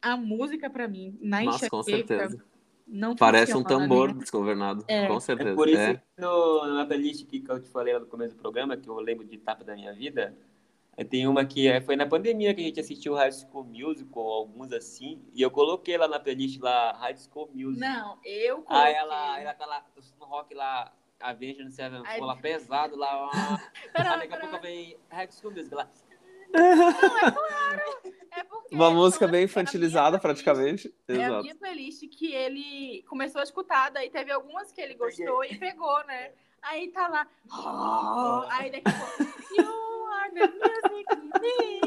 A 0.05 0.17
música 0.17 0.69
pra 0.69 0.87
mim, 0.87 1.19
na 1.21 1.39
Mas 1.43 1.47
enxaqueca, 1.57 1.71
com 1.71 1.83
certeza. 1.83 2.45
não 2.87 3.17
Parece 3.17 3.53
um 3.57 3.63
funciona, 3.63 3.83
tambor 3.83 4.09
né? 4.15 4.21
desgovernado, 4.21 4.85
É. 4.87 5.07
com 5.07 5.17
É 5.17 5.21
certeza. 5.21 5.55
por 5.57 5.69
isso 5.69 5.81
É. 5.81 5.95
que 5.95 6.03
no, 6.21 6.67
na 6.75 6.85
playlist 6.87 7.27
que, 7.27 7.43
eu 7.49 7.61
te 7.63 7.69
falei 7.71 7.95
lá 7.95 8.01
no 8.01 8.07
começo 8.07 8.35
do 8.37 8.41
programa, 8.41 8.77
que 8.77 8.89
eu 8.89 8.95
lembro 9.01 9.25
de 9.27 9.37
etapa 9.37 9.65
da 9.65 9.75
minha 9.75 9.93
vida, 9.95 10.37
é, 10.97 11.03
tem 11.03 11.27
uma 11.27 11.45
que 11.45 11.67
é, 11.67 11.81
foi 11.81 11.97
na 11.97 12.07
pandemia 12.07 12.55
que 12.55 12.61
a 12.61 12.65
gente 12.65 12.79
assistiu 12.79 13.15
High 13.15 13.33
School 13.33 13.65
Musical, 13.65 14.23
alguns 14.23 14.73
assim, 14.73 15.21
e 15.35 15.43
eu 15.43 15.51
coloquei 15.51 15.97
lá 15.97 16.07
na 16.07 16.21
playlist 16.21 16.61
lá 16.61 16.93
High 16.99 17.17
School 17.17 17.51
Music. 17.55 17.81
Não, 17.81 18.19
eu 18.25 18.63
coloquei... 18.63 18.89
Aí 18.89 18.95
ela, 18.95 19.41
ela 19.41 19.55
tá 19.55 19.67
lá 19.67 19.85
no 20.21 20.27
rock 20.27 20.55
lá, 20.55 20.93
Avenged 21.21 21.71
Sevenfold 21.73 22.21
lá 22.21 22.37
pesado 22.37 22.97
lá, 22.97 23.27
ó. 23.27 23.31
Pera, 23.97 24.13
aí 24.15 24.29
daqui 24.29 24.35
a 24.35 24.41
pouco 24.49 24.61
vem 24.63 24.97
High 25.11 25.29
School 25.33 25.53
Music 25.55 25.75
lá. 25.75 25.89
É 28.37 28.43
porque 28.45 28.75
Uma 28.75 28.91
música 28.91 29.21
foi 29.27 29.29
bem 29.29 29.41
minha 29.41 29.45
infantilizada, 29.45 30.19
praticamente. 30.19 30.93
É 31.09 31.25
a 31.25 31.41
minha 31.43 31.55
playlist 31.55 32.03
que 32.09 32.33
ele 32.33 33.03
começou 33.09 33.41
a 33.41 33.45
escutar, 33.45 33.91
daí 33.91 34.11
teve 34.11 34.33
algumas 34.33 34.73
que 34.73 34.81
ele 34.81 34.95
gostou 34.95 35.45
e 35.45 35.57
pegou, 35.57 36.05
né? 36.07 36.33
Aí 36.63 36.89
tá 36.89 37.07
lá. 37.09 37.27
"Oh", 37.51 38.45
aí 38.51 38.71
daqui 38.71 38.89
a 38.89 38.93
pouco. 38.93 39.35
You 39.57 40.07
are 40.07 40.31
the 40.33 40.47
music 40.47 41.07
in 41.15 41.31
me. 41.41 41.81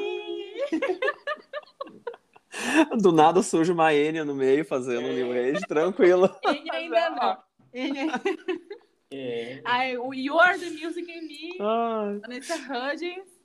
Do 3.02 3.12
nada 3.12 3.42
surge 3.44 3.72
uma 3.72 3.94
Enya 3.94 4.24
no 4.24 4.34
meio 4.34 4.64
fazendo 4.66 5.08
um 5.08 5.14
New 5.14 5.32
Age, 5.32 5.62
tranquilo. 5.68 6.30
Ele 6.46 6.70
ainda 6.72 7.10
não. 7.12 7.38
Ele- 7.74 8.12
É. 9.12 9.62
Aí, 9.64 9.98
o 9.98 10.14
You 10.14 10.40
are 10.40 10.58
the 10.60 10.70
music 10.70 11.10
in 11.10 11.22
me. 11.28 11.58
Ai. 11.62 12.20
Vanessa 12.20 12.56
Hudgens. 12.56 13.37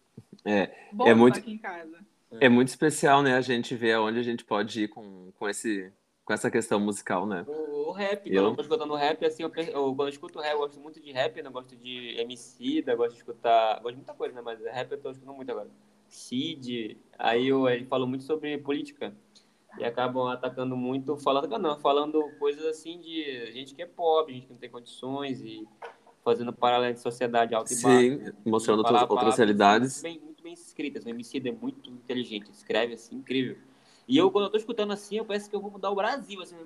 É, 0.44 0.70
Bomba 0.92 1.14
muito- 1.14 1.38
aqui 1.38 1.52
em 1.52 1.58
casa. 1.58 1.98
É 2.40 2.48
muito 2.48 2.68
especial, 2.68 3.22
né? 3.22 3.34
A 3.36 3.40
gente 3.40 3.74
ver 3.74 3.92
aonde 3.92 4.18
a 4.18 4.22
gente 4.22 4.44
pode 4.44 4.84
ir 4.84 4.88
com, 4.88 5.30
com, 5.38 5.48
esse, 5.48 5.92
com 6.24 6.32
essa 6.32 6.50
questão 6.50 6.80
musical, 6.80 7.26
né? 7.26 7.44
O, 7.46 7.88
o 7.90 7.92
rap, 7.92 8.26
Eu- 8.26 8.42
quando 8.42 8.50
eu 8.50 8.56
tô 8.56 8.62
escutando 8.62 8.94
rap, 8.94 9.24
assim, 9.24 9.42
eu, 9.42 9.52
eu- 9.54 9.94
quando 9.94 10.08
eu 10.08 10.08
escuto 10.08 10.40
rap, 10.40 10.52
eu 10.52 10.58
gosto 10.58 10.80
muito 10.80 11.00
de 11.00 11.12
rap, 11.12 11.36
né? 11.42 11.48
eu 11.48 11.52
gosto 11.52 11.76
de 11.76 12.16
MC, 12.18 12.82
eu 12.86 12.96
gosto 12.96 13.12
de 13.12 13.18
escutar. 13.18 13.74
Gosto 13.80 13.90
de 13.90 13.96
muita 13.96 14.14
coisa, 14.14 14.34
né? 14.34 14.40
Mas 14.42 14.60
rap 14.60 14.90
eu 14.92 14.98
tô 15.00 15.10
escutando 15.10 15.36
muito 15.36 15.50
agora. 15.50 15.68
Cid, 16.08 16.96
aí 17.18 17.48
eu, 17.48 17.68
ele 17.68 17.84
falou 17.86 18.06
muito 18.06 18.24
sobre 18.24 18.56
política. 18.58 19.14
E 19.78 19.84
acabam 19.84 20.26
atacando 20.28 20.76
muito, 20.76 21.16
falando, 21.16 21.58
não, 21.58 21.78
falando 21.80 22.22
coisas 22.38 22.64
assim 22.66 23.00
de 23.00 23.50
gente 23.52 23.74
que 23.74 23.80
é 23.82 23.86
pobre, 23.86 24.34
gente 24.34 24.46
que 24.46 24.52
não 24.52 24.58
tem 24.60 24.68
condições 24.70 25.40
e 25.40 25.66
fazendo 26.22 26.52
paralelo 26.52 26.92
de 26.94 27.00
sociedade 27.00 27.54
alta 27.54 27.72
e 27.72 27.76
baixa. 27.82 28.00
Sim, 28.00 28.32
mostrando 28.44 28.78
outras, 28.78 29.00
outras 29.02 29.08
palavras 29.08 29.36
realidades. 29.38 30.02
Bem, 30.02 30.20
bem 30.52 30.54
escritas. 30.54 31.04
O 31.04 31.08
MC 31.08 31.38
é 31.38 31.52
muito 31.52 31.90
inteligente, 31.90 32.50
escreve 32.50 32.94
assim, 32.94 33.16
incrível. 33.16 33.56
E 34.06 34.18
eu, 34.18 34.30
quando 34.30 34.46
eu 34.46 34.50
tô 34.50 34.56
escutando 34.56 34.92
assim, 34.92 35.16
eu 35.16 35.24
parece 35.24 35.48
que 35.48 35.56
eu 35.56 35.60
vou 35.60 35.70
mudar 35.70 35.90
o 35.90 35.94
Brasil, 35.94 36.40
assim. 36.42 36.56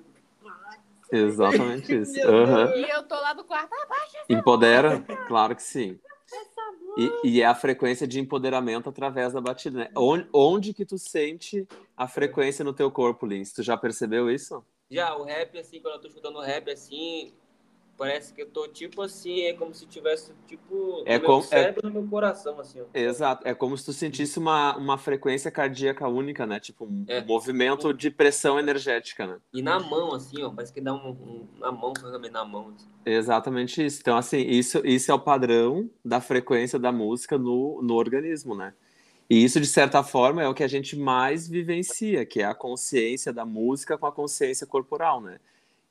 Exatamente 1.11 2.01
isso. 2.01 2.19
Aham. 2.27 2.75
E 2.75 2.89
eu 2.89 3.03
tô 3.03 3.15
lá 3.15 3.33
do 3.33 3.43
quarto. 3.43 3.69
Ah, 3.73 4.07
Empodera? 4.29 4.99
Claro 5.27 5.55
que 5.55 5.63
sim. 5.63 5.99
E, 6.97 7.11
e 7.23 7.41
é 7.41 7.45
a 7.45 7.55
frequência 7.55 8.07
de 8.07 8.19
empoderamento 8.19 8.89
através 8.89 9.31
da 9.33 9.39
batida, 9.39 9.79
né? 9.79 9.91
Onde, 9.95 10.27
onde 10.33 10.73
que 10.73 10.83
tu 10.83 10.97
sente 10.97 11.67
a 11.95 12.07
frequência 12.07 12.65
no 12.65 12.73
teu 12.73 12.91
corpo, 12.91 13.25
Lins? 13.25 13.53
Tu 13.53 13.61
já 13.61 13.77
percebeu 13.77 14.29
isso? 14.29 14.65
Já, 14.89 15.15
o 15.15 15.23
rap, 15.23 15.57
assim, 15.59 15.79
quando 15.79 15.95
eu 15.95 16.01
tô 16.01 16.07
escutando 16.07 16.39
rap, 16.39 16.69
assim, 16.71 17.33
parece 17.97 18.33
que 18.33 18.41
eu 18.43 18.45
tô, 18.49 18.67
tipo 18.67 19.01
assim, 19.01 19.41
é 19.41 19.53
como 19.53 19.73
se 19.73 19.85
tivesse, 19.87 20.31
tipo, 20.47 21.03
É 21.05 21.17
no 21.17 21.25
como- 21.25 21.37
meu 21.39 21.47
cérebro 21.47 21.81
no 21.87 21.93
meu 22.01 22.07
coração, 22.09 22.59
assim, 22.59 22.79
ó. 22.81 22.85
Exato. 22.93 23.47
É 23.47 23.53
como 23.53 23.77
se 23.77 23.85
tu 23.85 23.93
sentisse 23.93 24.37
uma, 24.39 24.77
uma 24.77 24.97
frequência 24.97 25.49
cardíaca 25.51 26.07
única, 26.07 26.45
né? 26.45 26.59
Tipo, 26.59 26.85
um 26.85 27.03
É. 27.07 27.23
movimento 27.23 27.93
de 27.93 28.09
pressão 28.11 28.59
energética, 28.59 29.25
né? 29.25 29.37
E 29.53 29.61
na 29.61 29.79
mão, 29.79 30.13
assim, 30.13 30.41
ó, 30.43 30.49
parece 30.49 30.71
que 30.73 30.79
dá 30.81 30.93
um, 30.93 31.09
um 31.09 31.47
na 31.59 31.71
mão, 31.71 31.93
também 31.93 32.31
na 32.31 32.45
mão, 32.45 32.71
assim. 32.75 32.87
Exatamente 33.05 33.83
isso. 33.85 33.99
Então, 34.01 34.17
assim, 34.17 34.37
isso, 34.39 34.81
isso 34.85 35.11
é 35.11 35.13
o 35.13 35.19
padrão 35.19 35.89
da 36.03 36.21
frequência 36.21 36.77
da 36.77 36.91
música 36.91 37.37
no, 37.37 37.81
no 37.81 37.95
organismo, 37.95 38.53
né? 38.55 38.73
E 39.29 39.43
isso, 39.43 39.59
de 39.59 39.67
certa 39.67 40.03
forma, 40.03 40.41
é 40.41 40.47
o 40.47 40.53
que 40.53 40.63
a 40.63 40.67
gente 40.69 40.95
mais 40.95 41.47
vivencia, 41.49 42.25
que 42.25 42.41
é 42.41 42.45
a 42.45 42.55
consciência 42.55 43.33
da 43.33 43.45
música 43.45 43.97
com 43.97 44.05
a 44.05 44.11
consciência 44.11 44.65
corporal, 44.65 45.19
né? 45.21 45.37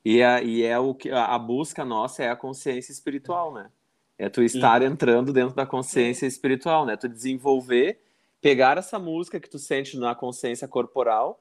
E, 0.08 0.22
a, 0.22 0.40
e 0.40 0.62
é 0.62 0.78
o 0.78 0.94
que 0.94 1.10
a 1.10 1.36
busca 1.36 1.84
nossa 1.84 2.22
é 2.22 2.30
a 2.30 2.36
consciência 2.36 2.92
espiritual, 2.92 3.52
né? 3.52 3.68
É 4.16 4.28
tu 4.28 4.40
estar 4.40 4.80
entrando 4.80 5.32
dentro 5.32 5.56
da 5.56 5.66
consciência 5.66 6.26
espiritual, 6.26 6.86
né? 6.86 6.96
Tu 6.96 7.08
desenvolver, 7.08 7.98
pegar 8.40 8.78
essa 8.78 9.00
música 9.00 9.40
que 9.40 9.50
tu 9.50 9.58
sente 9.58 9.98
na 9.98 10.14
consciência 10.14 10.68
corporal 10.68 11.40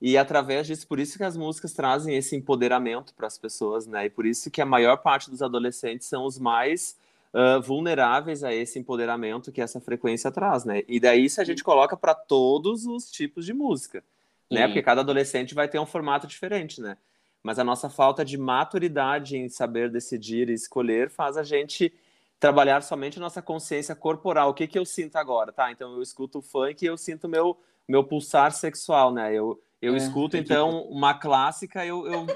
e 0.00 0.16
através 0.16 0.68
disso, 0.68 0.86
por 0.86 1.00
isso 1.00 1.18
que 1.18 1.24
as 1.24 1.36
músicas 1.36 1.72
trazem 1.72 2.14
esse 2.14 2.36
empoderamento 2.36 3.12
para 3.12 3.26
as 3.26 3.36
pessoas, 3.36 3.88
né? 3.88 4.06
E 4.06 4.10
por 4.10 4.24
isso 4.24 4.52
que 4.52 4.62
a 4.62 4.66
maior 4.66 4.98
parte 4.98 5.28
dos 5.28 5.42
adolescentes 5.42 6.06
são 6.06 6.24
os 6.24 6.38
mais 6.38 6.96
ah, 7.34 7.58
vulneráveis 7.58 8.44
a 8.44 8.54
esse 8.54 8.78
empoderamento 8.78 9.50
que 9.50 9.60
essa 9.60 9.80
frequência 9.80 10.30
traz, 10.30 10.64
né? 10.64 10.84
E 10.86 11.00
daí 11.00 11.24
isso 11.24 11.40
a 11.40 11.44
gente 11.44 11.64
coloca 11.64 11.96
para 11.96 12.14
todos 12.14 12.86
os 12.86 13.10
tipos 13.10 13.44
de 13.44 13.52
música, 13.52 14.04
né? 14.48 14.60
Sim. 14.60 14.66
Porque 14.68 14.82
cada 14.82 15.00
adolescente 15.00 15.56
vai 15.56 15.66
ter 15.66 15.80
um 15.80 15.86
formato 15.86 16.28
diferente, 16.28 16.80
né? 16.80 16.96
Mas 17.42 17.58
a 17.58 17.64
nossa 17.64 17.88
falta 17.88 18.24
de 18.24 18.36
maturidade 18.36 19.36
em 19.36 19.48
saber 19.48 19.90
decidir 19.90 20.48
e 20.48 20.52
escolher 20.52 21.10
faz 21.10 21.36
a 21.36 21.42
gente 21.42 21.92
trabalhar 22.38 22.82
somente 22.82 23.18
a 23.18 23.20
nossa 23.20 23.40
consciência 23.40 23.94
corporal. 23.94 24.50
O 24.50 24.54
que 24.54 24.66
que 24.66 24.78
eu 24.78 24.84
sinto 24.84 25.16
agora, 25.16 25.52
tá? 25.52 25.70
Então 25.70 25.92
eu 25.94 26.02
escuto 26.02 26.40
funk 26.42 26.84
e 26.84 26.88
eu 26.88 26.96
sinto 26.96 27.28
meu 27.28 27.58
meu 27.88 28.04
pulsar 28.04 28.52
sexual, 28.52 29.12
né? 29.12 29.34
Eu 29.34 29.60
eu 29.80 29.94
É, 29.94 29.96
escuto 29.96 30.36
é 30.36 30.40
então 30.40 30.82
uma 30.84 31.14
clássica, 31.14 31.84
eu, 31.84 32.06
eu 32.06 32.26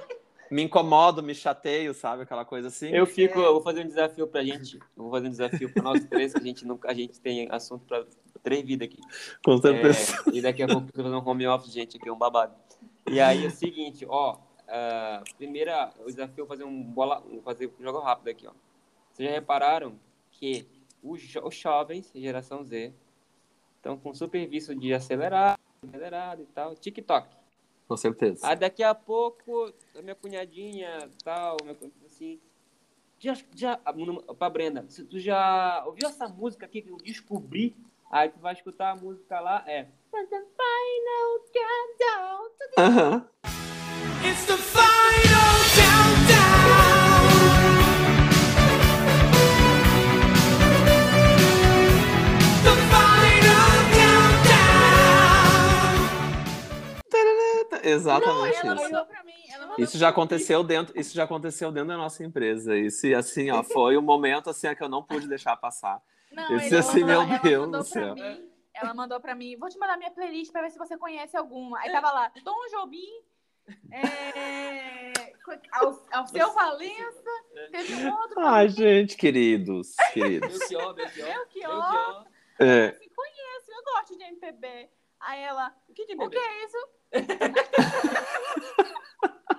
me 0.50 0.62
incomodo, 0.62 1.22
me 1.22 1.34
chateio, 1.34 1.92
sabe? 1.92 2.22
Aquela 2.22 2.44
coisa 2.44 2.68
assim. 2.68 2.88
Eu 2.88 3.06
fico, 3.06 3.38
eu 3.38 3.52
vou 3.52 3.62
fazer 3.62 3.84
um 3.84 3.88
desafio 3.88 4.26
pra 4.26 4.42
gente. 4.42 4.78
Eu 4.96 5.02
vou 5.02 5.10
fazer 5.10 5.26
um 5.26 5.30
desafio 5.30 5.72
pra 5.72 5.82
nós 5.82 6.04
três, 6.04 6.32
que 6.32 6.40
a 6.40 6.42
gente, 6.44 6.66
não, 6.66 6.78
a 6.84 6.94
gente 6.94 7.20
tem 7.20 7.48
assunto 7.50 7.84
pra 7.84 8.04
três 8.42 8.64
vidas 8.64 8.88
aqui. 8.88 8.98
Com 9.44 9.58
certeza. 9.58 10.22
É, 10.26 10.30
e 10.36 10.40
daqui 10.40 10.62
a 10.62 10.66
pouco 10.68 10.88
eu 10.94 11.02
vou 11.02 11.12
fazer 11.12 11.16
um 11.16 11.28
home 11.28 11.46
office, 11.46 11.72
gente, 11.72 11.96
aqui, 11.96 12.10
um 12.10 12.16
babado. 12.16 12.54
E 13.10 13.20
aí 13.20 13.44
é 13.44 13.48
o 13.48 13.50
seguinte, 13.50 14.06
ó. 14.08 14.38
Ah, 14.68 15.22
primeira, 15.36 15.92
o 16.00 16.06
desafio 16.06 16.44
é 16.44 16.48
fazer 16.48 16.64
um 16.64 16.82
bola. 16.82 17.22
fazer 17.44 17.72
um 17.78 17.82
jogo 17.82 18.00
rápido 18.00 18.28
aqui, 18.28 18.46
ó. 18.46 18.52
Vocês 19.12 19.28
já 19.28 19.34
repararam 19.34 19.98
que 20.30 20.66
os, 21.02 21.20
jo- 21.22 21.46
os 21.46 21.54
jovens, 21.54 22.10
geração 22.14 22.64
Z, 22.64 22.92
estão 23.76 23.96
com 23.98 24.14
super 24.14 24.46
vício 24.48 24.74
de 24.74 24.92
acelerado, 24.92 25.58
acelerado 25.86 26.42
e 26.42 26.46
tal. 26.46 26.74
TikTok. 26.74 27.28
Com 27.86 27.96
certeza. 27.96 28.46
Aí 28.48 28.56
daqui 28.56 28.82
a 28.82 28.94
pouco, 28.94 29.72
a 29.94 30.00
minha 30.02 30.14
cunhadinha, 30.14 31.08
tal, 31.22 31.58
minha 31.62 31.74
cunhadinha, 31.74 32.06
assim, 32.06 32.40
já, 33.18 33.34
já, 33.54 33.76
pra 34.38 34.50
Brenda, 34.50 34.86
se 34.88 35.04
tu 35.04 35.18
já 35.18 35.84
ouviu 35.86 36.08
essa 36.08 36.26
música 36.26 36.64
aqui 36.66 36.80
que 36.82 36.88
eu 36.90 36.96
descobri? 36.96 37.76
Aí 38.10 38.30
tu 38.30 38.38
vai 38.38 38.54
escutar 38.54 38.92
a 38.92 38.96
música 38.96 39.38
lá, 39.40 39.62
é... 39.66 39.88
Aham. 42.78 43.28
It's 43.44 43.44
the 43.44 43.53
Exatamente 57.82 58.58
Ela 58.66 58.74
isso. 58.76 59.06
mim. 59.24 59.34
Isso 59.78 59.98
já 59.98 60.08
aconteceu 60.08 60.62
dentro, 60.62 60.98
isso 60.98 61.14
já 61.14 61.24
aconteceu 61.24 61.70
dentro 61.72 61.88
da 61.88 61.96
nossa 61.96 62.24
empresa. 62.24 62.76
Isso 62.76 63.06
assim, 63.14 63.50
ó, 63.50 63.62
foi 63.62 63.96
um 63.96 64.02
momento 64.02 64.48
assim 64.50 64.72
que 64.74 64.82
eu 64.82 64.88
não 64.88 65.02
pude 65.02 65.28
deixar 65.28 65.56
passar. 65.56 66.00
Não, 66.32 66.46
disse 66.56 66.76
assim, 66.76 67.00
mandou- 67.04 67.26
meu 67.26 67.38
Deus 67.40 67.70
do 67.70 67.82
céu. 67.84 68.14
mim- 68.14 68.48
ela 68.72 68.92
mandou 68.92 69.20
pra 69.20 69.34
mim, 69.34 69.56
vou 69.56 69.68
te 69.68 69.78
mandar 69.78 69.96
minha 69.96 70.10
playlist 70.10 70.50
pra 70.50 70.62
ver 70.62 70.70
se 70.70 70.78
você 70.78 70.96
conhece 70.96 71.36
alguma. 71.36 71.78
Aí 71.80 71.92
tava 71.92 72.10
lá, 72.10 72.30
Tom 72.44 72.56
Jobim, 72.72 73.06
é, 73.92 75.12
Al- 75.72 76.06
Alceu 76.12 76.52
Valença, 76.52 77.22
teve 77.70 77.94
um 77.94 78.12
outro. 78.12 78.40
Ai, 78.40 78.68
gente, 78.68 79.16
queridos, 79.16 79.94
queridos. 80.12 80.58
Belchior, 80.58 80.94
Belchior, 80.94 81.46
Belchior. 81.52 82.26
É, 82.60 82.86
assim, 82.88 83.08
conheço, 83.10 83.70
eu 83.70 83.84
gosto 83.92 84.16
de 84.16 84.24
MPB. 84.24 84.90
Aí 85.20 85.40
ela, 85.42 85.74
O 85.88 85.94
que 85.94 86.04
de 86.06 86.14
o 86.14 86.28
que 86.28 86.36
é 86.38 86.64
isso? 86.64 86.76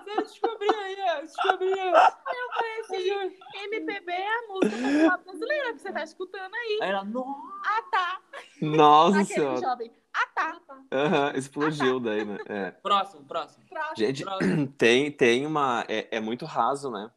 Você 0.04 0.22
descobriu 0.22 0.78
aí, 0.80 0.96
ó, 1.00 1.20
descobriu. 1.22 1.96
Aí 1.96 2.36
eu 2.36 2.48
falei 2.54 2.80
assim, 2.80 3.36
MPB 3.64 4.12
é 4.12 4.28
a 4.38 4.42
música 4.48 4.76
popular 4.76 5.18
brasileira 5.18 5.72
que 5.74 5.80
você 5.80 5.92
tá 5.92 6.02
escutando 6.04 6.54
aí. 6.54 6.78
Aí 6.82 6.90
ela, 6.90 7.04
nossa. 7.04 7.40
Ah, 7.64 7.82
tá. 7.90 8.20
nossa 8.62 9.20
Aquele 9.20 9.34
senhora. 9.40 9.60
jovem. 9.60 9.92
Ah, 10.18 10.26
tá. 10.34 10.60
Aham, 10.92 11.32
explodiu 11.36 12.00
daí, 12.00 12.24
né? 12.24 12.38
É. 12.46 12.70
Próximo, 12.70 13.24
próximo. 13.24 13.64
Próximo. 13.68 13.96
Gente, 13.96 14.22
próximo. 14.24 14.66
tem, 14.78 15.10
tem 15.12 15.46
uma. 15.46 15.84
É, 15.88 16.16
é 16.16 16.20
muito 16.20 16.44
raso, 16.46 16.90
né? 16.90 17.10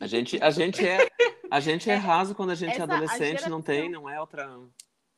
A 0.00 0.06
gente, 0.06 0.42
a 0.42 0.50
gente 0.50 0.84
é. 0.86 1.08
A 1.50 1.60
gente 1.60 1.88
é 1.90 1.94
raso 1.94 2.34
quando 2.34 2.50
a 2.50 2.54
gente 2.54 2.70
é 2.72 2.74
Essa- 2.74 2.82
a 2.82 2.96
adolescente, 2.96 3.48
não 3.48 3.60
tem, 3.62 3.82
geração- 3.82 4.02
não 4.02 4.08
é 4.10 4.20
outra. 4.20 4.58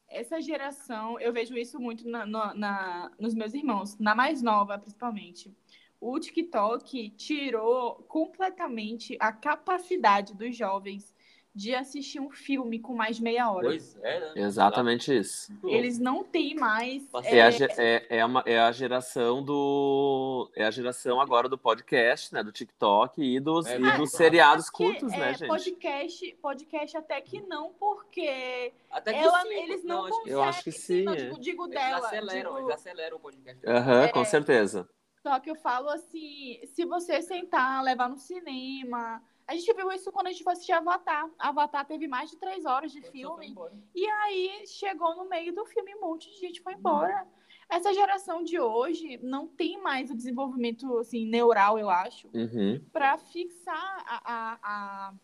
Essa 0.09 0.41
geração, 0.41 1.19
eu 1.19 1.33
vejo 1.33 1.57
isso 1.57 1.81
muito 1.81 2.07
na, 2.09 2.27
no- 2.27 2.55
na- 2.55 3.11
nos 3.19 3.35
meus 3.35 3.55
irmãos, 3.55 3.97
na 3.99 4.15
mais 4.15 4.43
nova, 4.43 4.79
principalmente. 4.79 5.57
O 6.01 6.19
TikTok 6.21 7.11
tirou 7.11 7.95
completamente 8.07 9.17
a 9.19 9.33
capacidade 9.33 10.35
dos 10.35 10.55
jovens 10.55 11.15
de 11.57 11.75
assistir 11.75 12.21
um 12.21 12.29
filme 12.31 12.79
com 12.79 12.95
mais 12.95 13.17
de 13.17 13.23
meia 13.23 13.51
hora. 13.51 13.69
Pois 13.69 13.97
é, 14.03 14.21
né? 14.21 14.33
Exatamente 14.37 15.17
isso. 15.17 15.51
Eles 15.65 15.99
não 15.99 16.23
têm 16.23 16.55
mais. 16.55 17.09
É 17.25 17.41
a, 17.41 17.51
ge- 17.51 17.67
é, 17.79 18.19
é, 18.19 18.25
uma, 18.27 18.43
é 18.45 18.59
a 18.59 18.71
geração 18.71 19.43
do. 19.43 20.51
É 20.55 20.65
a 20.67 20.71
geração 20.71 21.19
agora 21.19 21.49
do 21.49 21.57
podcast, 21.57 22.35
né? 22.35 22.43
Do 22.45 22.53
TikTok 22.53 23.23
e 23.23 23.41
dos, 23.41 23.65
É 23.67 23.79
e 23.81 23.97
dos 23.97 24.11
seriados 24.11 24.67
Porque, 24.71 24.85
curtos, 24.85 25.13
é, 25.15 25.17
né, 25.19 25.33
gente? 25.35 25.49
Podcast, 25.49 26.39
podcast 26.43 26.97
até 26.99 27.21
que 27.23 27.41
não, 27.41 27.73
porque 27.73 28.75
Até 28.91 29.15
que 29.15 29.19
ela- 29.19 29.41
sim. 29.41 29.55
eles 29.55 29.83
não, 29.83 30.05
que 30.05 30.11
conseguem. 30.11 30.33
Eu 30.35 30.43
acho 30.43 30.63
que 30.63 30.73
sim, 30.73 31.05
Não, 31.05 31.15
é. 31.15 31.17
digo, 31.17 31.41
digo 31.41 31.65
Eles 31.65 31.75
dela. 31.75 32.07
aceleram, 32.07 32.55
digo- 32.55 32.67
eles 32.69 32.75
aceleram 32.75 33.17
o 33.17 33.21
podcast. 33.21 33.67
Aham, 33.67 34.09
com 34.09 34.21
É. 34.21 34.25
certeza. 34.27 34.87
Só 35.23 35.41
que 35.41 35.51
eu 35.51 35.57
falo 35.57 35.89
assim, 35.89 36.61
se 36.67 36.85
você 36.85 37.23
sentar, 37.23 37.83
levar 37.83 38.11
no 38.11 38.19
cinema. 38.19 39.23
A 39.47 39.55
gente 39.55 39.73
viu 39.75 39.93
isso 39.93 40.11
quando 40.11 40.27
a 40.27 40.33
gente 40.33 40.43
foi 40.43 40.55
assistir 40.55 40.73
Avatar. 40.73 41.31
Avatar 41.39 41.87
teve 41.87 42.09
mais 42.09 42.31
de 42.31 42.37
três 42.37 42.65
horas 42.65 42.91
de 42.91 43.01
filme. 43.01 43.55
E 43.95 44.05
aí 44.09 44.65
chegou 44.67 45.15
no 45.17 45.29
meio 45.29 45.55
do 45.55 45.65
filme, 45.65 45.95
um 45.95 46.01
monte 46.01 46.29
de 46.31 46.37
gente 46.39 46.61
foi 46.61 46.75
embora. 46.75 47.27
Essa 47.69 47.93
geração 47.95 48.43
de 48.43 48.59
hoje 48.59 49.19
não 49.23 49.47
tem 49.47 49.81
mais 49.81 50.11
o 50.11 50.17
desenvolvimento 50.17 50.99
assim, 50.99 51.27
neural, 51.29 51.79
eu 51.79 51.89
acho, 51.91 52.29
Uhum. 52.33 52.85
para 52.93 53.17
fixar 53.19 54.05
a, 54.07 54.23
a, 54.25 54.59
a, 54.63 55.15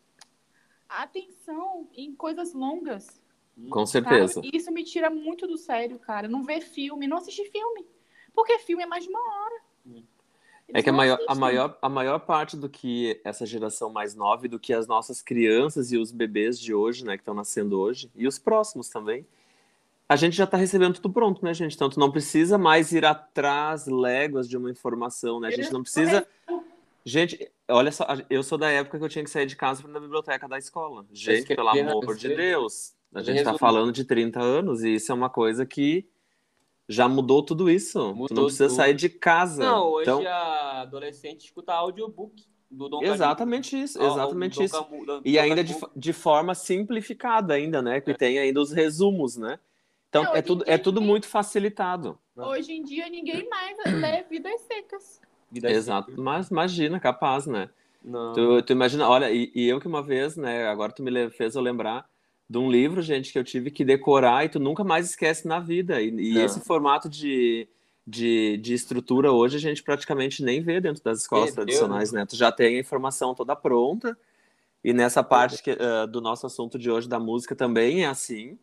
a 0.88 1.02
atenção 1.02 1.88
em 1.92 2.14
coisas 2.14 2.52
longas. 2.52 3.20
Com 3.70 3.84
sabe? 3.86 4.08
certeza. 4.08 4.40
E 4.44 4.56
isso 4.56 4.72
me 4.72 4.82
tira 4.82 5.10
muito 5.10 5.46
do 5.46 5.56
sério, 5.56 5.98
cara. 5.98 6.26
Não 6.28 6.42
ver 6.42 6.60
filme, 6.60 7.06
não 7.06 7.18
assistir 7.18 7.50
filme. 7.50 7.86
Porque 8.32 8.58
filme 8.60 8.82
é 8.82 8.86
mais 8.86 9.04
de 9.04 9.10
uma 9.10 9.20
hora. 9.20 9.62
É 10.74 10.82
que 10.82 10.88
a 10.88 10.92
maior, 10.92 11.18
a, 11.28 11.34
maior, 11.34 11.78
a 11.82 11.88
maior 11.88 12.18
parte 12.20 12.56
do 12.56 12.68
que 12.68 13.20
essa 13.24 13.44
geração 13.44 13.90
mais 13.90 14.14
nova 14.14 14.46
e 14.46 14.48
do 14.48 14.58
que 14.58 14.72
as 14.72 14.86
nossas 14.86 15.20
crianças 15.20 15.92
e 15.92 15.98
os 15.98 16.10
bebês 16.10 16.58
de 16.58 16.72
hoje, 16.72 17.04
né, 17.04 17.16
que 17.16 17.22
estão 17.22 17.34
nascendo 17.34 17.78
hoje, 17.78 18.10
e 18.14 18.26
os 18.26 18.38
próximos 18.38 18.88
também, 18.88 19.26
a 20.08 20.16
gente 20.16 20.36
já 20.36 20.44
está 20.44 20.56
recebendo 20.56 20.94
tudo 20.94 21.12
pronto, 21.12 21.44
né, 21.44 21.54
gente? 21.54 21.74
Então, 21.74 21.88
tu 21.88 21.98
não 21.98 22.10
precisa 22.10 22.58
mais 22.58 22.92
ir 22.92 23.04
atrás 23.04 23.86
léguas 23.86 24.48
de 24.48 24.56
uma 24.56 24.70
informação, 24.70 25.40
né? 25.40 25.48
A 25.48 25.50
gente 25.50 25.72
não 25.72 25.82
precisa. 25.82 26.26
Gente, 27.04 27.50
olha 27.68 27.90
só, 27.90 28.06
eu 28.28 28.42
sou 28.42 28.58
da 28.58 28.70
época 28.70 28.98
que 28.98 29.04
eu 29.04 29.08
tinha 29.08 29.24
que 29.24 29.30
sair 29.30 29.46
de 29.46 29.56
casa 29.56 29.80
para 29.80 29.90
ir 29.90 29.94
na 29.94 30.00
biblioteca 30.00 30.46
da 30.46 30.58
escola. 30.58 31.06
Gente, 31.12 31.54
pelo 31.54 31.68
amor 31.68 32.14
de. 32.14 32.28
Deus, 32.28 32.94
a 33.14 33.22
gente 33.22 33.38
está 33.38 33.56
falando 33.56 33.90
de 33.90 34.04
30 34.04 34.40
anos 34.40 34.82
e 34.82 34.94
isso 34.94 35.10
é 35.10 35.14
uma 35.14 35.30
coisa 35.30 35.64
que 35.64 36.06
já 36.88 37.08
mudou 37.08 37.42
tudo 37.42 37.70
isso. 37.70 37.98
tu 37.98 38.04
não 38.08 38.14
Mudou 38.14 38.44
precisa 38.46 38.66
tudo. 38.68 38.76
sair 38.76 38.94
de 38.94 39.08
casa. 39.08 39.62
Não, 39.64 39.88
hoje 39.92 40.10
então, 40.10 40.26
a 40.26 40.80
adolescente 40.82 41.44
escuta 41.44 41.72
audiobook 41.72 42.44
do 42.70 42.88
Dom 42.88 43.02
Exatamente 43.02 43.80
isso, 43.80 43.98
Camilo. 43.98 44.14
Ó, 44.14 44.16
exatamente 44.18 44.52
o 44.54 44.58
Dom 44.58 44.64
isso. 44.64 44.84
Camu- 44.84 45.06
do- 45.06 45.22
E 45.24 45.32
Dom 45.34 45.40
ainda 45.42 45.62
de, 45.64 45.74
de 45.94 46.12
forma 46.12 46.54
simplificada 46.54 47.54
ainda, 47.54 47.80
né? 47.82 48.00
Que 48.00 48.14
tem 48.14 48.38
ainda 48.38 48.60
os 48.60 48.72
resumos, 48.72 49.36
né? 49.36 49.58
Então 50.08 50.24
Não, 50.24 50.34
é 50.36 50.38
em 50.38 50.42
tudo, 50.42 50.64
é 50.66 50.76
tudo 50.78 50.96
ninguém- 51.00 51.10
muito 51.10 51.26
facilitado. 51.28 52.18
Hoje 52.36 52.72
em 52.72 52.82
dia 52.82 53.08
ninguém 53.08 53.48
mais 53.48 53.76
lê 54.00 54.22
vidas 54.24 54.60
secas. 54.62 55.20
Vida 55.50 55.70
Exato. 55.70 56.12
Mas 56.20 56.48
imagina, 56.48 56.98
capaz, 56.98 57.46
né? 57.46 57.68
Não. 58.02 58.32
Tu, 58.32 58.62
tu 58.62 58.72
imagina, 58.72 59.08
olha, 59.08 59.30
e, 59.30 59.52
e 59.54 59.68
eu 59.68 59.78
que 59.80 59.86
uma 59.86 60.02
vez, 60.02 60.36
né? 60.36 60.66
Agora 60.66 60.92
tu 60.92 61.02
me 61.02 61.30
fez 61.30 61.54
eu 61.54 61.62
lembrar 61.62 62.06
de 62.48 62.58
um 62.58 62.70
livro, 62.70 63.00
gente, 63.00 63.32
que 63.32 63.38
eu 63.38 63.44
tive 63.44 63.70
que 63.70 63.84
decorar 63.84 64.44
e 64.44 64.48
tu 64.48 64.60
nunca 64.60 64.84
mais 64.84 65.10
esquece 65.10 65.46
na 65.46 65.58
vida. 65.58 66.00
E, 66.02 66.10
e 66.10 66.38
esse 66.38 66.60
formato 66.60 67.08
de, 67.08 67.66
de, 68.06 68.58
de 68.58 68.74
estrutura 68.74 69.32
hoje 69.32 69.56
a 69.56 69.60
gente 69.60 69.82
praticamente 69.82 70.42
nem 70.42 70.60
vê 70.60 70.80
dentro 70.80 71.02
das 71.02 71.20
escolas 71.20 71.46
Perdeu, 71.46 71.64
tradicionais, 71.64 72.12
né? 72.12 72.26
Tu 72.26 72.36
já 72.36 72.52
tem 72.52 72.76
a 72.76 72.80
informação 72.80 73.34
toda 73.34 73.56
pronta. 73.56 74.16
E 74.84 74.92
nessa 74.92 75.22
parte 75.22 75.62
que, 75.62 75.70
ah, 75.70 76.06
do 76.06 76.20
nosso 76.20 76.46
assunto 76.46 76.78
de 76.78 76.90
hoje 76.90 77.08
da 77.08 77.18
música 77.18 77.54
também 77.54 78.04
é 78.04 78.06
assim. 78.06 78.58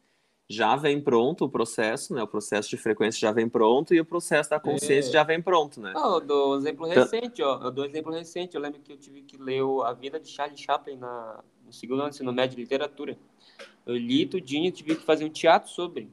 Já 0.51 0.75
vem 0.75 0.99
pronto 0.99 1.45
o 1.45 1.49
processo, 1.49 2.13
né? 2.15 2.23
O 2.23 2.27
processo 2.27 2.67
de 2.69 2.75
frequência 2.75 3.19
já 3.19 3.31
vem 3.31 3.47
pronto 3.47 3.93
e 3.93 3.99
o 3.99 4.05
processo 4.05 4.49
da 4.49 4.59
consciência 4.59 5.09
É. 5.09 5.13
já 5.13 5.23
vem 5.23 5.39
pronto, 5.39 5.79
né? 5.79 5.93
Não, 5.93 6.15
eu 6.15 6.21
dou 6.21 6.57
exemplo 6.57 6.87
recente, 6.87 7.43
ó. 7.43 7.61
Eu 7.61 7.69
dou 7.69 7.85
exemplo 7.85 8.11
recente. 8.11 8.55
Eu 8.55 8.61
lembro 8.61 8.79
que 8.81 8.91
eu 8.91 8.97
tive 8.97 9.21
que 9.21 9.37
ler 9.37 9.61
A 9.85 9.93
Vida 9.93 10.19
de 10.19 10.27
Charlie 10.27 10.57
Chaplin 10.57 10.97
na, 10.97 11.43
no 11.69 11.73
segundo 11.73 11.99
ano 12.01 12.09
do 12.09 12.13
ensino 12.13 12.33
médio 12.33 12.55
de 12.55 12.63
literatura. 12.63 13.17
Eu 13.85 13.95
li 13.95 14.25
tudinho 14.25 14.67
e 14.67 14.71
tive 14.71 14.95
que 14.95 15.03
fazer 15.03 15.23
um 15.23 15.29
teatro 15.29 15.69
sobre 15.69 16.09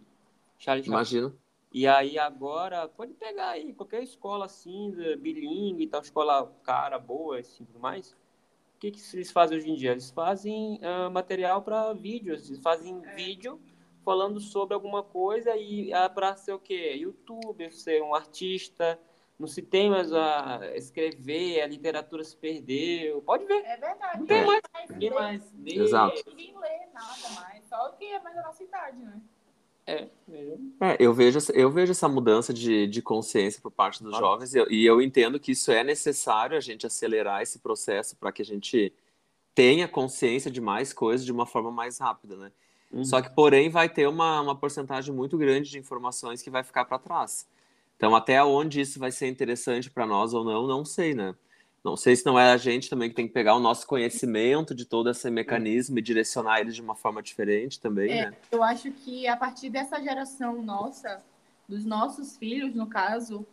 Charlie 0.58 0.84
Chaplin. 0.84 0.94
Imagina. 0.94 1.34
E 1.72 1.86
aí 1.86 2.18
agora, 2.18 2.88
pode 2.88 3.12
pegar 3.14 3.50
aí, 3.50 3.72
qualquer 3.72 4.02
escola 4.02 4.46
assim, 4.46 4.94
bilíngue 5.18 5.84
e 5.84 5.86
tal, 5.86 6.00
escola 6.00 6.50
cara, 6.62 6.98
boa, 6.98 7.38
assim, 7.38 7.64
tudo 7.64 7.80
mais. 7.80 8.12
O 8.12 8.78
que, 8.78 8.90
que 8.90 9.00
eles 9.14 9.30
fazem 9.30 9.58
hoje 9.58 9.70
em 9.70 9.74
dia? 9.74 9.92
Eles 9.92 10.10
fazem 10.10 10.78
ah, 10.82 11.10
material 11.10 11.62
para 11.62 11.92
vídeos, 11.92 12.48
eles 12.48 12.62
fazem 12.62 13.00
vídeo 13.14 13.60
falando 14.04 14.38
sobre 14.38 14.74
alguma 14.74 15.02
coisa 15.02 15.56
e 15.56 15.92
é 15.92 16.08
para 16.08 16.36
ser 16.36 16.52
o 16.52 16.58
quê? 16.58 16.94
Youtuber, 16.94 17.74
ser 17.74 18.02
um 18.02 18.14
artista, 18.14 18.98
não 19.38 19.46
se 19.46 19.60
tem 19.62 19.90
mais 19.90 20.12
a 20.12 20.60
escrever, 20.74 21.60
a 21.60 21.66
literatura 21.66 22.24
se 22.24 22.36
perdeu. 22.36 23.20
Pode 23.22 23.44
ver. 23.44 23.62
É 23.64 23.76
verdade. 23.76 24.18
Não 24.20 24.26
tem 24.26 24.44
mais. 24.46 24.62
Mas 24.72 24.90
Ninguém 24.90 25.10
mais 25.10 25.42
lê. 25.62 25.74
Exato. 25.74 26.22
Ninguém 26.28 26.54
lê 26.58 26.86
nada 26.94 27.30
mais. 27.34 27.64
Só 27.68 27.88
que 27.90 28.04
é 28.04 28.20
mais 28.20 28.34
da 28.36 28.42
nossa 28.42 28.62
idade, 28.64 28.98
né? 28.98 29.20
É, 29.88 30.08
mesmo. 30.26 30.74
É, 30.80 30.96
eu 30.98 31.12
vejo, 31.14 31.38
essa- 31.38 31.52
eu 31.52 31.70
vejo 31.70 31.92
essa 31.92 32.08
mudança 32.08 32.52
de, 32.52 32.86
de 32.88 33.00
consciência 33.00 33.60
por 33.62 33.70
parte 33.70 34.02
dos 34.02 34.14
Ah. 34.14 34.18
jovens 34.18 34.52
e 34.54 34.58
eu, 34.58 34.70
e 34.70 34.84
eu 34.84 35.00
entendo 35.00 35.38
que 35.38 35.52
isso 35.52 35.70
é 35.70 35.84
necessário 35.84 36.56
a 36.56 36.60
gente 36.60 36.86
acelerar 36.86 37.40
esse 37.42 37.60
processo 37.60 38.16
para 38.16 38.32
que 38.32 38.42
a 38.42 38.44
gente 38.44 38.92
tenha 39.54 39.86
consciência 39.86 40.50
de 40.50 40.60
mais 40.60 40.92
coisas 40.92 41.24
de 41.24 41.30
uma 41.30 41.46
forma 41.46 41.70
mais 41.70 41.98
rápida, 41.98 42.36
né? 42.36 42.50
Uhum. 42.90 43.04
Só 43.04 43.20
que, 43.22 43.30
porém, 43.30 43.68
vai 43.70 43.88
ter 43.88 44.08
uma, 44.08 44.40
uma 44.40 44.56
porcentagem 44.56 45.14
muito 45.14 45.36
grande 45.38 45.70
de 45.70 45.78
informações 45.78 46.42
que 46.42 46.50
vai 46.50 46.62
ficar 46.64 46.84
para 46.84 46.98
trás. 46.98 47.46
Então, 47.96 48.14
até 48.14 48.42
onde 48.44 48.80
isso 48.80 48.98
vai 48.98 49.10
ser 49.10 49.26
interessante 49.26 49.90
para 49.90 50.06
nós 50.06 50.34
ou 50.34 50.44
não, 50.44 50.66
não 50.66 50.84
sei, 50.84 51.14
né? 51.14 51.34
Não 51.82 51.96
sei 51.96 52.16
se 52.16 52.26
não 52.26 52.38
é 52.38 52.52
a 52.52 52.56
gente 52.56 52.90
também 52.90 53.08
que 53.08 53.14
tem 53.14 53.28
que 53.28 53.32
pegar 53.32 53.54
o 53.54 53.60
nosso 53.60 53.86
conhecimento 53.86 54.74
de 54.74 54.84
todo 54.84 55.08
esse 55.08 55.30
mecanismo 55.30 55.98
e 55.98 56.02
direcionar 56.02 56.60
ele 56.60 56.72
de 56.72 56.82
uma 56.82 56.96
forma 56.96 57.22
diferente 57.22 57.80
também, 57.80 58.10
É, 58.10 58.30
né? 58.30 58.36
eu 58.50 58.62
acho 58.62 58.90
que 58.90 59.26
a 59.28 59.36
partir 59.36 59.70
dessa 59.70 60.02
geração 60.02 60.60
nossa, 60.62 61.22
dos 61.68 61.84
nossos 61.84 62.36
filhos, 62.36 62.74
no 62.74 62.88
caso, 62.88 63.46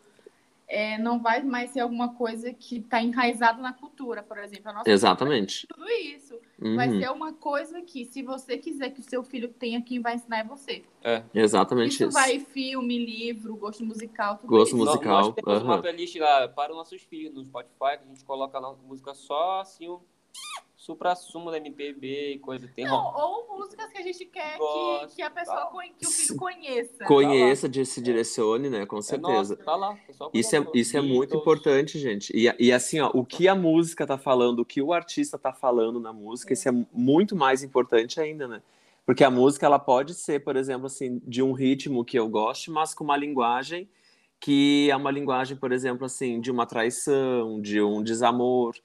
é, 0.67 0.97
não 0.97 1.21
vai 1.21 1.43
mais 1.43 1.69
ser 1.71 1.81
alguma 1.81 2.15
coisa 2.15 2.51
que 2.51 2.77
está 2.77 3.01
enraizada 3.01 3.61
na 3.61 3.71
cultura, 3.71 4.23
por 4.23 4.39
exemplo. 4.39 4.69
A 4.69 4.73
nossa 4.73 4.89
Exatamente. 4.89 5.67
tudo 5.67 5.87
isso. 5.87 6.35
Vai 6.59 6.87
Uhum. 6.89 6.99
ser 6.99 7.11
uma 7.11 7.33
coisa 7.33 7.81
que, 7.81 8.05
se 8.05 8.21
você 8.21 8.57
quiser 8.57 8.91
que 8.91 8.99
o 8.99 9.03
seu 9.03 9.23
filho 9.23 9.49
tenha, 9.49 9.81
quem 9.81 9.99
vai 9.99 10.15
ensinar 10.15 10.39
é 10.39 10.43
você. 10.43 10.83
Exatamente 11.33 11.93
Isso 11.93 12.03
isso. 12.05 12.13
vai 12.13 12.39
filme, 12.39 13.03
livro, 13.05 13.55
gosto 13.55 13.83
musical, 13.83 14.37
tudo 14.37 14.49
Gosto 14.49 14.67
isso. 14.75 14.77
musical. 14.77 15.03
Nós, 15.13 15.25
nós 15.27 15.35
temos 15.35 15.63
uma 15.63 15.73
aham. 15.73 15.81
playlist 15.81 16.15
lá 16.15 16.47
para 16.47 16.71
os 16.71 16.77
nossos 16.77 17.01
filhos 17.01 17.33
no 17.33 17.43
Spotify, 17.43 17.97
que 17.97 18.05
a 18.05 18.07
gente 18.07 18.23
coloca 18.23 18.57
lá 18.59 18.73
música 18.75 19.13
só 19.13 19.61
assim, 19.61 19.87
o 19.89 20.01
supra-sumo 20.83 21.49
da 21.49 21.57
MPB 21.57 22.33
e 22.33 22.39
coisa. 22.39 22.69
Tem 22.75 22.83
Não, 22.85 22.97
rock. 22.97 23.21
ou 23.21 23.57
músicas 23.57 23.89
que 23.89 23.97
a 23.97 24.01
gente 24.01 24.25
quer 24.25 24.53
que, 24.53 24.57
Gosto, 24.59 25.15
que 25.15 25.21
a 25.21 25.29
pessoa, 25.31 25.57
tá. 25.61 25.71
que 25.97 26.05
o 26.05 26.11
filho 26.11 26.37
conheça. 26.37 27.05
Conheça, 27.05 27.69
de, 27.69 27.85
se 27.85 28.01
direcione, 28.01 28.69
né? 28.69 28.85
Com 28.85 28.97
É 28.97 29.01
certeza. 29.01 29.55
nosso, 29.55 29.55
tá 29.57 29.75
lá. 29.77 29.93
é 29.93 30.37
Isso 30.37 30.55
é, 30.57 30.67
isso 30.73 30.97
é 30.97 31.01
muito 31.01 31.29
Beatles. 31.29 31.41
importante, 31.41 31.97
gente. 31.97 32.33
E, 32.35 32.53
e 32.59 32.73
assim, 32.73 32.99
ó, 32.99 33.09
o 33.13 33.23
que 33.25 33.47
a 33.47 33.55
música 33.55 34.05
tá 34.05 34.17
falando, 34.17 34.59
o 34.59 34.65
que 34.65 34.81
o 34.81 34.91
artista 34.91 35.37
tá 35.37 35.53
falando 35.53 36.01
na 36.01 36.11
música, 36.11 36.51
isso 36.51 36.67
é 36.67 36.71
muito 36.91 37.33
mais 37.33 37.63
importante 37.63 38.19
ainda, 38.19 38.45
né? 38.45 38.61
Porque 39.05 39.23
a 39.23 39.31
música, 39.31 39.65
ela 39.65 39.79
pode 39.79 40.13
ser, 40.13 40.43
por 40.43 40.57
exemplo, 40.57 40.87
assim, 40.87 41.21
de 41.25 41.41
um 41.41 41.53
ritmo 41.53 42.03
que 42.03 42.19
eu 42.19 42.27
goste, 42.27 42.69
mas 42.69 42.93
com 42.93 43.05
uma 43.05 43.15
linguagem 43.15 43.89
que 44.37 44.89
é 44.91 44.95
uma 44.97 45.09
linguagem, 45.11 45.55
por 45.55 45.71
exemplo, 45.71 46.05
assim, 46.05 46.41
de 46.41 46.51
uma 46.51 46.65
traição, 46.65 47.61
de 47.61 47.81
um 47.81 48.03
desamor. 48.03 48.75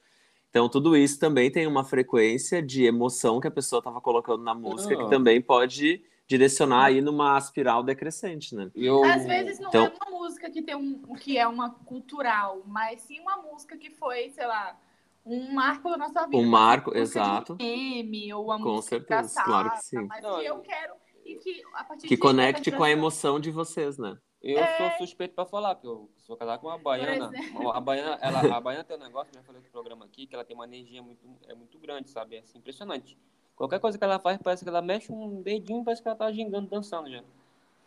Então, 0.51 0.69
tudo 0.69 0.97
isso 0.97 1.19
também 1.19 1.51
tem 1.51 1.67
uma 1.67 1.85
frequência 1.85 2.63
de 2.63 2.85
emoção 2.85 3.39
que 3.41 3.47
a 3.47 3.51
pessoa 3.51 3.79
estava 3.81 4.01
colocando 4.01 4.43
na 4.43 4.55
música, 4.55 4.97
que 4.97 5.03
Ah. 5.03 5.09
também 5.09 5.41
pode 5.43 6.03
direcionar 6.27 6.87
aí 6.87 7.01
numa 7.01 7.37
espiral 7.39 7.83
decrescente, 7.83 8.55
né? 8.55 8.71
Eu... 8.75 9.05
Às 9.05 9.27
vezes 9.27 9.59
não 9.61 9.69
Então- 9.69 9.87
é 9.87 9.93
uma 10.11 10.19
música 10.19 10.51
que 10.51 10.63
tem 10.63 10.75
um 10.75 11.03
que 11.15 11.37
é 11.39 11.47
uma 11.47 11.71
cultural, 11.71 12.63
mas 12.67 13.01
sim 13.03 13.21
uma 13.21 13.37
música 13.39 13.77
que 13.77 13.91
foi, 13.91 14.31
sei 14.31 14.47
lá, 14.47 14.79
um 15.25 15.53
marco 15.53 15.91
da 15.91 15.97
nossa 15.99 16.25
vida. 16.27 16.37
Um 16.37 16.41
Uma 16.41 16.59
marco, 16.61 16.91
música 16.95 17.21
de 17.21 17.27
exato. 17.29 17.57
meme, 17.59 18.33
ou 18.33 18.45
uma 18.47 18.59
Com 18.59 18.75
música 18.77 18.97
certeza, 19.07 19.43
claro 19.43 19.71
que 19.73 19.83
sim. 19.85 20.07
Mas 20.07 20.21
que 20.21 20.45
eu 20.47 20.59
quero 20.61 20.95
e 21.25 21.35
que 21.37 21.63
a 21.75 21.85
partir 21.85 22.09
Que 22.09 22.15
de 22.15 22.21
conecte 22.21 22.73
com 22.73 22.83
a 22.83 22.91
emoção 22.91 23.39
de 23.39 23.51
vocês, 23.51 23.99
né? 23.99 24.17
Eu 24.43 24.59
É. 24.59 24.77
sou 24.79 25.07
suspeito 25.07 25.35
pra 25.35 25.45
falar, 25.45 25.75
que 25.75 25.87
eu 25.87 26.09
sou 26.19 26.37
casado 26.37 26.61
com 26.61 26.69
uma 26.69 26.79
baiana. 26.79 27.27
exemplo. 27.37 27.71
A 27.73 27.81
baiana, 27.81 28.19
ela, 28.21 28.57
a 28.57 28.61
baiana 28.61 28.85
tem 28.85 28.97
um 28.97 29.01
negócio, 29.01 29.33
já 29.35 29.43
falei 29.43 29.61
no 29.61 29.69
programa 29.69 30.05
aqui, 30.05 30.27
que 30.27 30.35
ela 30.35 30.45
tem 30.45 30.55
uma 30.55 30.65
energia 30.65 31.03
muito, 31.03 31.21
é 31.49 31.55
muito 31.55 31.77
grande, 31.79 32.09
sabe? 32.11 32.37
É 32.37 32.41
assim, 32.41 32.59
impressionante. 32.59 33.19
Qualquer 33.57 33.81
coisa 33.81 33.99
que 33.99 34.05
ela 34.05 34.21
faz, 34.21 34.39
parece 34.41 34.63
que 34.65 34.69
ela 34.69 34.81
mexe 34.81 35.13
um 35.13 35.43
dedinho, 35.43 35.83
parece 35.85 36.01
que 36.01 36.07
ela 36.09 36.17
tá 36.17 36.31
gingando, 36.31 36.69
dançando 36.69 37.11
já. 37.11 37.25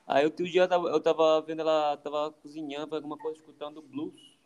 Aí 0.05 0.25
outro 0.25 0.45
dia 0.45 0.63
eu 0.63 0.67
tava, 0.67 0.89
eu 0.89 0.99
tava 0.99 1.41
vendo 1.41 1.61
ela, 1.61 1.95
tava 1.95 2.31
cozinhando, 2.41 2.95
alguma 2.95 3.17
coisa, 3.17 3.39
escutando 3.39 3.81
blues. 3.81 4.37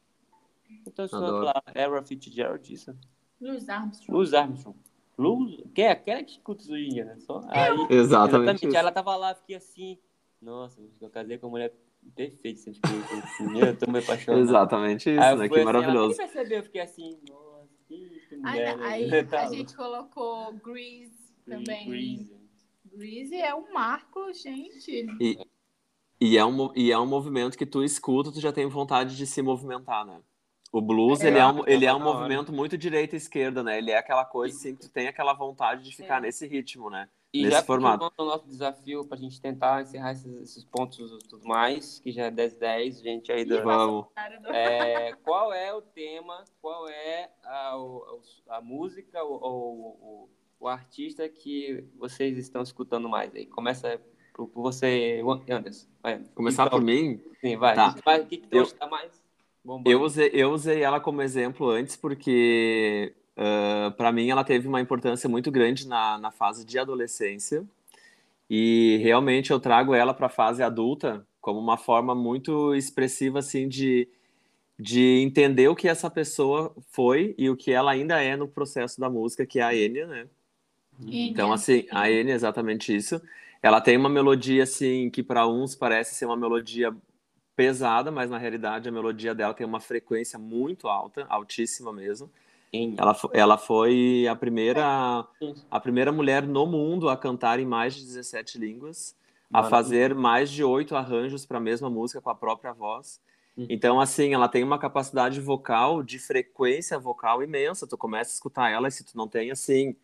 Eu 0.86 0.92
tô 0.92 1.06
escutando 1.06 1.40
lá, 1.40 1.64
Era 1.74 2.04
Fitzgerald, 2.04 2.72
isso. 2.72 2.96
Louis 3.42 3.68
Armstrong. 3.68 4.12
Louis 4.12 4.34
Armstrong. 4.34 4.78
Blues? 5.18 5.64
Que 5.74 5.82
é 5.82 5.92
aquela 5.92 6.22
que 6.24 6.32
escuta 6.34 6.62
isso 6.62 6.74
hoje 6.74 6.86
em 6.86 6.90
dia, 6.90 7.06
né? 7.06 7.18
Só, 7.20 7.40
aí, 7.48 7.72
Exatamente. 7.90 7.94
Exatamente. 7.94 8.76
Ela 8.76 8.92
tava 8.92 9.16
lá, 9.16 9.34
fiquei 9.34 9.56
assim. 9.56 9.98
Nossa, 10.42 10.80
eu 11.02 11.10
casei 11.10 11.38
com 11.40 11.48
uma 11.48 11.52
mulher 11.52 11.74
perfeita. 12.12 12.60
Você 12.60 12.74
fiquei 12.74 13.20
assim, 13.20 13.60
eu 13.60 13.78
tô 13.78 13.92
me 13.92 14.00
apaixonando. 14.00 14.44
Exatamente 14.44 15.10
isso, 15.10 15.20
Aí 15.22 15.32
eu 15.32 15.38
né? 15.38 15.48
fui 15.48 15.50
Que 15.50 15.56
assim, 15.56 15.66
maravilhoso. 15.66 15.98
Ela 15.98 16.08
nem 16.08 16.18
percebeu, 16.18 16.58
eu 16.60 16.64
fiquei 16.64 16.82
assim, 16.82 17.20
nossa, 17.30 17.70
que, 17.88 17.96
que 18.30 18.36
Aí, 18.36 18.40
mulher. 18.42 18.78
né? 18.78 18.86
aí 18.88 19.24
Tá 19.28 19.42
a 19.44 19.50
gente 19.54 19.76
colocou 19.76 20.54
Grease 20.54 21.12
também. 21.48 21.90
Grease. 21.90 22.36
Grease 22.94 23.36
é 23.36 23.54
um 23.56 23.72
marco, 23.74 24.32
gente. 24.34 25.06
E 26.22 26.38
é, 26.38 26.46
um, 26.46 26.72
e 26.76 26.92
é 26.92 26.98
um 26.98 27.06
movimento 27.06 27.58
que 27.58 27.66
tu 27.66 27.84
escuta, 27.84 28.32
tu 28.32 28.40
já 28.40 28.52
tem 28.54 28.66
vontade 28.68 29.18
de 29.18 29.28
se 29.28 29.42
movimentar, 29.42 30.06
né? 30.06 30.22
O 30.72 30.82
blues, 30.82 31.22
É, 31.22 31.28
ele 31.28 31.38
é 31.38 31.46
um, 31.46 31.68
ele 31.68 31.86
é 31.86 31.94
um 31.94 32.00
na 32.00 32.06
hora. 32.08 32.18
movimento 32.20 32.52
muito 32.54 32.78
direita 32.78 33.16
e 33.16 33.18
esquerda, 33.18 33.62
né? 33.64 33.78
Ele 33.78 33.92
é 33.92 33.98
aquela 33.98 34.24
coisa 34.26 34.56
assim 34.58 34.76
que 34.76 34.82
tu 34.82 34.90
tem 34.90 35.08
aquela 35.08 35.34
vontade 35.34 35.84
de 35.84 35.96
ficar 35.96 36.18
É. 36.18 36.22
nesse 36.22 36.48
ritmo, 36.48 36.90
né? 36.90 37.10
E 37.40 37.44
Nesse 37.44 37.58
já 37.58 37.64
formato. 37.64 38.12
o 38.18 38.26
nosso 38.26 38.48
desafio 38.48 39.06
pra 39.06 39.18
gente 39.18 39.42
tentar 39.42 39.82
encerrar 39.82 40.12
esses, 40.14 40.26
esses 40.42 40.64
pontos 40.64 40.98
e 41.24 41.28
tudo 41.28 41.46
mais, 41.46 42.00
que 42.00 42.12
já 42.12 42.26
é 42.26 42.32
10-10, 42.32 43.02
gente 43.02 43.32
aí 43.32 43.44
do, 43.44 43.62
Vamos. 43.64 44.06
É, 44.54 45.14
qual 45.24 45.52
é 45.54 45.74
o 45.74 45.82
tema, 45.82 46.44
qual 46.62 46.88
é 46.88 47.30
a, 47.44 47.78
o- 47.78 48.22
a 48.50 48.62
música 48.62 49.22
ou 49.24 49.40
o, 49.42 50.30
o 50.60 50.68
artista 50.68 51.28
que 51.28 51.84
vocês 51.98 52.38
estão 52.38 52.62
escutando 52.62 53.10
mais 53.10 53.34
aí? 53.36 53.46
Começa 53.46 54.00
por, 54.34 54.48
por 54.48 54.62
você, 54.62 55.22
Anderson. 55.50 55.88
Vai, 56.02 56.24
Começar 56.36 56.68
Então, 56.68 56.80
por 56.80 56.86
mim? 56.86 57.22
Sim, 57.42 57.58
vai. 57.58 57.76
Tá. 57.76 57.96
Vai, 58.06 58.22
O 58.22 58.26
que, 58.28 58.38
que 58.38 58.48
tu 58.48 58.56
Eu- 58.56 58.64
gosta 58.64 58.88
mais? 58.88 59.24
Bombando. 59.64 59.90
Eu 59.90 60.02
usei, 60.04 60.30
eu 60.32 60.52
usei 60.52 60.84
ela 60.84 61.00
como 61.00 61.22
exemplo 61.24 61.68
antes 61.70 61.96
porque, 61.98 63.16
para 63.98 64.12
mim, 64.12 64.30
ela 64.30 64.44
teve 64.44 64.68
uma 64.68 64.82
importância 64.82 65.30
muito 65.30 65.52
grande 65.52 65.88
na, 65.88 66.18
na 66.18 66.32
fase 66.32 66.66
de 66.66 66.80
adolescência. 66.80 67.66
E 68.50 68.98
realmente 69.02 69.52
eu 69.52 69.60
trago 69.60 69.94
ela 69.94 70.14
para 70.14 70.28
a 70.28 70.30
fase 70.30 70.62
adulta 70.62 71.26
como 71.42 71.60
uma 71.60 71.78
forma 71.78 72.16
muito 72.16 72.74
expressiva, 72.74 73.40
assim, 73.40 73.68
de, 73.68 74.08
de 74.80 75.22
entender 75.22 75.68
o 75.68 75.76
que 75.76 75.88
essa 75.88 76.10
pessoa 76.10 76.76
foi 76.90 77.36
e 77.38 77.50
o 77.50 77.56
que 77.56 77.72
ela 77.72 77.92
ainda 77.92 78.22
é 78.22 78.36
no 78.36 78.48
processo 78.48 79.00
da 79.00 79.10
música, 79.10 79.46
que 79.46 79.60
é 79.60 79.64
a 79.64 79.76
Enya, 79.76 80.08
né? 80.08 80.28
Então, 81.00 81.52
assim, 81.52 81.86
a 81.92 82.10
Enya 82.10 82.32
é 82.32 82.36
exatamente 82.36 82.96
isso. 82.96 83.22
Ela 83.62 83.82
tem 83.82 83.98
uma 83.98 84.10
melodia, 84.10 84.64
assim, 84.64 85.10
que 85.10 85.22
para 85.22 85.48
uns 85.48 85.76
parece 85.76 86.16
ser 86.16 86.26
uma 86.26 86.38
melodia 86.38 86.96
pesada, 87.56 88.12
mas 88.12 88.30
na 88.30 88.38
realidade 88.38 88.90
a 88.90 88.92
melodia 88.92 89.34
dela 89.34 89.54
tem 89.54 89.66
uma 89.66 89.80
frequência 89.80 90.38
muito 90.38 90.88
alta, 90.88 91.26
altíssima 91.30 91.92
mesmo. 91.94 92.30
Sim. 92.76 92.96
Ela, 92.98 93.16
ela 93.34 93.58
foi 93.58 94.28
a 94.30 94.36
primeira, 94.36 95.26
a 95.72 95.80
primeira 95.80 96.12
mulher 96.12 96.44
no 96.46 96.66
mundo 96.66 97.10
a 97.10 97.16
cantar 97.18 97.60
em 97.60 97.66
mais 97.66 97.96
de 97.96 98.06
17 98.06 98.58
línguas, 98.58 99.16
a 99.50 99.58
Maravilha. 99.62 99.70
fazer 99.70 100.16
mais 100.16 100.52
de 100.52 100.64
oito 100.64 100.96
arranjos 100.96 101.46
para 101.46 101.58
a 101.58 101.62
mesma 101.62 101.90
música 101.90 102.20
com 102.22 102.30
a 102.30 102.36
própria 102.36 102.74
voz. 102.74 103.22
Uhum. 103.58 103.68
Então, 103.70 104.00
assim, 104.02 104.34
ela 104.34 104.50
tem 104.50 104.64
uma 104.64 104.78
capacidade 104.78 105.40
vocal, 105.40 106.04
de 106.04 106.20
frequência 106.20 107.00
vocal 107.00 107.42
imensa. 107.42 107.88
Tu 107.88 107.98
começa 107.98 108.32
a 108.32 108.36
escutar 108.36 108.70
ela 108.70 108.88
e 108.88 108.92
se 108.92 109.06
tu 109.06 109.18
não 109.18 109.28
tem, 109.28 109.50
assim, 109.52 109.96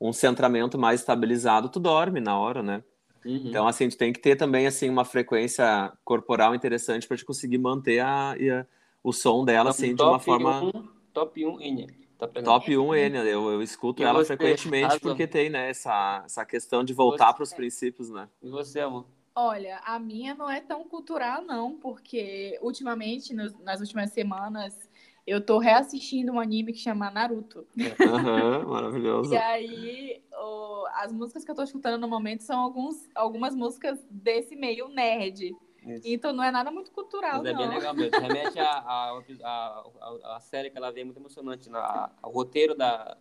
um 0.00 0.12
centramento 0.12 0.78
mais 0.78 1.00
estabilizado, 1.00 1.68
tu 1.68 1.80
dorme 1.80 2.20
na 2.20 2.38
hora, 2.38 2.62
né? 2.62 2.84
Uhum. 3.24 3.42
Então, 3.46 3.66
assim, 3.66 3.88
tu 3.88 3.96
tem 3.96 4.12
que 4.12 4.20
ter 4.20 4.36
também, 4.36 4.66
assim, 4.66 4.88
uma 4.88 5.04
frequência 5.04 5.92
corporal 6.04 6.54
interessante 6.54 7.08
para 7.08 7.16
te 7.16 7.24
conseguir 7.24 7.58
manter 7.58 8.00
a, 8.00 8.32
a- 8.32 8.66
o 9.02 9.12
som 9.12 9.44
dela, 9.44 9.70
assim, 9.70 9.94
de 9.94 10.02
uma 10.02 10.20
forma... 10.20 10.62
um, 10.62 10.88
top 11.12 11.44
1 11.44 11.60
Enya. 11.60 11.86
Tá. 12.18 12.28
Top 12.28 12.76
1 12.76 12.94
N, 12.94 13.18
eu, 13.18 13.50
eu 13.50 13.62
escuto 13.62 14.02
E 14.02 14.04
ela 14.04 14.20
você, 14.20 14.36
frequentemente 14.36 14.86
Asa? 14.86 15.00
porque 15.00 15.26
tem, 15.26 15.50
né, 15.50 15.70
essa, 15.70 16.22
essa 16.24 16.44
questão 16.44 16.84
de 16.84 16.92
voltar 16.92 17.32
para 17.32 17.42
os 17.42 17.52
princípios, 17.52 18.08
né? 18.10 18.28
E 18.42 18.48
você, 18.48 18.80
amor? 18.80 19.06
Olha, 19.34 19.78
a 19.84 19.98
minha 19.98 20.32
não 20.34 20.48
é 20.48 20.60
tão 20.60 20.84
cultural, 20.84 21.42
não, 21.42 21.76
porque 21.78 22.56
ultimamente, 22.62 23.34
nos- 23.34 23.58
nas 23.58 23.80
últimas 23.80 24.12
semanas, 24.12 24.88
eu 25.26 25.44
tô 25.44 25.58
reassistindo 25.58 26.30
um 26.32 26.38
anime 26.38 26.72
que 26.72 26.78
chama 26.78 27.10
Naruto. 27.10 27.66
Aham, 28.00 28.64
maravilhoso. 28.68 29.34
E 29.34 29.36
aí, 29.36 30.22
o- 30.40 30.86
as 30.94 31.12
músicas 31.12 31.44
que 31.44 31.50
eu 31.50 31.54
tô 31.54 31.64
escutando 31.64 32.00
no 32.00 32.06
momento 32.06 32.42
são 32.42 32.60
alguns, 32.60 33.08
algumas 33.14 33.56
músicas 33.56 33.98
desse 34.08 34.54
meio 34.54 34.88
nerd. 34.88 35.52
Isso. 35.86 36.02
Então 36.04 36.32
não 36.32 36.42
é 36.42 36.50
nada 36.50 36.70
muito 36.70 36.90
cultural, 36.90 37.38
Mas 37.42 37.46
é 37.46 37.54
bem 37.54 37.66
não. 37.66 37.74
legal 37.74 37.94
mesmo. 37.94 38.18
Remete 38.20 38.58
a, 38.58 38.70
a, 38.70 39.22
a, 39.42 39.84
a- 40.00 40.36
a 40.36 40.40
série 40.40 40.70
que 40.70 40.78
ela 40.78 40.90
vê, 40.90 41.04
muito 41.04 41.18
emocionante. 41.18 41.68
Na, 41.68 41.80
a- 41.80 42.10
o 42.22 42.30
roteiro 42.30 42.74
da. 42.74 43.16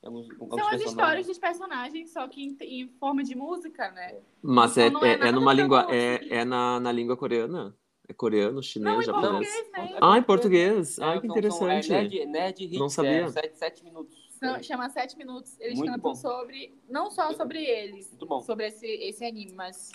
Temos 0.00 0.30
alguns 0.38 0.54
São 0.60 0.68
as 0.68 0.80
histórias 0.82 1.26
dos 1.26 1.38
personagens, 1.38 2.12
só 2.12 2.28
que 2.28 2.42
em, 2.44 2.56
em 2.60 2.88
forma 3.00 3.24
de 3.24 3.34
música, 3.34 3.90
né? 3.90 4.16
Mas 4.42 4.76
Então 4.76 4.84
é, 4.86 4.90
não 4.90 5.04
é 5.04 5.26
é, 5.26 5.28
é 5.28 5.32
numa 5.32 5.52
língua. 5.52 5.86
É, 5.90 6.38
é 6.38 6.44
na, 6.44 6.78
na 6.80 6.92
língua 6.92 7.16
coreana? 7.16 7.76
É 8.08 8.12
coreano, 8.12 8.54
Não, 8.54 8.62
chinês, 8.62 8.98
em 8.98 9.02
japonês? 9.02 9.48
português, 9.50 9.72
né? 9.72 9.98
Ah, 10.00 10.16
em 10.18 10.22
português. 10.22 10.98
É, 10.98 11.04
Ai, 11.04 11.20
que 11.20 11.26
são- 11.26 11.34
são- 11.50 11.68
é 11.68 11.78
interessante. 11.80 11.90
nerd, 11.90 12.26
nerd 12.26 12.64
Hits, 12.64 12.78
Não 12.78 12.88
sabia. 12.88 13.10
É, 13.22 13.28
sete, 13.28 13.58
sete 13.58 13.84
minutos. 13.84 14.26
São- 14.38 14.62
chama 14.62 14.88
Sete 14.90 15.16
Minutos. 15.16 15.58
Eles 15.58 15.78
Muito 15.78 15.90
cantam 15.92 16.10
bom. 16.10 16.14
sobre, 16.14 16.78
não 16.88 17.10
só 17.10 17.32
sobre 17.32 17.64
eles, 17.64 18.10
Muito 18.10 18.26
bom. 18.26 18.40
sobre 18.42 18.66
esse, 18.66 18.86
esse 18.86 19.24
anime, 19.24 19.54
mas 19.54 19.90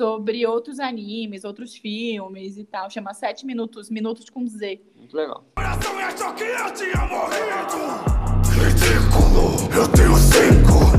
sobre 0.00 0.46
outros 0.46 0.78
animes, 0.78 1.44
outros 1.44 1.74
filmes 1.74 2.56
e 2.56 2.64
tal. 2.64 2.90
Chama 2.90 3.14
Sete 3.14 3.46
Minutos, 3.46 3.90
Minutos 3.90 4.28
com 4.28 4.46
Z. 4.46 4.80
Muito 4.94 5.16
legal. 5.16 5.44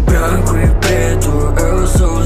Branco 0.06 0.58
e 0.58 0.80
preto, 0.80 1.30
eu 1.62 1.88
sou 1.88 2.18
o 2.18 2.26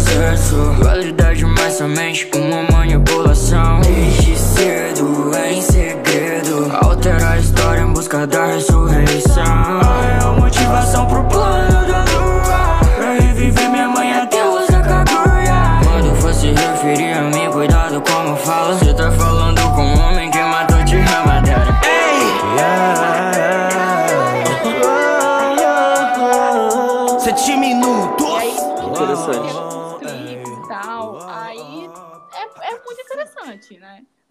mas 1.55 1.73
somente 1.73 2.29
uma 2.35 2.63
manipulação 2.63 3.81
Desde 3.81 4.35
cedo, 4.35 5.31
em 5.37 5.61
segredo 5.61 6.71
Altera 6.83 7.31
a 7.31 7.39
história 7.39 7.81
em 7.81 7.93
busca 7.93 8.25
da 8.27 8.45
ressurreição 8.45 10.10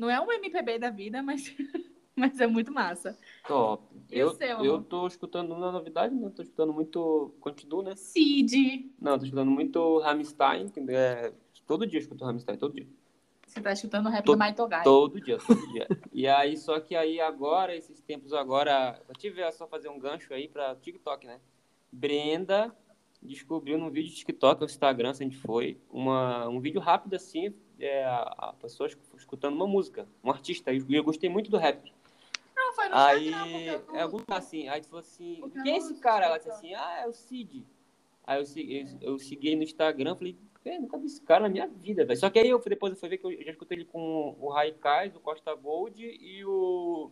Não 0.01 0.09
é 0.09 0.18
um 0.18 0.32
MPB 0.32 0.78
da 0.78 0.88
vida, 0.88 1.22
mas, 1.22 1.55
mas 2.16 2.40
é 2.40 2.46
muito 2.46 2.72
massa. 2.72 3.18
Top. 3.46 3.84
E 4.11 4.18
eu, 4.18 4.30
seu, 4.30 4.64
eu 4.64 4.82
tô 4.82 5.07
escutando 5.07 5.53
uma 5.53 5.70
novidade, 5.70 6.14
né? 6.14 6.32
Tô 6.34 6.40
escutando 6.40 6.72
muito. 6.72 7.34
Continuo, 7.38 7.82
né? 7.82 7.94
Cid. 7.96 8.90
Não, 8.98 9.18
tô 9.18 9.24
escutando 9.26 9.51
muito 9.51 9.98
Rammstein. 9.98 10.72
É... 10.88 11.34
Todo 11.66 11.86
dia 11.86 11.98
eu 11.98 12.03
escuto 12.03 12.24
Rammstein, 12.24 12.57
todo 12.57 12.72
dia. 12.72 12.88
Você 13.46 13.61
tá 13.61 13.72
escutando 13.72 14.07
o 14.07 14.09
rap 14.09 14.24
Tô- 14.24 14.32
do 14.32 14.38
Maitogai. 14.38 14.82
Todo 14.84 15.20
dia, 15.20 15.36
todo 15.36 15.68
dia. 15.70 15.86
E 16.14 16.26
aí, 16.26 16.57
só 16.57 16.80
que 16.80 16.96
aí 16.96 17.20
agora, 17.20 17.76
esses 17.76 18.01
tempos 18.01 18.32
agora, 18.32 19.03
eu 19.07 19.14
tive 19.14 19.42
a 19.42 19.53
só 19.53 19.66
fazer 19.66 19.90
um 19.90 19.98
gancho 19.98 20.32
aí 20.32 20.48
pra 20.48 20.74
TikTok, 20.76 21.26
né? 21.26 21.40
Brenda 21.92 22.74
descobriu 23.22 23.76
num 23.76 23.90
vídeo 23.90 24.09
de 24.09 24.16
TikTok, 24.16 24.62
ou 24.62 24.66
Instagram, 24.66 25.12
se 25.12 25.22
a 25.22 25.26
gente 25.26 25.36
foi, 25.36 25.78
uma, 25.90 26.48
um 26.48 26.59
vídeo 26.59 26.80
rápido 26.80 27.14
assim, 27.14 27.55
é, 27.81 28.05
a, 28.05 28.55
pessoa 28.61 28.87
esc- 28.87 29.01
escutando 29.16 29.55
uma 29.55 29.66
música, 29.66 30.07
um 30.22 30.31
artista, 30.31 30.72
e 30.72 30.85
eu 30.89 31.05
gostei 31.05 31.28
muito 31.31 31.51
do 31.51 31.57
rap. 31.57 31.93
Não, 32.55 32.72
foi 32.74 32.89
no 32.89 32.97
Aí, 32.97 33.66
eu- 33.66 33.95
é 33.95 34.03
algum 34.03 34.18
lugar 34.18 34.39
assim, 34.39 34.68
aí 34.68 34.81
tu 34.81 34.89
falou 34.89 35.01
assim, 35.01 35.37
Porque 35.41 35.62
quem 35.62 35.72
é 35.74 35.76
esse 35.78 35.95
cara? 36.01 36.26
Ela 36.26 36.39
disse 36.39 36.51
assim, 36.51 36.74
ah, 36.74 37.01
é 37.03 37.07
o 37.09 37.12
Cid. 37.12 37.66
Aí 38.26 38.39
eu, 38.41 38.47
segui- 38.47 38.99
eu, 39.01 39.12
eu 39.12 39.18
segui 39.18 39.57
no 39.57 39.62
Instagram, 39.62 40.14
falei, 40.14 40.37
"É, 40.64 40.78
nunca 40.78 40.99
vi 40.99 41.07
esse 41.07 41.20
cara 41.22 41.43
na 41.45 41.49
minha 41.49 41.66
vida, 41.66 42.05
velho. 42.05 42.18
Só 42.20 42.28
que 42.31 42.39
aí 42.39 42.49
eu 42.49 42.59
depois 42.61 42.93
eu 42.93 42.99
fui 42.99 43.09
ver 43.09 43.18
que 43.18 43.26
eu 43.26 43.45
já 43.45 43.51
escutei 43.51 43.78
ele 43.78 43.85
com 43.87 44.37
o 44.39 44.49
Raikais, 44.51 45.14
o 45.16 45.20
Costa 45.20 45.55
Gold 45.55 46.01
e 46.05 46.45
o. 46.45 47.11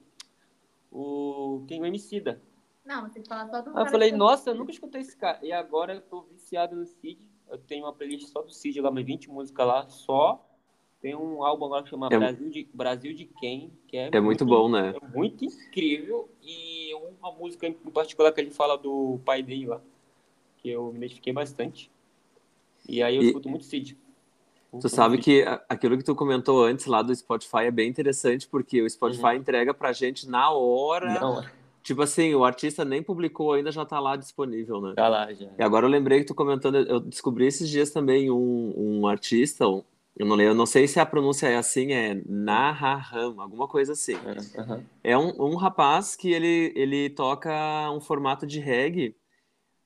O. 0.92 1.64
Quem? 1.66 1.80
O 1.80 1.86
Emicida. 1.86 2.40
Não, 2.84 3.08
que 3.10 3.22
falar 3.24 3.48
só 3.48 3.60
do 3.60 3.76
Aí 3.76 3.84
eu 3.84 3.90
falei, 3.90 4.12
nossa, 4.12 4.50
eu 4.50 4.54
nunca 4.54 4.70
escutei 4.70 5.00
esse 5.02 5.14
cara. 5.16 5.38
E 5.42 5.52
agora 5.52 5.94
eu 5.96 6.00
tô 6.00 6.22
viciado 6.22 6.74
no 6.74 6.86
Cid. 6.86 7.18
Eu 7.48 7.58
tenho 7.58 7.84
uma 7.84 7.92
playlist 7.92 8.28
só 8.28 8.40
do 8.42 8.50
Cid 8.50 8.80
lá, 8.80 8.88
umas 8.90 9.04
20 9.04 9.28
músicas 9.28 9.66
lá, 9.66 9.88
só. 9.88 10.47
Tem 11.00 11.14
um 11.14 11.44
álbum 11.44 11.66
agora 11.66 11.82
que 11.84 11.90
chama 11.90 12.08
É- 12.10 12.18
Brasil, 12.18 12.50
de, 12.50 12.68
Brasil 12.74 13.14
de 13.14 13.24
Quem, 13.38 13.70
que 13.86 13.96
é, 13.96 14.10
É 14.12 14.20
muito 14.20 14.44
bom, 14.44 14.68
né? 14.68 14.94
é 15.00 15.16
muito 15.16 15.44
incrível. 15.44 16.28
E 16.42 16.92
uma 16.94 17.30
música 17.32 17.66
em 17.66 17.72
particular 17.72 18.32
que 18.32 18.40
ele 18.40 18.50
fala 18.50 18.76
do 18.76 19.20
pai 19.24 19.42
dele 19.42 19.66
lá, 19.66 19.80
que 20.58 20.68
eu 20.70 20.90
me 20.92 20.98
identifiquei 20.98 21.32
bastante. 21.32 21.90
E 22.88 23.02
aí 23.02 23.16
eu 23.16 23.22
E- 23.22 23.26
escuto 23.26 23.48
muito 23.48 23.64
Cid. 23.64 23.96
Tu 24.80 24.88
sabe 24.88 25.18
que 25.18 25.44
aquilo 25.68 25.96
que 25.96 26.04
tu 26.04 26.14
comentou 26.14 26.62
antes 26.62 26.86
lá 26.86 27.00
do 27.00 27.14
Spotify 27.14 27.64
é 27.64 27.70
bem 27.70 27.88
interessante, 27.88 28.46
porque 28.46 28.82
o 28.82 28.88
Spotify 28.90 29.34
entrega 29.36 29.72
pra 29.72 29.92
gente 29.92 30.28
na 30.28 30.50
hora. 30.50 31.20
Não, 31.20 31.42
Tipo 31.82 32.02
assim, 32.02 32.34
o 32.34 32.44
artista 32.44 32.84
nem 32.84 33.02
publicou 33.02 33.54
ainda, 33.54 33.72
já 33.72 33.84
tá 33.84 33.98
lá 33.98 34.14
disponível, 34.14 34.78
né? 34.80 34.92
tá 34.94 35.08
lá 35.08 35.32
já. 35.32 35.48
E 35.58 35.62
agora 35.62 35.86
eu 35.86 35.90
lembrei 35.90 36.18
que 36.20 36.26
tu 36.26 36.34
comentando, 36.34 36.76
eu 36.76 37.00
descobri 37.00 37.46
esses 37.46 37.68
dias 37.68 37.90
também 37.90 38.30
um, 38.30 38.74
um 38.76 39.06
artista, 39.06 39.66
um- 39.66 39.82
eu 40.16 40.26
não 40.26 40.40
eu 40.40 40.54
não 40.54 40.66
sei 40.66 40.86
se 40.88 40.98
a 40.98 41.06
pronúncia 41.06 41.46
é 41.46 41.56
assim, 41.56 41.92
é 41.92 42.20
Nahaham, 42.26 43.40
alguma 43.40 43.68
coisa 43.68 43.92
assim. 43.92 44.14
É. 44.14 45.12
É 45.12 45.16
um, 45.18 45.32
um 45.40 45.56
rapaz 45.56 46.16
que 46.16 46.32
ele, 46.32 46.72
ele 46.74 47.08
toca 47.10 47.50
um 47.92 48.00
formato 48.00 48.46
de 48.46 48.58
reggae, 48.58 49.14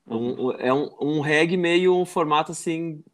um, 0.07 0.49
um- 0.49 0.53
é 0.53 0.73
um, 0.73 0.89
um 1.01 1.20
reggae 1.20 1.57
meio 1.57 1.95
um 1.95 2.05
formato 2.05 2.51
assim, 2.53 3.05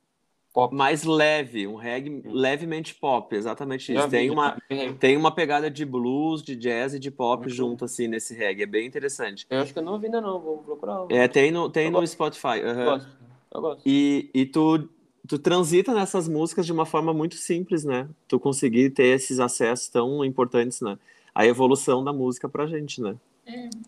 Pop. 0.55 0.75
mais 0.75 1.05
leve, 1.05 1.67
um 1.67 1.77
reggae 1.77 2.23
levemente 2.25 2.95
pop, 2.95 3.35
exatamente 3.37 3.95
isso. 3.95 4.09
Tem 4.09 4.31
uma, 4.31 4.57
tem 4.99 5.17
uma 5.17 5.33
pegada 5.35 5.71
de 5.71 5.85
blues, 5.85 6.43
de 6.43 6.57
jazz 6.57 6.95
e 6.95 6.99
de 6.99 7.11
pop 7.11 7.43
Muito 7.43 7.55
junto 7.55 7.85
assim 7.85 8.09
nesse 8.09 8.35
reggae, 8.35 8.63
é 8.63 8.67
bem 8.67 8.87
interessante. 8.87 9.47
Eu 9.51 9.61
acho 9.61 9.73
que 9.73 9.79
eu 9.79 9.83
não 9.85 9.99
vi 9.99 10.07
ainda 10.07 10.21
não, 10.21 10.41
vou 10.41 10.59
procurar. 10.59 11.05
É, 11.11 11.29
tem 11.29 11.51
no, 11.51 11.69
tem 11.69 11.87
Eu 11.87 11.91
no 11.93 11.99
gosto. 12.01 12.13
Spotify. 12.13 12.61
Eu 12.61 12.69
aham. 12.71 12.85
gosto. 12.85 13.09
Eu 13.55 13.61
gosto. 13.61 13.83
E, 13.87 14.31
e 14.35 14.47
tu, 14.47 14.89
tu 15.29 15.39
transita 15.39 15.95
nessas 15.95 16.27
músicas 16.29 16.67
de 16.67 16.73
uma 16.73 16.87
forma 16.87 17.13
muito 17.13 17.37
simples, 17.37 17.85
né? 17.85 18.09
Tu 18.27 18.41
conseguir 18.41 18.91
ter 18.91 19.07
esses 19.15 19.39
acessos 19.39 19.89
tão 19.89 20.25
importantes, 20.25 20.81
né? 20.81 20.99
A 21.35 21.47
evolução 21.47 22.03
da 22.03 22.13
música 22.13 22.49
pra 22.49 22.67
gente, 22.67 23.01
né? 23.01 23.17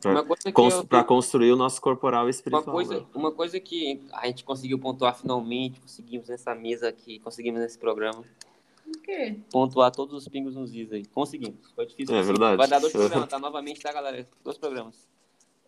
Pra, 0.00 0.12
Uma 0.12 0.24
coisa 0.24 0.42
que 0.44 0.52
cons- 0.52 0.74
eu- 0.74 0.86
pra 0.86 1.04
construir 1.04 1.52
o 1.52 1.56
nosso 1.56 1.80
corporal 1.82 2.22
e 2.22 2.24
Uma 2.24 2.30
espiritual. 2.30 2.64
coisa, 2.74 3.00
né? 3.00 3.06
uma 3.14 3.30
coisa 3.30 3.60
que 3.60 4.00
a 4.12 4.26
gente 4.26 4.42
conseguiu 4.44 4.78
pontuar 4.78 5.14
finalmente, 5.14 5.80
conseguimos 5.80 6.28
nessa 6.28 6.54
mesa 6.54 6.88
aqui, 6.88 7.18
conseguimos 7.18 7.60
nesse 7.60 7.76
programa, 7.78 8.24
O 8.86 8.98
quê? 9.02 9.36
pontuar 9.50 9.90
todos 9.90 10.14
os 10.14 10.26
pingos 10.28 10.54
nos 10.54 10.72
is 10.74 10.90
aí. 10.92 11.04
Conseguimos. 11.04 11.58
Foi 11.74 11.84
difícil. 11.84 12.14
É 12.14 12.18
conseguir. 12.20 12.38
verdade. 12.38 12.56
Vai 12.56 12.68
dar 12.68 12.78
dois 12.78 12.92
programas, 13.24 13.28
tá? 13.28 13.38
Novamente, 13.38 13.80
tá, 13.82 13.92
galera? 13.92 14.26
Dois 14.42 14.56
programas. 14.56 15.06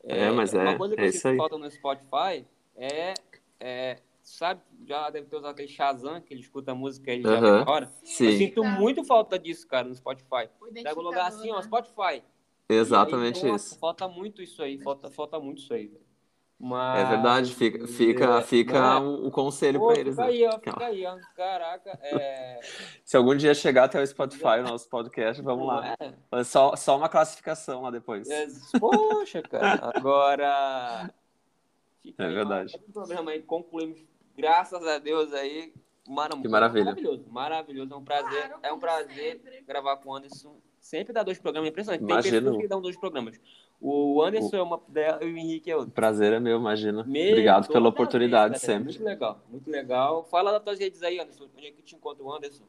É, 0.05 0.31
mas 0.31 0.53
Uma 0.55 0.71
é- 0.71 0.79
coisa 0.79 0.97
que 0.97 1.03
é 1.03 1.37
falta 1.37 1.59
no 1.59 1.71
Spotify 1.71 2.47
é, 2.77 3.13
é, 3.61 3.99
sabe, 4.23 4.61
já 4.87 5.11
deve 5.11 5.27
ter 5.27 5.37
usado 5.37 5.51
aquele 5.53 5.69
Shazam, 5.69 6.21
que 6.21 6.33
ele 6.33 6.41
escuta 6.41 6.73
a 6.73 6.75
música 6.75 7.11
e 7.11 7.15
ele 7.15 7.23
já 7.25 7.39
Aham. 7.39 7.65
na 7.65 7.71
hora. 7.71 7.87
Eu 8.03 8.07
Sim, 8.07 8.39
sinto 8.39 8.63
Tá. 8.63 8.69
muito 8.71 9.05
falta 9.05 9.39
disso, 9.39 9.67
cara, 9.69 9.87
no 9.89 9.95
Spotify. 9.95 10.49
Pega 10.73 10.99
o 10.99 11.03
lugar 11.03 11.27
assim, 11.29 11.51
ó, 11.51 11.57
né? 11.57 11.63
Spotify. 11.63 12.23
exatamente 12.69 13.45
aí, 13.45 13.55
isso. 13.55 13.79
Falta 13.79 14.09
muito 14.09 14.41
isso 14.43 14.63
aí, 14.63 14.79
falta, 14.79 15.11
falta 15.11 15.39
muito 15.41 15.59
isso 15.61 15.75
aí, 15.75 15.89
velho. 15.89 16.03
Mas... 16.65 17.01
É 17.01 17.09
verdade, 17.09 17.53
fica, 17.53 17.89
fica, 17.89 18.25
É, 18.39 18.43
fica 18.43 18.77
é? 18.77 18.99
um, 19.01 19.27
um 19.27 19.31
conselho 19.33 19.81
Pô, 19.81 19.89
pra 19.89 19.99
eles. 19.99 20.15
fica 20.15 20.23
né? 20.27 20.31
aí, 20.33 20.45
ó, 20.47 20.51
Calma. 20.51 20.61
fica 20.63 20.87
aí, 20.87 21.07
ó. 21.07 21.19
Caraca, 21.35 21.99
é. 22.01 22.61
Se 23.05 23.17
algum 23.17 23.35
dia 23.37 23.53
chegar 23.53 23.85
até 23.85 24.01
o 24.01 24.07
Spotify, 24.07 24.61
o 24.61 24.63
nosso 24.63 24.89
podcast, 24.89 25.43
vamos 25.43 25.67
lá. 25.67 25.97
É, 25.99 26.45
Só, 26.45 26.77
só 26.77 26.97
uma 26.97 27.09
classificação 27.09 27.83
lá 27.83 27.91
depois. 27.91 28.31
é, 28.31 28.47
poxa, 28.79 29.43
cara. 29.43 29.91
Agora. 29.93 31.13
fica 32.01 32.23
É 32.23 32.27
aí, 32.27 32.33
ó, 32.33 32.35
verdade. 32.37 32.81
O 32.89 32.93
programa 32.93 33.33
aí 33.33 33.43
concluímos, 33.43 34.01
graças 34.37 34.87
a 34.87 34.99
Deus 34.99 35.33
aí. 35.33 35.73
Mara- 36.09 36.37
Que 36.37 36.49
maravilha. 36.49 36.85
Maravilhoso, 36.87 37.25
maravilhoso. 37.31 37.93
É 37.93 37.97
um 37.97 38.05
prazer, 38.05 38.49
Claro, 38.49 38.59
é 38.65 38.73
um 38.73 38.79
prazer 38.79 39.33
sempre. 39.41 39.61
gravar 39.63 39.97
com 39.99 40.11
o 40.11 40.17
Anderson. 40.17 40.57
Sempre 40.81 41.13
dá 41.13 41.23
dois 41.23 41.39
programas, 41.39 41.69
é 41.69 41.71
impressionante. 41.71 42.01
Tem 42.01 42.11
Imagino. 42.11 42.41
pessoas 42.41 42.63
que 42.63 42.69
dão 42.69 42.81
dois 42.81 42.97
programas. 42.97 43.41
O 43.81 44.21
Anderson 44.23 44.57
é 44.57 44.63
uma 44.63 44.81
dela 44.89 45.23
e 45.25 45.33
o 45.33 45.37
Henrique 45.37 45.71
é 45.71 45.77
outra. 45.77 45.93
Prazer 45.93 46.33
é 46.33 46.41
meu, 46.41 46.59
imagina. 46.59 47.05
Meu, 47.05 47.31
Obrigado 47.31 47.69
pela 47.69 47.89
oportunidade 47.89 48.51
vez, 48.55 48.63
cara. 48.63 48.73
sempre. 48.79 48.93
Muito 48.93 49.05
legal, 49.05 49.45
muito 49.49 49.71
legal. 49.71 50.25
Fala 50.25 50.51
das 50.53 50.63
tuas 50.63 50.79
redes 50.81 51.03
aí, 51.05 51.21
Anderson. 51.21 51.49
Onde 51.57 51.67
é 51.69 51.71
que 51.71 51.83
te 51.83 51.95
encontra 51.95 52.23
o 52.25 52.33
Anderson? 52.33 52.65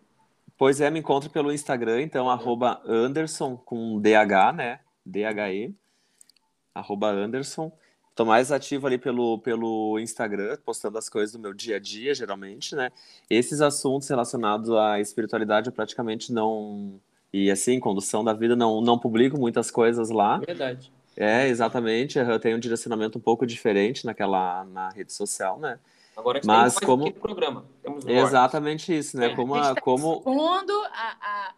Pois 0.55 0.79
é, 0.79 0.89
me 0.91 0.99
encontre 0.99 1.29
pelo 1.29 1.51
Instagram, 1.51 2.01
então, 2.03 2.29
arroba 2.29 2.81
Anderson 2.85 3.57
com 3.57 3.99
DH, 3.99 4.53
né? 4.53 4.79
D-H-E, 5.03 5.73
arroba 6.73 7.09
Anderson. 7.09 7.71
Tô 8.15 8.25
mais 8.25 8.51
ativo 8.51 8.85
ali 8.85 8.97
pelo, 8.97 9.39
pelo 9.39 9.97
Instagram, 9.99 10.57
postando 10.63 10.97
as 10.97 11.09
coisas 11.09 11.33
do 11.33 11.39
meu 11.39 11.53
dia 11.53 11.77
a 11.77 11.79
dia, 11.79 12.13
geralmente, 12.13 12.75
né? 12.75 12.91
Esses 13.29 13.59
assuntos 13.59 14.07
relacionados 14.07 14.69
à 14.71 14.99
espiritualidade 14.99 15.67
eu 15.67 15.73
praticamente 15.73 16.31
não... 16.31 16.99
E 17.31 17.49
assim, 17.49 17.79
condução 17.79 18.23
da 18.23 18.31
vida, 18.33 18.55
não, 18.55 18.79
não 18.81 18.99
publico 18.99 19.39
muitas 19.39 19.71
coisas 19.71 20.11
lá. 20.11 20.37
Verdade. 20.37 20.91
É, 21.17 21.47
exatamente, 21.47 22.19
eu 22.19 22.39
tenho 22.39 22.57
um 22.57 22.59
direcionamento 22.59 23.17
um 23.17 23.21
pouco 23.21 23.45
diferente 23.45 24.05
naquela, 24.05 24.63
na 24.65 24.89
rede 24.89 25.11
social, 25.13 25.59
né? 25.59 25.79
Agora 26.15 26.37
gente 26.37 26.45
Mas 26.45 26.75
tem 26.75 26.87
mais 26.87 27.01
como- 27.01 27.11
programa. 27.13 27.65
Temos 27.81 28.05
Exatamente 28.05 28.95
isso, 28.95 29.17
né? 29.17 29.27
É. 29.31 29.35
Como, 29.35 29.55
A 29.55 29.59
a, 29.59 29.63
gente 29.63 29.75
tá 29.75 29.81
como 29.81 30.13
expondo 30.17 30.73
a, 30.91 31.17
a- 31.21 31.53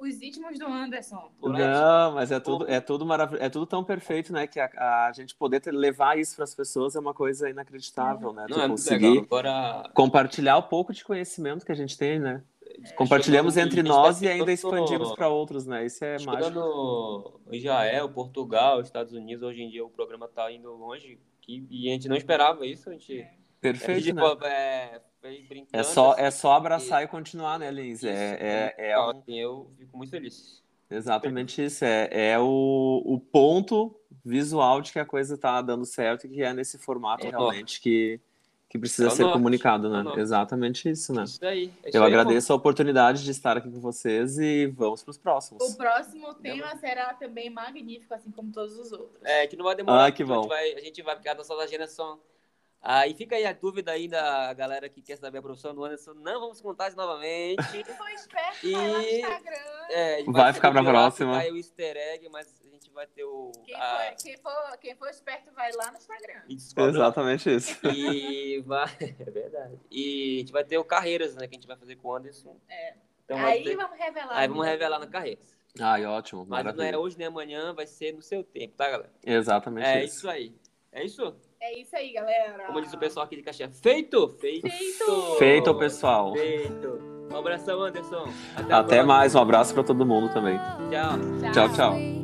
Os 0.00 0.18
ritmos 0.18 0.58
do 0.58 0.66
Anderson. 0.66 1.30
Não, 1.42 2.12
mas 2.14 2.32
é 2.32 2.40
tudo, 2.40 2.66
é 2.66 2.80
tudo 2.80 3.04
maravilhoso, 3.04 3.44
é 3.44 3.50
tudo 3.50 3.66
tão 3.66 3.84
perfeito, 3.84 4.32
né? 4.32 4.46
Que 4.46 4.58
a, 4.58 5.06
a 5.08 5.12
gente 5.12 5.34
poder 5.34 5.60
ter- 5.60 5.72
levar 5.72 6.18
isso 6.18 6.34
para 6.36 6.44
as 6.44 6.54
pessoas 6.54 6.96
é 6.96 7.00
uma 7.00 7.12
coisa 7.12 7.50
inacreditável, 7.50 8.32
né? 8.32 8.46
Tu 8.48 8.56
Não, 8.56 8.64
é 8.64 8.68
muito 8.68 8.80
conseguir 8.80 9.08
legal. 9.08 9.24
Agora, 9.24 9.90
compartilhar 9.92 10.56
o 10.56 10.62
pouco 10.62 10.92
de 10.94 11.04
conhecimento 11.04 11.66
que 11.66 11.72
a 11.72 11.74
gente 11.74 11.98
tem, 11.98 12.18
né? 12.18 12.42
É. 12.82 12.92
Compartilhamos 12.92 13.56
entre 13.56 13.80
a 13.80 13.82
nós 13.82 14.20
tá 14.20 14.26
e 14.26 14.28
ainda 14.28 14.52
expandimos 14.52 15.12
para 15.12 15.28
outros, 15.28 15.66
né? 15.66 15.84
Isso 15.84 16.04
é 16.04 16.12
mágico. 16.12 16.44
chegando 16.44 17.40
em 17.50 17.56
Israel, 17.58 18.08
Portugal, 18.08 18.80
Estados 18.80 19.12
Unidos, 19.12 19.42
hoje 19.42 19.62
em 19.62 19.68
dia 19.68 19.84
o 19.84 19.90
programa 19.90 20.28
tá 20.28 20.50
indo 20.50 20.72
longe 20.72 21.20
que, 21.42 21.66
e 21.70 21.88
a 21.88 21.92
gente 21.92 22.08
não 22.08 22.16
esperava 22.16 22.64
isso. 22.64 22.88
A 22.88 22.92
gente, 22.92 23.20
a 23.20 23.28
Perfeito, 23.60 24.00
gente 24.00 24.14
né? 24.14 24.22
é, 24.44 25.00
foi 25.20 25.42
brincando. 25.48 25.68
É 25.72 25.82
só, 25.82 26.12
assim, 26.12 26.22
é 26.22 26.30
só 26.30 26.52
abraçar 26.52 27.02
e 27.02 27.08
continuar, 27.08 27.58
né, 27.58 27.70
Lins? 27.70 27.98
isso, 27.98 28.06
É, 28.08 28.74
é, 28.78 28.90
é 28.92 28.98
um- 29.00 29.10
assim, 29.10 29.38
eu 29.38 29.70
fico 29.78 29.96
muito 29.96 30.10
feliz. 30.10 30.62
exatamente 30.90 31.64
isso. 31.64 31.84
É, 31.84 32.08
é 32.32 32.38
o, 32.38 33.02
o 33.04 33.20
ponto 33.20 33.94
visual 34.24 34.80
de 34.80 34.92
que 34.92 34.98
a 34.98 35.04
coisa 35.06 35.36
tá 35.38 35.60
dando 35.62 35.84
certo 35.84 36.26
e 36.26 36.30
que 36.30 36.42
é 36.42 36.52
nesse 36.52 36.78
formato 36.78 37.24
É 37.24 37.28
o 37.28 37.30
realmente 37.30 37.80
que, 37.80 38.20
que 38.68 38.78
precisa 38.78 39.08
É 39.08 39.08
o 39.08 39.10
ser 39.10 39.22
norte, 39.22 39.34
comunicado, 39.34 39.86
é 39.86 40.00
o 40.00 40.02
né? 40.04 40.20
Exatamente 40.20 40.88
isso, 40.90 41.12
né? 41.12 41.24
Isso 41.24 41.44
aí. 41.44 41.72
é 41.82 41.88
isso 41.88 41.96
Eu 41.98 42.02
aí, 42.04 42.08
agradeço 42.08 42.52
a 42.52 42.56
oportunidade 42.56 43.24
de 43.24 43.30
estar 43.30 43.56
aqui 43.56 43.70
com 43.70 43.80
vocês 43.80 44.38
e 44.38 44.66
vamos 44.66 45.02
para 45.02 45.10
os 45.10 45.16
O 45.16 45.20
próximos. 45.20 45.74
próximo 45.74 46.34
tema 46.34 46.76
será 46.76 47.14
também 47.14 47.50
magnífico, 47.50 48.12
assim 48.14 48.30
como 48.30 48.52
todos 48.52 48.78
os 48.78 48.92
outros. 48.92 49.22
É, 49.24 49.46
que 49.46 49.56
não 49.56 49.64
vai 49.64 49.74
demorar. 49.76 50.06
Ah, 50.06 50.12
que 50.12 50.24
porque 50.24 50.32
A 50.32 50.36
bom. 50.36 50.42
gente 50.42 50.48
vai, 50.48 50.72
a 50.74 50.80
gente 50.80 51.02
vai 51.02 51.14
porque 51.14 51.28
as 51.28 51.36
nossas 51.36 51.58
agendas 51.58 51.92
são. 51.92 52.18
Ah, 52.82 53.06
e 53.06 53.12
fica 53.14 53.36
aí 53.36 53.44
a 53.44 53.52
dúvida 53.52 53.92
aí 53.92 54.08
da 54.08 54.54
galera 54.54 54.88
que 54.88 55.02
quer 55.02 55.16
saber 55.18 55.38
a 55.38 55.42
profissão 55.42 55.74
do 55.74 55.84
Anderson. 55.84 56.14
Não 56.14 56.40
vamos 56.40 56.60
contar 56.62 56.88
isso 56.88 56.96
novamente. 56.96 57.56
Quem 57.70 57.84
for 57.84 58.08
esperto, 58.10 58.66
E- 58.66 58.72
vai 58.72 58.88
lá 58.88 58.98
no 58.98 59.04
Instagram. 59.04 59.86
É, 59.90 60.14
a 60.14 60.18
gente 60.18 60.32
Vai 60.32 60.52
ficar 60.54 60.70
pra 60.72 60.82
próxima. 60.84 61.38
aí 61.38 61.50
o 61.52 61.56
easter 61.58 61.94
egg, 61.96 62.28
mas 62.30 62.60
a 62.64 62.68
gente 62.70 62.90
vai 62.90 63.06
ter 63.06 63.24
o. 63.24 63.52
Quem, 63.66 63.74
a- 63.74 63.80
for, 64.16 64.22
quem, 64.24 64.36
for, 64.38 64.78
quem 64.80 64.94
for 64.96 65.08
esperto, 65.10 65.52
vai 65.52 65.70
lá 65.72 65.90
no 65.90 65.98
Instagram. 65.98 66.42
Exatamente 66.48 67.54
isso. 67.54 67.78
E 67.86 68.60
vai. 68.66 68.86
É 69.20 69.30
verdade. 69.30 69.78
E 69.90 70.36
a 70.36 70.38
gente 70.40 70.52
vai 70.52 70.64
ter 70.64 70.78
o 70.78 70.84
Carreiras, 70.84 71.34
né? 71.34 71.46
Que 71.46 71.54
a 71.56 71.58
gente 71.58 71.66
vai 71.68 71.76
fazer 71.76 71.96
com 71.96 72.08
o 72.08 72.14
Anderson. 72.16 72.56
É. 72.68 72.94
Então 73.24 73.38
vai 73.38 73.58
Aí 73.58 73.64
ter- 73.64 73.76
vamos 73.76 73.98
revelar. 73.98 74.36
aí 74.38 74.48
vamos 74.48 74.66
revelar 74.66 74.98
no 74.98 75.06
Carreiras. 75.08 75.54
Ai, 75.78 76.04
ótimo, 76.06 76.44
Mas 76.48 76.64
não 76.74 76.82
é 76.84 76.96
hoje 76.98 77.16
nem 77.18 77.26
amanhã, 77.28 77.72
vai 77.74 77.86
ser 77.86 78.12
no 78.12 78.22
seu 78.22 78.42
tempo, 78.42 78.74
tá, 78.76 78.88
galera? 78.90 79.12
Exatamente 79.24 79.86
É 79.86 80.02
isso. 80.04 80.16
isso 80.16 80.30
aí. 80.30 80.54
É 80.90 81.04
isso? 81.04 81.36
É 81.62 81.78
isso 81.78 81.94
aí, 81.94 82.12
galera. 82.12 82.64
Como 82.66 82.80
diz 82.80 82.92
o 82.92 82.98
pessoal 82.98 83.26
aqui 83.26 83.36
de 83.36 83.42
Caxias. 83.42 83.78
Feito! 83.80 84.28
Feito! 84.40 84.68
Feito! 84.68 85.36
Feito, 85.38 85.74
pessoal. 85.74 86.32
Feito! 86.32 86.98
Um 87.30 87.36
abração, 87.36 87.80
Anderson. 87.82 88.28
Até, 88.56 88.72
Até 88.74 89.02
mais, 89.02 89.34
um 89.34 89.40
abraço 89.40 89.72
para 89.72 89.84
todo 89.84 90.04
mundo 90.04 90.32
também. 90.32 90.58
Tchau. 90.90 91.52
Tchau, 91.52 91.68
tchau. 91.74 92.19